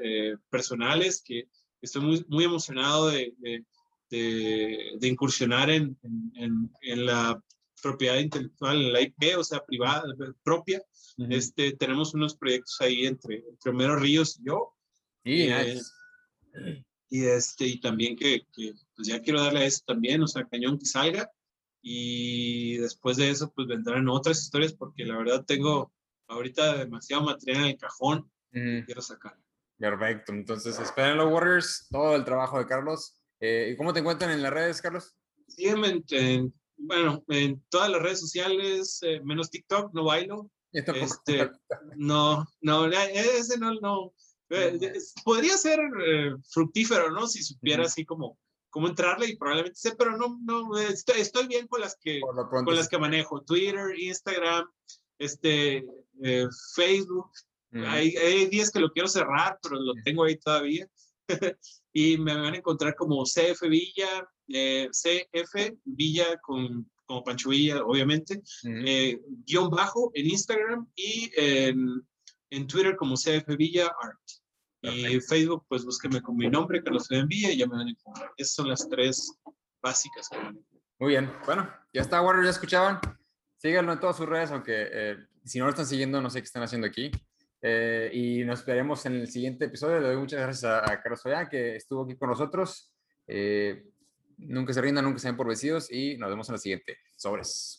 personales 0.49 1.21
que 1.25 1.49
estoy 1.81 2.01
muy, 2.01 2.25
muy 2.29 2.45
emocionado 2.45 3.09
de, 3.09 3.33
de, 3.39 3.65
de, 4.09 5.07
incursionar 5.07 5.69
en, 5.69 5.97
en, 6.35 6.71
en, 6.81 7.05
la 7.05 7.41
propiedad 7.81 8.17
intelectual, 8.17 8.77
en 8.77 8.93
la 8.93 9.01
IP, 9.01 9.37
o 9.37 9.43
sea, 9.43 9.65
privada, 9.65 10.03
propia, 10.43 10.81
este, 11.29 11.73
tenemos 11.73 12.13
unos 12.13 12.35
proyectos 12.35 12.77
ahí 12.79 13.05
entre, 13.05 13.43
entre 13.49 13.71
Homero 13.71 13.95
Ríos 13.97 14.39
y 14.39 14.47
yo. 14.47 14.73
y 15.23 15.41
eh, 15.43 15.81
Y, 17.09 17.25
este, 17.25 17.67
y 17.67 17.79
también 17.79 18.15
que, 18.15 18.45
que, 18.53 18.73
pues 18.97 19.07
ya 19.07 19.21
quiero 19.21 19.41
darle 19.41 19.61
a 19.61 19.65
eso 19.65 19.83
también, 19.85 20.21
o 20.23 20.27
sea, 20.27 20.47
cañón 20.47 20.79
que 20.79 20.85
salga. 20.85 21.31
Y 21.81 22.77
después 22.77 23.15
de 23.15 23.29
eso, 23.29 23.53
pues 23.53 23.67
vendrán 23.67 24.09
otras 24.09 24.41
historias, 24.41 24.73
porque 24.73 25.05
la 25.05 25.17
verdad 25.17 25.45
tengo 25.45 25.93
ahorita 26.27 26.77
demasiado 26.77 27.23
material 27.23 27.63
en 27.63 27.69
el 27.69 27.77
cajón 27.77 28.29
que 28.51 28.83
quiero 28.85 29.01
sacar. 29.01 29.37
Perfecto, 29.77 30.33
entonces 30.33 30.79
esperen 30.79 31.17
los 31.17 31.31
Warriors, 31.31 31.87
todo 31.91 32.15
el 32.15 32.25
trabajo 32.25 32.57
de 32.57 32.65
Carlos. 32.65 33.21
Eh, 33.39 33.75
¿Cómo 33.77 33.93
te 33.93 33.99
encuentran 33.99 34.31
en 34.31 34.41
las 34.41 34.51
redes, 34.51 34.81
Carlos? 34.81 35.15
Sígueme 35.47 36.03
en, 36.09 36.51
bueno, 36.75 37.23
en 37.27 37.63
todas 37.69 37.91
las 37.91 38.01
redes 38.01 38.19
sociales, 38.19 38.99
eh, 39.03 39.21
menos 39.23 39.51
TikTok, 39.51 39.93
no 39.93 40.03
bailo. 40.03 40.49
Este, 40.71 41.49
no, 41.95 42.45
no, 42.61 42.87
ese 42.87 43.57
no, 43.59 43.73
no. 43.75 44.13
Eh, 44.49 44.93
podría 45.23 45.57
ser 45.57 45.79
eh, 46.05 46.35
fructífero, 46.49 47.11
¿no? 47.11 47.27
Si 47.27 47.43
supiera 47.43 47.83
así 47.83 48.05
como 48.05 48.37
cómo 48.77 48.89
entrarle 48.89 49.27
y 49.27 49.35
probablemente 49.35 49.79
sé, 49.79 49.95
pero 49.97 50.15
no, 50.15 50.37
no, 50.43 50.77
estoy, 50.77 51.21
estoy 51.21 51.47
bien 51.47 51.65
con 51.65 51.81
las 51.81 51.97
que, 51.99 52.21
con 52.21 52.75
las 52.75 52.87
que 52.87 52.99
manejo. 52.99 53.41
Twitter, 53.41 53.97
Instagram, 53.97 54.69
este, 55.17 55.83
eh, 56.21 56.45
Facebook. 56.75 57.31
hay, 57.73 58.15
hay, 58.15 58.45
días 58.45 58.69
que 58.69 58.79
lo 58.79 58.91
quiero 58.91 59.07
cerrar, 59.07 59.57
pero 59.63 59.79
lo 59.79 59.95
tengo 60.05 60.25
ahí 60.25 60.37
todavía. 60.37 60.87
y 61.91 62.19
me 62.19 62.35
van 62.35 62.53
a 62.53 62.57
encontrar 62.57 62.93
como 62.95 63.23
CF 63.23 63.63
Villa, 63.67 64.29
CF 64.47 65.73
Villa 65.83 66.37
con 66.43 66.87
como 67.07 67.23
Pancho 67.23 67.49
Villa, 67.49 67.83
obviamente, 67.83 68.43
eh, 68.63 69.19
guion 69.43 69.71
bajo 69.71 70.11
en 70.13 70.27
Instagram 70.27 70.87
y 70.93 71.31
en, 71.35 72.07
en 72.51 72.67
Twitter 72.67 72.95
como 72.95 73.15
CF 73.15 73.57
Villa 73.57 73.91
Art. 74.03 74.19
Y 74.81 75.19
Facebook, 75.19 75.65
pues 75.67 75.83
búsqueme 75.83 76.21
con 76.21 76.37
mi 76.37 76.49
nombre, 76.49 76.83
Carlos 76.83 77.07
Villa, 77.27 77.51
y 77.51 77.57
ya 77.57 77.65
me 77.65 77.77
van 77.77 77.87
a 77.87 77.89
encontrar. 77.89 78.31
Esas 78.37 78.53
son 78.53 78.69
las 78.69 78.87
tres 78.87 79.39
básicas 79.81 80.29
que 80.29 80.37
Muy 80.99 81.09
bien, 81.09 81.31
bueno, 81.45 81.69
ya 81.93 82.01
está, 82.01 82.21
Warrior, 82.21 82.45
ya 82.45 82.51
escuchaban. 82.51 82.99
Síganlo 83.57 83.93
en 83.93 83.99
todas 83.99 84.17
sus 84.17 84.27
redes, 84.27 84.51
aunque 84.51 84.87
eh, 84.91 85.17
si 85.43 85.59
no 85.59 85.65
lo 85.65 85.71
están 85.71 85.87
siguiendo, 85.87 86.21
no 86.21 86.29
sé 86.29 86.41
qué 86.41 86.45
están 86.45 86.63
haciendo 86.63 86.87
aquí. 86.87 87.11
Eh, 87.61 88.11
y 88.13 88.45
nos 88.45 88.63
veremos 88.65 89.05
en 89.07 89.15
el 89.15 89.27
siguiente 89.27 89.65
episodio. 89.65 89.99
Le 89.99 90.07
doy 90.07 90.17
muchas 90.17 90.39
gracias 90.39 90.71
a, 90.71 91.01
Carlos 91.01 91.25
Ollán, 91.25 91.49
que 91.49 91.75
estuvo 91.75 92.03
aquí 92.03 92.15
con 92.15 92.29
nosotros. 92.29 92.93
Eh, 93.27 93.83
Nunca 94.37 94.71
se 94.71 94.81
rindan, 94.81 95.03
nunca 95.03 95.19
sean 95.19 95.35
por 95.35 95.47
vencidos 95.47 95.91
y 95.91 96.15
nos 96.17 96.29
vemos 96.29 96.47
en 96.49 96.53
la 96.53 96.59
siguiente. 96.59 96.97
Sobres. 97.15 97.76